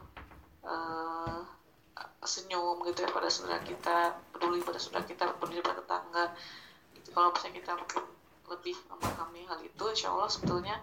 uh, 0.68 1.39
senyum 2.24 2.80
gitu 2.88 3.04
ya 3.04 3.10
pada 3.12 3.28
saudara 3.28 3.60
kita 3.64 4.16
peduli 4.32 4.64
pada 4.64 4.80
saudara 4.80 5.04
kita 5.08 5.32
peduli 5.39 5.64
pada 5.64 5.80
tetangga. 5.84 6.26
Gitu. 6.95 7.10
kalau 7.12 7.34
misalnya 7.36 7.60
kita 7.60 7.74
lebih 8.47 8.76
memahami 8.88 9.41
hal 9.49 9.60
itu 9.60 9.84
insya 9.91 10.14
Allah 10.14 10.30
sebetulnya 10.30 10.76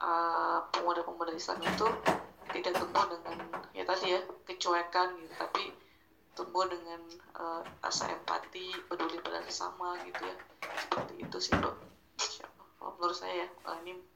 uh, 0.00 0.64
pemuda-pemuda 0.72 1.32
Islam 1.34 1.60
itu 1.60 1.86
tidak 2.52 2.72
tumbuh 2.78 3.04
dengan 3.08 3.36
ya 3.72 3.84
tadi 3.84 4.16
ya 4.16 4.20
kecuekan 4.44 5.16
gitu 5.20 5.34
tapi 5.36 5.72
tumbuh 6.32 6.64
dengan 6.68 7.00
uh, 7.36 7.60
rasa 7.84 8.08
empati 8.08 8.72
peduli 8.88 9.20
pada 9.20 9.44
sesama 9.44 10.00
gitu 10.08 10.24
ya. 10.24 10.36
Seperti 10.88 11.14
itu 11.20 11.36
sih 11.40 11.52
bro. 11.56 11.72
Kalau 12.80 12.92
menurut 12.96 13.16
saya 13.16 13.44
ya 13.44 13.48
ini 13.84 14.11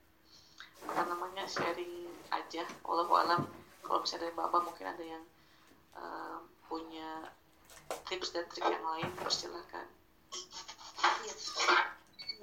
apa 0.86 1.02
namanya 1.10 1.44
sharing 1.50 2.06
aja 2.30 2.62
Allah 2.86 3.06
alam. 3.26 3.42
Kalau 3.82 4.02
misalnya 4.02 4.30
dari 4.30 4.34
bapak 4.34 4.60
mungkin 4.66 4.86
ada 4.86 5.04
yang 5.04 5.24
uh, 5.94 6.38
punya 6.66 7.30
tips 8.06 8.34
dan 8.34 8.46
trik 8.50 8.66
yang 8.66 8.82
lain 8.82 9.10
persilahkan. 9.18 9.86
Ya. 11.22 11.34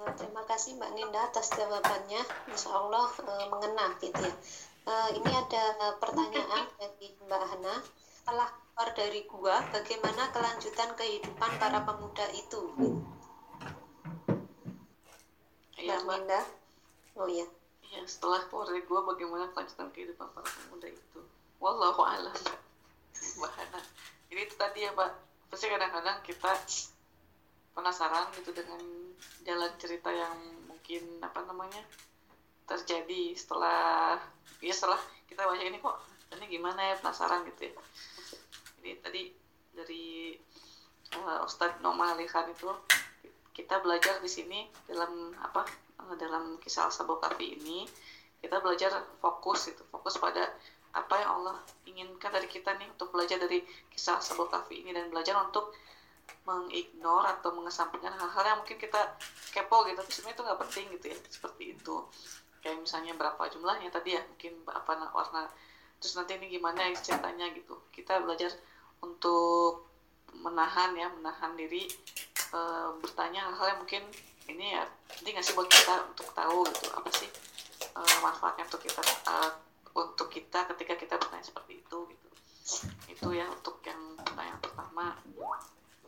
nah, 0.00 0.12
terima 0.16 0.42
kasih 0.48 0.76
Mbak 0.80 0.90
Ninda 0.96 1.20
atas 1.28 1.52
jawabannya. 1.52 2.22
Insya 2.48 2.70
Allah 2.72 3.08
uh, 3.08 3.46
mengena 3.52 3.92
gitu 4.00 4.20
ya. 4.20 4.34
Uh, 4.84 5.08
ini 5.16 5.30
ada 5.32 5.96
pertanyaan 6.00 6.64
dari 6.80 7.16
Mbak 7.24 7.42
Hana. 7.48 7.74
Setelah 8.00 8.48
keluar 8.48 8.88
dari 8.96 9.20
gua 9.28 9.56
bagaimana 9.68 10.32
kelanjutan 10.32 10.90
kehidupan 10.96 11.50
para 11.60 11.84
pemuda 11.84 12.26
itu? 12.32 12.72
Iya, 15.76 16.00
Mbak. 16.04 16.16
Ninda. 16.24 16.40
Oh 17.14 17.28
iya 17.28 17.46
ya 17.94 18.02
setelah 18.10 18.42
keluar 18.50 18.66
dari 18.66 18.82
gua 18.82 19.06
bagaimana 19.06 19.46
kelanjutan 19.54 19.88
kehidupan 19.94 20.26
para 20.34 20.48
pemuda 20.50 20.90
itu. 20.90 21.20
Wallahu 21.62 22.02
alam. 22.02 22.34
Bahana 23.38 23.80
jadi 24.34 24.50
itu 24.50 24.54
tadi 24.58 24.82
ya 24.82 24.90
pak. 24.98 25.14
Pasti 25.46 25.70
kadang-kadang 25.70 26.18
kita 26.26 26.50
penasaran 27.70 28.26
gitu 28.34 28.50
dengan 28.50 28.82
jalan 29.46 29.70
cerita 29.78 30.10
yang 30.10 30.34
mungkin 30.66 31.22
apa 31.22 31.46
namanya 31.46 31.86
terjadi 32.66 33.38
setelah 33.38 34.18
ya 34.58 34.74
setelah 34.74 34.98
kita 35.30 35.46
baca 35.46 35.62
ini 35.62 35.78
kok 35.78 35.96
ini 36.34 36.50
gimana 36.50 36.80
ya 36.82 36.94
penasaran 36.98 37.46
gitu 37.46 37.70
ya. 37.70 37.72
Jadi 38.82 38.90
tadi 38.98 39.22
dari 39.70 40.34
uh, 41.22 41.46
Ustadz 41.46 41.78
Noma 41.78 42.18
Alihan 42.18 42.50
itu 42.50 42.66
kita 43.54 43.78
belajar 43.86 44.18
di 44.18 44.26
sini 44.26 44.66
dalam 44.90 45.30
apa 45.38 45.62
dalam 46.20 46.60
kisah 46.60 46.92
Sabuk 46.92 47.24
Kafi 47.24 47.56
ini 47.60 47.88
kita 48.44 48.60
belajar 48.60 48.92
fokus 49.24 49.72
itu 49.72 49.80
fokus 49.88 50.20
pada 50.20 50.52
apa 50.94 51.14
yang 51.18 51.30
Allah 51.42 51.56
inginkan 51.88 52.30
dari 52.30 52.46
kita 52.46 52.76
nih 52.76 52.86
untuk 52.92 53.10
belajar 53.10 53.40
dari 53.40 53.64
kisah 53.90 54.20
Sabuk 54.20 54.52
Kafi 54.52 54.84
ini 54.84 54.92
dan 54.92 55.08
belajar 55.08 55.40
untuk 55.40 55.72
mengignore 56.44 57.24
atau 57.28 57.56
mengesampingkan 57.56 58.12
hal-hal 58.16 58.44
yang 58.44 58.58
mungkin 58.60 58.76
kita 58.76 59.00
kepo 59.52 59.84
gitu 59.88 59.96
tapi 59.96 60.12
sebenarnya 60.12 60.36
itu 60.36 60.42
nggak 60.44 60.60
penting 60.68 60.86
gitu 61.00 61.06
ya 61.12 61.16
seperti 61.28 61.62
itu. 61.76 61.96
Kayak 62.60 62.78
misalnya 62.84 63.12
berapa 63.16 63.42
jumlahnya 63.52 63.88
tadi 63.92 64.16
ya 64.16 64.22
mungkin 64.24 64.52
apa 64.72 64.92
warna 65.12 65.48
terus 66.00 66.16
nanti 66.20 66.36
ini 66.36 66.52
gimana 66.52 66.84
ya 66.84 66.96
ceritanya 67.00 67.48
gitu. 67.56 67.80
Kita 67.92 68.20
belajar 68.20 68.52
untuk 69.00 69.88
menahan 70.36 70.96
ya 70.96 71.08
menahan 71.12 71.54
diri 71.54 71.86
e, 72.52 72.60
bertanya 73.00 73.52
hal-hal 73.52 73.76
yang 73.76 73.80
mungkin 73.84 74.04
ini 74.48 74.76
ya 74.76 74.84
penting 75.08 75.32
nggak 75.36 75.46
sih 75.46 75.54
buat 75.56 75.68
kita 75.68 75.94
untuk 76.12 76.28
tahu 76.36 76.66
gitu 76.68 76.88
apa 76.92 77.08
sih 77.16 77.30
uh, 77.96 78.16
manfaatnya 78.20 78.64
untuk 78.68 78.82
kita 78.84 79.00
uh, 79.28 79.50
untuk 79.94 80.28
kita 80.28 80.66
ketika 80.74 80.94
kita 80.98 81.14
bertanya 81.16 81.46
seperti 81.46 81.80
itu 81.80 81.98
gitu. 82.10 82.28
Itu 83.06 83.28
ya 83.30 83.46
untuk 83.46 83.78
yang 83.86 84.18
pertanyaan 84.18 84.60
pertama. 84.60 85.14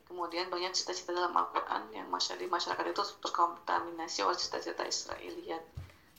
Kemudian 0.07 0.51
banyak 0.51 0.73
cita-cita 0.75 1.13
dalam 1.15 1.35
Al-Quran 1.35 1.91
yang 1.95 2.09
masyarakat 2.11 2.47
masyarakat 2.47 2.85
itu 2.91 3.03
terkontaminasi 3.23 4.27
oleh 4.27 4.39
cita-cita 4.39 4.83
Israeliat. 4.87 5.63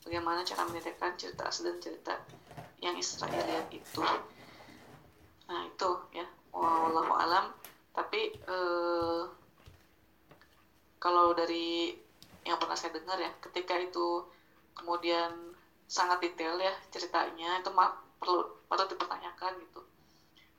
Bagaimana 0.03 0.47
cara 0.47 0.63
membedakan 0.63 1.19
cerita 1.19 1.51
asli 1.51 1.67
dan 1.67 1.79
cerita 1.83 2.13
yang 2.79 2.95
Israeliat 2.95 3.67
itu. 3.71 4.03
Nah 5.47 5.61
itu 5.67 5.89
ya 6.15 6.27
wallahu 6.55 7.11
alam. 7.15 7.51
Tapi 7.91 8.37
eh, 8.37 9.23
kalau 11.01 11.33
dari 11.33 11.97
yang 12.47 12.57
pernah 12.57 12.79
saya 12.79 12.95
dengar 12.95 13.19
ya 13.19 13.31
ketika 13.43 13.75
itu 13.75 14.23
kemudian 14.71 15.51
sangat 15.87 16.23
detail 16.23 16.55
ya 16.59 16.71
ceritanya 16.91 17.59
itu 17.59 17.71
perlu 18.19 18.63
perlu 18.67 18.85
dipertanyakan 18.87 19.59
gitu. 19.67 19.81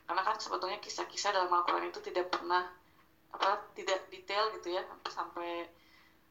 Karena 0.09 0.23
kan 0.25 0.37
sebetulnya 0.41 0.81
kisah-kisah 0.81 1.37
dalam 1.37 1.53
Al-Quran 1.53 1.93
itu 1.93 2.01
tidak 2.01 2.33
pernah 2.33 2.65
apa 3.29 3.61
tidak 3.77 4.09
detail 4.09 4.49
gitu 4.57 4.73
ya 4.73 4.81
sampai 5.13 5.69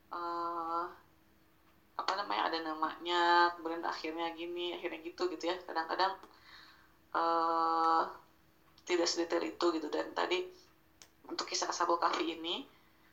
uh, 0.10 0.90
apa 1.98 2.12
namanya 2.18 2.50
ada 2.50 2.58
namanya 2.62 3.22
kemudian 3.54 3.86
akhirnya 3.86 4.34
gini 4.34 4.74
akhirnya 4.78 5.02
gitu 5.06 5.30
gitu 5.30 5.54
ya. 5.54 5.56
Kadang-kadang 5.62 6.18
uh, 7.14 8.04
tidak 8.86 9.06
sedetail 9.06 9.46
itu 9.46 9.66
gitu. 9.78 9.88
Dan 9.94 10.14
tadi 10.18 10.42
untuk 11.30 11.46
kisah 11.46 11.70
Ashabul 11.70 12.02
Kahfi 12.02 12.34
ini 12.34 12.66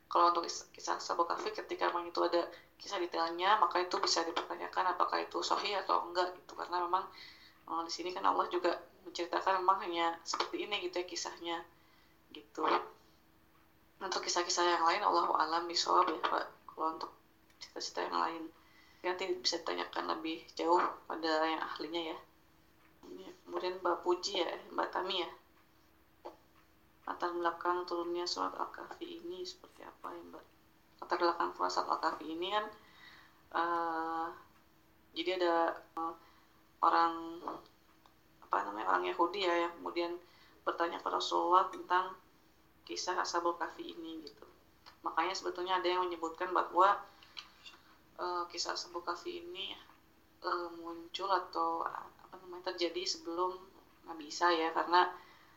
kalau 0.05 0.31
untuk 0.31 0.45
kisah 0.47 1.01
Sabu 1.01 1.25
Kafi 1.25 1.51
ketika 1.51 1.89
memang 1.89 2.09
itu 2.13 2.21
ada 2.21 2.45
kisah 2.77 3.01
detailnya 3.01 3.57
maka 3.57 3.81
itu 3.81 3.97
bisa 3.97 4.21
dipertanyakan 4.23 4.93
apakah 4.93 5.23
itu 5.23 5.41
sahih 5.41 5.81
atau 5.81 6.05
enggak 6.09 6.31
gitu. 6.37 6.53
Karena 6.53 6.85
memang 6.85 7.03
uh, 7.67 7.81
di 7.83 7.91
sini 7.91 8.13
kan 8.13 8.23
Allah 8.23 8.45
juga 8.47 8.77
menceritakan 9.05 9.61
memang 9.61 9.77
hanya 9.85 10.15
seperti 10.21 10.65
ini 10.65 10.85
gitu 10.87 11.01
ya 11.01 11.05
kisahnya 11.05 11.57
gitu. 12.31 12.63
Untuk 13.99 14.21
kisah-kisah 14.21 14.77
yang 14.77 14.85
lain 14.85 15.01
Allah 15.01 15.25
alam 15.41 15.63
bisawab 15.65 16.07
ya 16.11 16.19
Pak. 16.21 16.45
Kalau 16.69 16.99
untuk 16.99 17.11
cerita-cerita 17.59 18.01
yang 18.11 18.19
lain 18.19 18.43
nanti 19.05 19.29
bisa 19.37 19.61
ditanyakan 19.61 20.17
lebih 20.17 20.41
jauh 20.57 20.81
pada 21.05 21.45
yang 21.45 21.61
ahlinya 21.61 22.13
ya. 22.13 22.17
Kemudian 23.45 23.77
Mbak 23.81 24.01
Puji 24.01 24.41
ya 24.41 24.49
Mbak 24.73 24.89
Tami 24.89 25.21
ya 25.21 25.29
latar 27.05 27.31
belakang 27.31 27.85
turunnya 27.85 28.25
surat 28.25 28.53
Al-Kahfi 28.57 29.21
ini 29.21 29.45
seperti 29.45 29.85
apa 29.85 30.09
ya 30.09 30.21
Mbak? 30.25 30.45
Latar 31.05 31.17
belakang 31.21 31.49
surat 31.53 31.87
Al-Kahfi 31.87 32.25
ini 32.33 32.47
kan 32.49 32.65
uh, 33.53 34.27
jadi 35.15 35.39
ada 35.39 35.77
uh, 35.95 36.13
orang 36.81 37.39
apa 38.45 38.57
namanya 38.69 38.87
orang 38.93 39.05
Yahudi 39.09 39.45
ya 39.45 39.67
yang 39.67 39.73
kemudian 39.81 40.11
bertanya 40.65 40.97
kepada 41.01 41.21
Rasulullah 41.21 41.69
tentang 41.69 42.17
kisah 42.85 43.17
Ashabul 43.17 43.57
Kahfi 43.57 43.93
ini 43.97 44.21
gitu. 44.25 44.45
Makanya 45.01 45.33
sebetulnya 45.33 45.81
ada 45.81 45.87
yang 45.89 46.05
menyebutkan 46.05 46.53
bahwa 46.53 47.01
uh, 48.21 48.43
kisah 48.49 48.77
Ashabul 48.77 49.01
Kahfi 49.01 49.41
ini 49.45 49.73
uh, 50.45 50.69
muncul 50.77 51.29
atau 51.29 51.85
apa 51.85 52.35
namanya 52.41 52.73
terjadi 52.73 53.01
sebelum 53.05 53.57
Nabi 54.05 54.29
Isa 54.29 54.53
ya 54.53 54.69
karena 54.73 55.09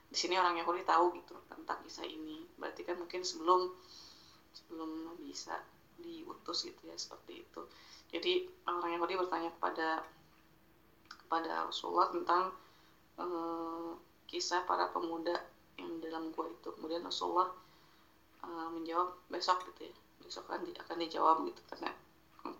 di 0.09 0.17
sini 0.17 0.41
orang 0.41 0.57
Yahudi 0.57 0.83
tahu 0.89 1.13
gitu 1.21 1.37
tentang 1.53 1.79
kisah 1.85 2.09
ini. 2.09 2.49
Berarti 2.57 2.83
kan 2.85 2.97
mungkin 2.97 3.21
sebelum 3.21 3.77
sebelum 4.57 5.21
bisa 5.21 5.61
diutus 6.01 6.65
gitu 6.65 6.83
ya 6.89 6.97
seperti 6.97 7.45
itu. 7.45 7.61
Jadi 8.09 8.49
orang 8.65 8.97
Yahudi 8.97 9.15
bertanya 9.21 9.53
kepada 9.53 10.01
kepada 11.09 11.69
Rasulullah 11.69 12.09
tentang 12.09 12.57
uh, 13.21 13.93
kisah 14.25 14.65
para 14.65 14.89
pemuda 14.89 15.37
yang 15.77 16.01
dalam 16.01 16.33
gua 16.33 16.49
itu. 16.49 16.73
Kemudian 16.73 17.05
Rasulullah 17.05 17.53
uh, 18.49 18.69
menjawab 18.73 19.13
besok 19.29 19.61
gitu 19.73 19.93
ya. 19.93 19.95
Besok 20.25 20.49
akan, 20.49 20.65
di, 20.65 20.73
akan 20.73 20.97
dijawab 21.05 21.37
gitu. 21.45 21.61
Karena 21.69 21.93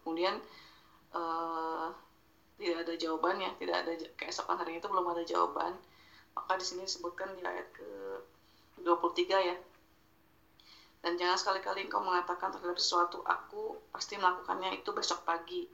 kemudian 0.05 0.37
uh, 1.17 1.97
tidak 2.59 2.85
ada 2.85 2.95
jawabannya 2.99 3.51
tidak 3.63 3.77
ada 3.87 3.93
keesokan 4.19 4.59
hari 4.59 4.83
itu 4.83 4.87
belum 4.91 5.07
ada 5.15 5.23
jawaban 5.23 5.79
maka 6.39 6.55
di 6.55 6.63
sini 6.63 6.87
disebutkan 6.87 7.35
di 7.35 7.43
ayat 7.43 7.67
ke 7.75 7.89
23 8.87 9.51
ya? 9.51 9.57
Dan 11.03 11.19
jangan 11.19 11.35
sekali-kali 11.35 11.91
engkau 11.91 11.99
mengatakan 11.99 12.55
terhadap 12.55 12.79
sesuatu 12.79 13.27
aku 13.27 13.75
pasti 13.91 14.15
melakukannya 14.15 14.79
itu 14.79 14.91
besok 14.95 15.27
pagi. 15.27 15.67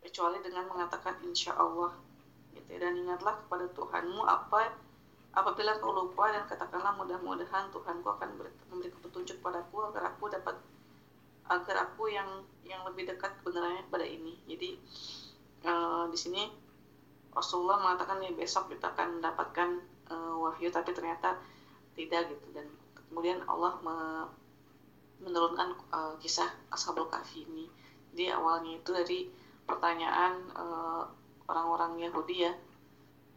Kecuali 0.00 0.40
dengan 0.40 0.64
mengatakan 0.72 1.20
insya 1.20 1.52
Allah. 1.52 1.92
Gitu 2.56 2.80
ya. 2.80 2.80
dan 2.80 2.96
ingatlah 2.96 3.34
kepada 3.44 3.66
Tuhanmu 3.76 4.22
apa 4.24 4.72
apabila 5.34 5.74
kau 5.82 5.90
lupa 5.90 6.30
dan 6.30 6.46
katakanlah 6.46 6.94
mudah-mudahan 6.94 7.66
Tuhanku 7.74 8.06
akan 8.14 8.38
memberi 8.70 8.94
petunjuk 8.94 9.42
padaku 9.42 9.90
agar 9.90 10.14
aku 10.14 10.30
dapat 10.30 10.54
agar 11.50 11.90
aku 11.90 12.08
yang 12.08 12.46
yang 12.64 12.86
lebih 12.88 13.10
dekat 13.10 13.36
kebenarannya 13.42 13.84
pada 13.90 14.06
ini. 14.06 14.38
Jadi 14.48 14.78
uh, 15.66 16.06
di 16.08 16.16
sini 16.16 16.42
Rasulullah 17.34 17.82
mengatakan 17.82 18.22
ya 18.22 18.30
besok 18.32 18.70
kita 18.70 18.94
akan 18.94 19.18
mendapatkan 19.18 19.68
uh, 20.08 20.34
wahyu 20.38 20.70
tapi 20.70 20.94
ternyata 20.94 21.36
tidak 21.98 22.30
gitu. 22.30 22.46
Dan 22.54 22.66
kemudian 23.10 23.42
Allah 23.50 23.74
me 23.82 23.96
menurunkan 25.22 25.74
uh, 25.94 26.14
kisah 26.20 26.50
Ashabul 26.70 27.10
Kahfi 27.10 27.46
ini. 27.48 27.66
Jadi 28.14 28.30
awalnya 28.30 28.78
itu 28.78 28.90
dari 28.94 29.20
pertanyaan 29.64 30.52
orang 30.54 31.08
orang-orang 31.48 31.92
Yahudi 32.08 32.44
ya 32.44 32.52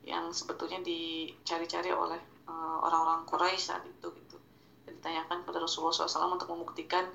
yang 0.07 0.31
sebetulnya 0.31 0.79
dicari-cari 0.83 1.91
oleh 1.91 2.19
uh, 2.47 2.77
orang-orang 2.83 3.27
Quraisy 3.27 3.59
saat 3.59 3.83
itu 3.83 4.07
gitu. 4.13 4.37
Dan 4.87 4.99
ditanyakan 4.99 5.43
kepada 5.43 5.59
Rasulullah 5.63 5.95
SAW 5.95 6.39
untuk 6.39 6.47
membuktikan 6.51 7.07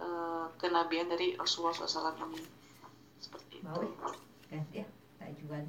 uh, 0.00 0.52
kenabian 0.60 1.08
dari 1.08 1.36
Rasulullah 1.36 1.72
SAW 1.72 2.16
ini 2.32 2.42
seperti 3.18 3.60
itu. 3.60 3.68
ganti 4.48 4.80
ya 4.80 4.86
tak 5.20 5.36
jual 5.36 5.64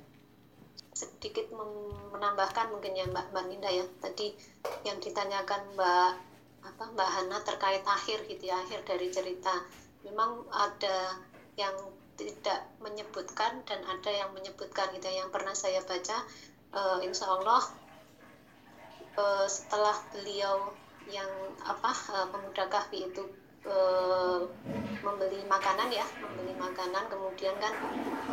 sedikit 0.99 1.47
menambahkan 2.11 2.75
mungkin 2.75 2.91
ya 2.91 3.07
Mbak 3.07 3.31
Mbak 3.31 3.45
Ninda 3.47 3.71
ya 3.71 3.87
tadi 4.03 4.35
yang 4.83 4.99
ditanyakan 4.99 5.71
Mbak 5.79 6.11
apa 6.59 6.83
Mbak 6.91 7.09
Hana 7.15 7.37
terkait 7.47 7.83
akhir 7.87 8.27
gitu 8.27 8.51
ya 8.51 8.59
akhir 8.59 8.83
dari 8.83 9.07
cerita 9.07 9.63
memang 10.03 10.43
ada 10.51 11.15
yang 11.55 11.75
tidak 12.19 12.67
menyebutkan 12.83 13.63
dan 13.63 13.79
ada 13.87 14.11
yang 14.11 14.35
menyebutkan 14.35 14.91
gitu 14.91 15.07
ya. 15.07 15.23
yang 15.23 15.31
pernah 15.31 15.55
saya 15.55 15.79
baca 15.87 16.19
uh, 16.75 16.99
Insya 16.99 17.31
Allah 17.31 17.63
uh, 19.15 19.47
setelah 19.47 19.95
beliau 20.11 20.75
yang 21.07 21.31
apa 21.63 21.95
uh, 22.11 22.27
pemuda 22.27 22.67
kahfi 22.67 23.07
itu 23.07 23.23
uh, 23.63 24.43
membeli 24.99 25.47
makanan 25.47 25.87
ya 25.95 26.03
membeli 26.19 26.59
makanan 26.59 27.07
kemudian 27.07 27.55
kan 27.55 27.71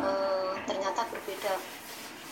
uh, 0.03 0.51
ternyata 0.67 1.07
berbeda 1.07 1.55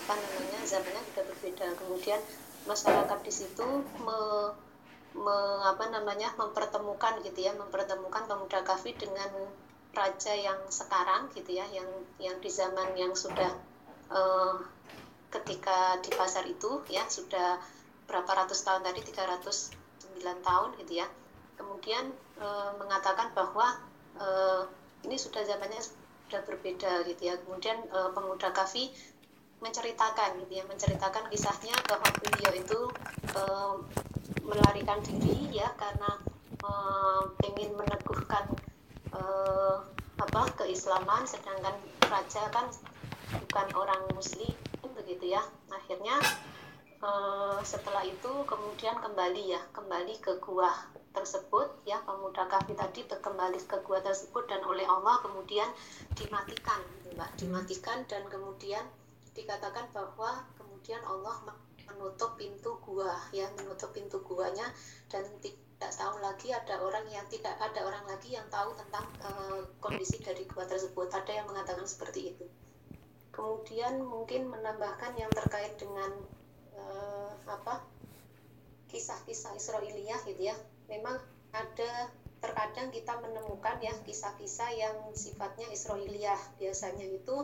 apa 0.06 0.22
namanya 0.22 0.62
zamannya 0.70 1.02
sudah 1.10 1.26
berbeda. 1.34 1.66
Kemudian 1.82 2.22
masyarakat 2.70 3.20
di 3.26 3.34
situ 3.34 3.66
me, 4.06 4.20
me, 5.18 5.38
apa 5.66 5.90
namanya 5.90 6.30
mempertemukan 6.38 7.26
gitu 7.26 7.42
ya 7.42 7.58
mempertemukan 7.58 8.30
pemuda 8.30 8.62
kafir 8.62 8.94
dengan 8.94 9.34
raja 9.98 10.38
yang 10.38 10.62
sekarang 10.70 11.34
gitu 11.34 11.58
ya 11.58 11.66
yang 11.74 11.90
yang 12.22 12.38
di 12.38 12.54
zaman 12.54 12.94
yang 12.94 13.18
sudah 13.18 13.50
uh, 14.14 14.62
ketika 15.34 15.98
di 16.06 16.14
pasar 16.14 16.46
itu 16.46 16.86
ya 16.86 17.02
sudah 17.10 17.58
berapa 18.06 18.46
ratus 18.46 18.62
tahun 18.62 18.86
tadi 18.86 19.02
309 19.10 20.22
tahun 20.22 20.70
gitu 20.86 21.02
ya. 21.02 21.10
Kemudian 21.58 22.14
uh, 22.38 22.78
mengatakan 22.78 23.34
bahwa 23.34 23.82
uh, 24.22 24.70
ini 25.02 25.18
sudah 25.18 25.42
zamannya 25.42 25.82
sudah 25.82 26.42
berbeda 26.46 27.02
gitu 27.10 27.22
ya. 27.26 27.36
Kemudian 27.42 27.82
uh, 27.90 28.14
pemuda 28.14 28.54
kafi 28.54 28.94
menceritakan 29.66 30.38
gitu 30.46 30.62
ya 30.62 30.64
menceritakan 30.70 31.26
kisahnya 31.34 31.74
bahwa 31.90 32.06
beliau 32.22 32.54
itu 32.54 32.80
e, 33.34 33.42
melarikan 34.46 35.02
diri 35.02 35.50
ya 35.50 35.74
karena 35.74 36.22
e, 36.62 36.70
ingin 37.50 37.74
meneguhkan 37.74 38.46
e, 39.10 39.22
apa 40.22 40.42
keislaman 40.62 41.26
sedangkan 41.26 41.74
raja 42.06 42.46
kan 42.54 42.70
bukan 43.42 43.68
orang 43.74 44.06
muslim 44.14 44.54
begitu 44.94 45.34
ya. 45.34 45.42
Akhirnya 45.74 46.22
e, 47.02 47.10
setelah 47.66 48.06
itu 48.06 48.46
kemudian 48.46 49.02
kembali 49.02 49.58
ya 49.58 49.62
kembali 49.74 50.22
ke 50.22 50.38
gua 50.46 50.70
tersebut 51.10 51.74
ya 51.90 51.98
pemuda 52.06 52.46
kafir 52.46 52.78
tadi 52.78 53.02
kembali 53.10 53.58
ke 53.66 53.82
gua 53.82 53.98
tersebut 54.06 54.46
dan 54.46 54.62
oleh 54.62 54.86
Allah 54.86 55.18
kemudian 55.26 55.68
dimatikan 56.14 56.86
mbak. 57.18 57.34
Dimatikan 57.40 58.06
dan 58.06 58.30
kemudian 58.30 58.86
dikatakan 59.36 59.92
bahwa 59.92 60.48
kemudian 60.56 61.04
Allah 61.04 61.44
menutup 61.86 62.40
pintu 62.40 62.80
gua 62.82 63.14
ya 63.36 63.46
menutup 63.60 63.92
pintu 63.92 64.24
guanya 64.24 64.66
dan 65.12 65.28
tidak 65.44 65.92
tahu 65.92 66.16
lagi 66.24 66.56
ada 66.56 66.80
orang 66.80 67.06
yang 67.12 67.28
tidak 67.28 67.54
ada 67.60 67.84
orang 67.84 68.08
lagi 68.08 68.34
yang 68.34 68.48
tahu 68.48 68.72
tentang 68.74 69.06
uh, 69.22 69.62
kondisi 69.84 70.24
dari 70.24 70.48
gua 70.48 70.64
tersebut. 70.66 71.12
Ada 71.12 71.44
yang 71.44 71.48
mengatakan 71.52 71.84
seperti 71.84 72.34
itu. 72.34 72.48
Kemudian 73.36 74.00
mungkin 74.00 74.48
menambahkan 74.48 75.20
yang 75.20 75.28
terkait 75.36 75.76
dengan 75.76 76.16
uh, 76.80 77.36
apa 77.52 77.84
kisah-kisah 78.88 79.60
Israiliyah 79.60 80.24
gitu 80.24 80.48
ya. 80.48 80.56
Memang 80.88 81.20
ada 81.52 82.08
terkadang 82.40 82.94
kita 82.96 83.20
menemukan 83.20 83.82
ya 83.84 83.92
kisah-kisah 84.08 84.70
yang 84.72 84.96
sifatnya 85.12 85.68
Israiliyah 85.74 86.40
biasanya 86.62 87.04
itu 87.04 87.36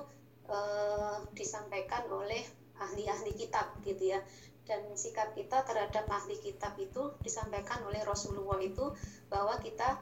uh, 0.51 1.23
disampaikan 1.33 2.05
oleh 2.11 2.43
ahli-ahli 2.77 3.31
kitab 3.33 3.79
gitu 3.87 4.13
ya. 4.13 4.19
Dan 4.67 4.93
sikap 4.93 5.33
kita 5.33 5.65
terhadap 5.65 6.05
ahli 6.07 6.37
kitab 6.37 6.77
itu 6.77 7.15
disampaikan 7.25 7.81
oleh 7.87 8.03
Rasulullah 8.05 8.61
itu 8.61 8.93
bahwa 9.27 9.57
kita 9.57 9.97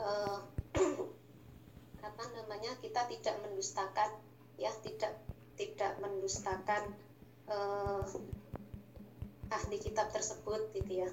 uh, 0.00 0.40
apa 2.08 2.24
namanya 2.32 2.72
kita 2.80 3.06
tidak 3.06 3.36
mendustakan 3.44 4.10
ya 4.56 4.72
tidak 4.80 5.20
tidak 5.54 5.92
mendustakan 6.00 6.96
uh, 7.48 8.04
ahli 9.52 9.76
kitab 9.78 10.08
tersebut 10.10 10.72
gitu 10.72 11.04
ya. 11.04 11.10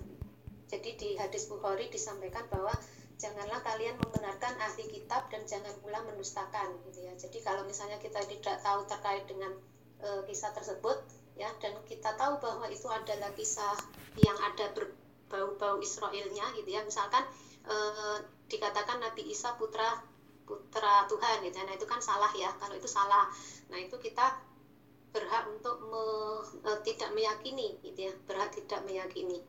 Jadi 0.68 0.90
di 1.00 1.10
hadis 1.16 1.48
Bukhari 1.48 1.88
disampaikan 1.88 2.44
bahwa 2.52 2.76
janganlah 3.18 3.60
kalian 3.66 3.98
membenarkan 3.98 4.54
ahli 4.62 4.86
kitab 4.94 5.26
dan 5.34 5.42
jangan 5.50 5.74
pula 5.82 5.98
mendustakan 6.06 6.78
gitu 6.86 7.02
ya. 7.02 7.14
Jadi 7.18 7.42
kalau 7.42 7.66
misalnya 7.66 7.98
kita 7.98 8.22
tidak 8.22 8.62
tahu 8.62 8.86
terkait 8.86 9.26
dengan 9.26 9.58
e, 9.98 10.22
kisah 10.30 10.54
tersebut 10.54 11.02
ya 11.34 11.50
dan 11.58 11.74
kita 11.90 12.14
tahu 12.14 12.38
bahwa 12.38 12.70
itu 12.70 12.86
adalah 12.86 13.34
kisah 13.34 13.74
yang 14.22 14.38
ada 14.38 14.70
berbau-bau 14.78 15.82
Israelnya 15.82 16.46
gitu 16.62 16.70
ya. 16.70 16.86
Misalkan 16.86 17.26
e, 17.66 17.76
dikatakan 18.54 19.02
Nabi 19.02 19.34
Isa 19.34 19.58
putra 19.58 19.98
putra 20.46 21.10
Tuhan 21.10 21.42
gitu 21.42 21.58
ya. 21.58 21.66
Nah 21.66 21.74
itu 21.74 21.90
kan 21.90 21.98
salah 21.98 22.30
ya 22.38 22.54
kalau 22.62 22.78
itu 22.78 22.86
salah. 22.86 23.34
Nah 23.74 23.82
itu 23.82 23.98
kita 23.98 24.46
berhak 25.10 25.50
untuk 25.50 25.82
me, 25.90 26.06
e, 26.62 26.70
tidak 26.86 27.10
meyakini 27.18 27.82
gitu 27.82 28.14
ya. 28.14 28.14
Berhak 28.30 28.54
tidak 28.54 28.86
meyakini 28.86 29.42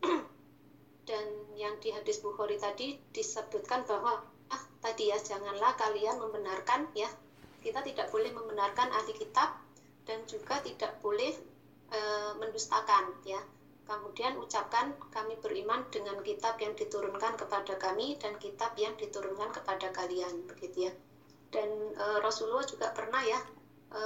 dan 1.02 1.26
yang 1.58 1.74
di 1.82 1.90
hadis 1.90 2.22
Bukhari 2.22 2.58
tadi 2.62 2.94
disebutkan 3.10 3.82
bahwa 3.82 4.22
ah 4.52 4.62
tadi 4.78 5.10
ya 5.10 5.18
janganlah 5.18 5.74
kalian 5.74 6.18
membenarkan 6.22 6.86
ya. 6.94 7.10
Kita 7.62 7.82
tidak 7.82 8.10
boleh 8.10 8.30
membenarkan 8.34 8.90
ahli 8.90 9.14
kitab 9.14 9.54
dan 10.02 10.22
juga 10.26 10.58
tidak 10.62 10.98
boleh 11.02 11.30
e, 11.90 12.00
mendustakan 12.38 13.22
ya. 13.26 13.38
Kemudian 13.82 14.38
ucapkan 14.38 14.94
kami 15.10 15.38
beriman 15.42 15.86
dengan 15.90 16.22
kitab 16.22 16.58
yang 16.58 16.74
diturunkan 16.78 17.34
kepada 17.34 17.74
kami 17.78 18.18
dan 18.18 18.38
kitab 18.38 18.74
yang 18.78 18.94
diturunkan 18.98 19.50
kepada 19.54 19.90
kalian 19.94 20.46
begitu 20.46 20.90
ya. 20.90 20.92
Dan 21.50 21.70
e, 21.94 22.04
Rasulullah 22.22 22.66
juga 22.66 22.90
pernah 22.94 23.22
ya 23.22 23.38
e, 23.90 24.02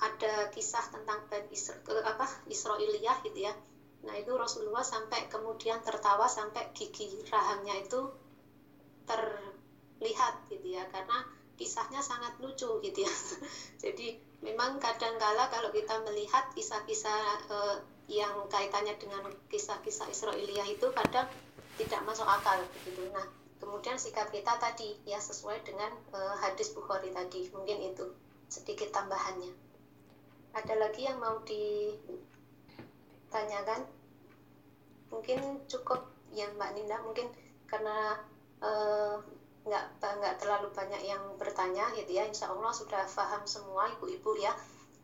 ada 0.00 0.48
kisah 0.50 0.90
tentang 0.90 1.26
Isra, 1.50 1.76
apa 2.06 2.26
Israiliyah 2.50 3.20
gitu 3.26 3.46
ya 3.46 3.54
Nah 4.00 4.14
itu 4.16 4.32
Rasulullah 4.32 4.84
sampai 4.84 5.28
kemudian 5.28 5.84
tertawa 5.84 6.24
sampai 6.24 6.72
gigi 6.72 7.20
rahangnya 7.28 7.76
itu 7.84 8.08
terlihat 9.04 10.48
gitu 10.48 10.66
ya 10.72 10.86
karena 10.88 11.26
kisahnya 11.60 12.00
sangat 12.00 12.40
lucu 12.40 12.80
gitu 12.80 13.04
ya. 13.04 13.12
Jadi 13.84 14.16
memang 14.40 14.80
kadang-kala 14.80 15.52
kalau 15.52 15.68
kita 15.68 16.00
melihat 16.08 16.48
kisah-kisah 16.56 17.20
eh, 17.52 17.76
yang 18.08 18.48
kaitannya 18.48 18.96
dengan 18.96 19.28
kisah-kisah 19.52 20.08
Israiliyah 20.08 20.64
itu 20.64 20.88
kadang 20.96 21.28
tidak 21.76 22.00
masuk 22.08 22.24
akal 22.24 22.56
begitu. 22.80 23.04
Nah 23.12 23.28
kemudian 23.60 24.00
sikap 24.00 24.32
kita 24.32 24.56
tadi 24.56 24.96
ya 25.04 25.20
sesuai 25.20 25.60
dengan 25.60 25.92
eh, 26.16 26.34
hadis 26.40 26.72
Bukhari 26.72 27.12
tadi 27.12 27.52
mungkin 27.52 27.92
itu 27.92 28.08
sedikit 28.48 28.88
tambahannya. 28.90 29.52
ada 30.50 30.74
lagi 30.74 31.06
yang 31.06 31.22
mau 31.22 31.38
ditanyakan 33.30 33.86
mungkin 35.14 35.38
cukup 35.70 36.02
ya 36.34 36.50
Mbak 36.50 36.70
Ninda 36.74 36.98
mungkin 37.06 37.30
karena 37.70 38.18
eh, 38.58 39.14
nggak 39.62 39.84
uh, 40.02 40.14
nggak 40.18 40.36
terlalu 40.42 40.66
banyak 40.74 40.98
yang 41.06 41.22
bertanya 41.38 41.86
gitu 41.94 42.10
ya. 42.10 42.26
Insya 42.26 42.50
Allah 42.50 42.74
sudah 42.74 43.06
paham 43.06 43.46
semua 43.46 43.86
ibu-ibu 43.94 44.34
ya 44.42 44.50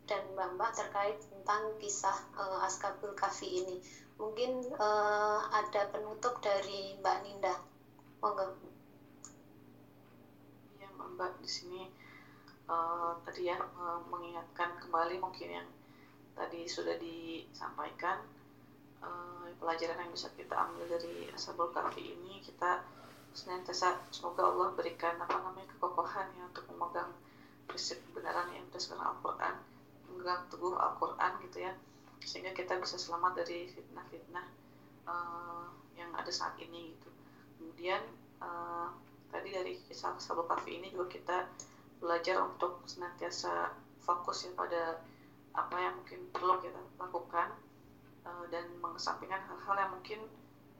dan 0.07 0.23
mbak-mbak 0.35 0.71
terkait 0.75 1.15
tentang 1.23 1.71
kisah 1.79 2.15
uh, 2.35 2.67
Askabul 2.67 3.15
Kafi 3.15 3.63
ini. 3.63 3.79
Mungkin 4.19 4.75
uh, 4.75 5.39
ada 5.47 5.87
penutup 5.87 6.43
dari 6.43 6.99
Mbak 6.99 7.17
Ninda. 7.23 7.55
Monggo. 8.19 8.59
Ya 10.83 10.87
mbak 10.91 11.39
di 11.39 11.47
sini 11.47 11.87
uh, 12.67 13.15
tadi 13.23 13.47
ya 13.47 13.55
mengingatkan 14.11 14.75
kembali 14.83 15.21
mungkin 15.21 15.63
yang 15.63 15.69
tadi 16.37 16.69
sudah 16.69 16.95
disampaikan 17.01 18.21
uh, 19.01 19.49
pelajaran 19.57 19.97
yang 20.05 20.11
bisa 20.13 20.29
kita 20.37 20.53
ambil 20.53 20.85
dari 20.85 21.27
Ashabul 21.33 21.73
Kahfi 21.73 22.13
ini 22.13 22.39
kita 22.45 22.85
senantiasa 23.33 23.97
semoga 24.13 24.45
Allah 24.45 24.73
berikan 24.77 25.17
apa 25.17 25.41
namanya 25.41 25.69
kekokohan 25.77 26.29
ya 26.37 26.45
untuk 26.47 26.65
memegang 26.69 27.11
prinsip 27.65 27.99
kebenaran 28.09 28.49
yang 28.53 28.65
berdasarkan 28.69 29.01
Al-Quran 29.01 29.55
memegang 30.09 30.41
teguh 30.49 30.73
Al-Quran 30.77 31.31
gitu 31.49 31.57
ya 31.65 31.73
sehingga 32.23 32.51
kita 32.53 32.77
bisa 32.81 32.97
selamat 32.97 33.45
dari 33.45 33.69
fitnah-fitnah 33.69 34.45
uh, 35.05 35.69
yang 35.95 36.11
ada 36.17 36.29
saat 36.33 36.57
ini 36.59 36.97
gitu. 36.97 37.09
Kemudian 37.57 38.01
uh, 38.41 38.89
tadi 39.29 39.53
dari 39.53 39.77
kisah 39.85 40.17
Ashabul 40.17 40.49
Kahfi 40.49 40.81
ini 40.81 40.91
juga 40.91 41.07
kita 41.07 41.37
belajar 42.03 42.41
untuk 42.45 42.85
senantiasa 42.85 43.73
fokus 44.01 44.47
ya 44.47 44.51
pada 44.53 45.01
apa 45.57 45.73
yang 45.81 45.97
mungkin 45.97 46.29
perlu 46.29 46.61
kita 46.61 46.77
lakukan 47.01 47.57
uh, 48.21 48.45
dan 48.53 48.69
mengesampingkan 48.77 49.41
hal-hal 49.41 49.75
yang 49.75 49.91
mungkin 49.91 50.19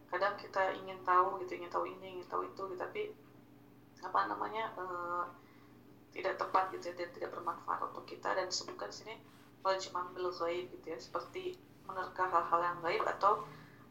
kadang 0.07 0.38
kita 0.38 0.71
ingin 0.78 1.01
tahu 1.01 1.41
gitu 1.41 1.57
ingin 1.57 1.67
tahu 1.73 1.89
ini 1.89 2.21
ingin 2.21 2.28
tahu 2.30 2.45
itu 2.45 2.61
gitu, 2.69 2.78
tapi 2.78 3.11
apa 4.05 4.30
namanya 4.30 4.69
uh, 4.78 5.25
tidak 6.13 6.38
tepat 6.38 6.69
gitu 6.78 6.93
ya, 6.93 7.03
dan 7.03 7.09
tidak 7.11 7.30
bermanfaat 7.34 7.82
untuk 7.89 8.05
kita. 8.05 8.38
Dan 8.38 8.47
disebutkan 8.47 8.93
sini 8.93 9.17
cuma 9.67 10.07
bil 10.15 10.32
gaib 10.32 10.71
gitu 10.80 10.95
ya 10.95 10.95
seperti 10.95 11.59
menerka 11.84 12.23
hal-hal 12.23 12.59
yang 12.63 12.78
gaib 12.80 13.03
atau 13.03 13.43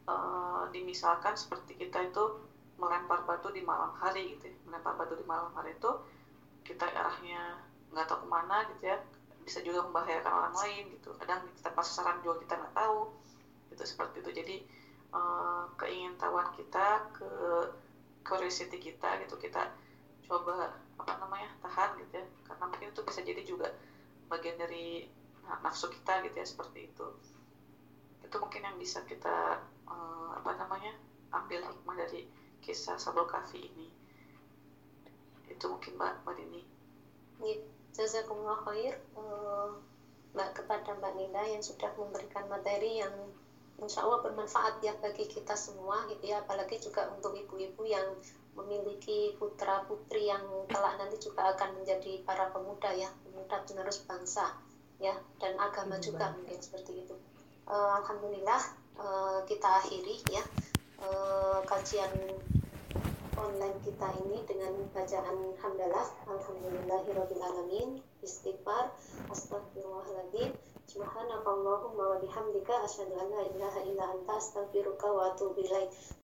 uh, 0.09 0.65
dimisalkan 0.73 1.37
seperti 1.37 1.77
kita 1.77 2.01
itu 2.09 2.23
melempar 2.81 3.21
batu 3.29 3.53
di 3.53 3.61
malam 3.61 3.93
hari 3.93 4.33
gitu 4.33 4.49
ya. 4.49 4.57
Melempar 4.65 4.97
batu 4.97 5.13
di 5.13 5.25
malam 5.29 5.53
hari 5.53 5.77
itu 5.77 5.91
kita 6.65 6.89
arahnya 6.89 7.61
nggak 7.93 8.09
tahu 8.09 8.25
ke 8.25 8.27
mana 8.27 8.65
gitu 8.73 8.89
ya 8.89 8.97
bisa 9.47 9.63
juga 9.63 9.79
membahayakan 9.87 10.27
orang 10.27 10.55
lain 10.59 10.83
gitu. 10.91 11.15
Kadang 11.15 11.47
kita 11.55 11.71
pas 11.71 11.87
sasaran 11.87 12.19
juga 12.19 12.43
kita 12.43 12.53
nggak 12.59 12.75
tahu 12.75 13.15
gitu 13.71 13.83
seperti 13.87 14.19
itu. 14.19 14.31
Jadi 14.43 14.55
uh, 15.15 15.71
keingintahuan 15.79 16.51
kita 16.59 17.07
ke 17.15 17.31
curiosity 18.27 18.75
kita 18.75 19.23
gitu 19.23 19.39
kita 19.39 19.71
coba 20.27 20.75
apa 20.99 21.13
namanya 21.23 21.47
tahan 21.63 21.95
gitu 22.03 22.19
ya. 22.19 22.25
Karena 22.43 22.63
mungkin 22.67 22.91
itu 22.91 23.01
bisa 23.07 23.23
jadi 23.23 23.41
juga 23.47 23.71
bagian 24.27 24.59
dari 24.59 25.07
nafsu 25.63 25.87
kita 25.87 26.27
gitu 26.27 26.35
ya 26.35 26.43
seperti 26.43 26.91
itu. 26.91 27.07
Itu 28.27 28.35
mungkin 28.43 28.67
yang 28.67 28.75
bisa 28.75 28.99
kita 29.07 29.63
uh, 29.87 30.29
apa 30.35 30.59
namanya 30.59 30.91
ambil 31.31 31.63
hikmah 31.63 31.95
dari 31.95 32.27
kisah 32.59 32.99
Sabul 32.99 33.23
Kafi 33.23 33.63
ini. 33.63 33.87
Itu 35.47 35.71
mungkin 35.71 35.95
mbak 35.95 36.27
mbak 36.27 36.35
Dini 36.35 36.67
ya, 37.39 37.55
jazakumullah 37.97 38.61
khair. 38.69 38.93
Uh, 39.17 39.81
mbak 40.37 40.53
kepada 40.53 40.93
mbak 41.01 41.17
Nina 41.17 41.41
yang 41.49 41.65
sudah 41.65 41.89
memberikan 41.97 42.45
materi 42.45 43.01
yang 43.01 43.13
insya 43.81 44.05
Allah 44.05 44.21
bermanfaat 44.21 44.77
ya 44.85 44.93
bagi 45.01 45.25
kita 45.25 45.57
semua 45.57 46.05
gitu 46.13 46.29
ya. 46.29 46.45
Apalagi 46.45 46.77
juga 46.77 47.09
untuk 47.09 47.33
ibu-ibu 47.33 47.81
yang 47.89 48.13
memiliki 48.53 49.33
putra 49.37 49.81
putri 49.89 50.29
yang 50.29 50.45
kelak 50.69 50.97
nanti 51.01 51.17
juga 51.17 51.53
akan 51.57 51.81
menjadi 51.81 52.21
para 52.25 52.49
pemuda 52.49 52.89
ya 52.93 53.09
pemuda 53.21 53.61
penerus 53.69 54.01
bangsa 54.05 54.57
ya 54.97 55.13
dan 55.37 55.53
agama 55.61 55.97
juga 55.97 56.33
mungkin 56.37 56.57
seperti 56.61 57.05
itu. 57.05 57.17
Uh, 57.65 57.97
alhamdulillah 58.01 58.61
uh, 59.01 59.41
kita 59.49 59.81
akhiri 59.81 60.21
ya. 60.29 60.45
Uh, 60.97 61.61
kajian 61.69 62.09
online 63.37 63.77
kita 63.85 64.07
ini 64.25 64.41
dengan 64.49 64.73
bacaan 64.91 65.53
hamdalah 65.61 66.07
alhamdulillahirobbilalamin 66.25 68.01
istighfar 68.25 68.89
astagfirullahaladzim 69.29 70.57
Subhanakallahumma 70.87 72.15
wa 72.15 72.17
bihamdika 72.23 72.71
asyhadu 72.87 73.19
an 73.19 73.27
la 73.27 73.43
ilaha 73.43 73.79
illa 73.83 74.03
anta 74.07 74.39
astaghfiruka 74.39 75.11
wa 75.11 75.35
atubu 75.35 75.59
ilaik. 75.59 75.91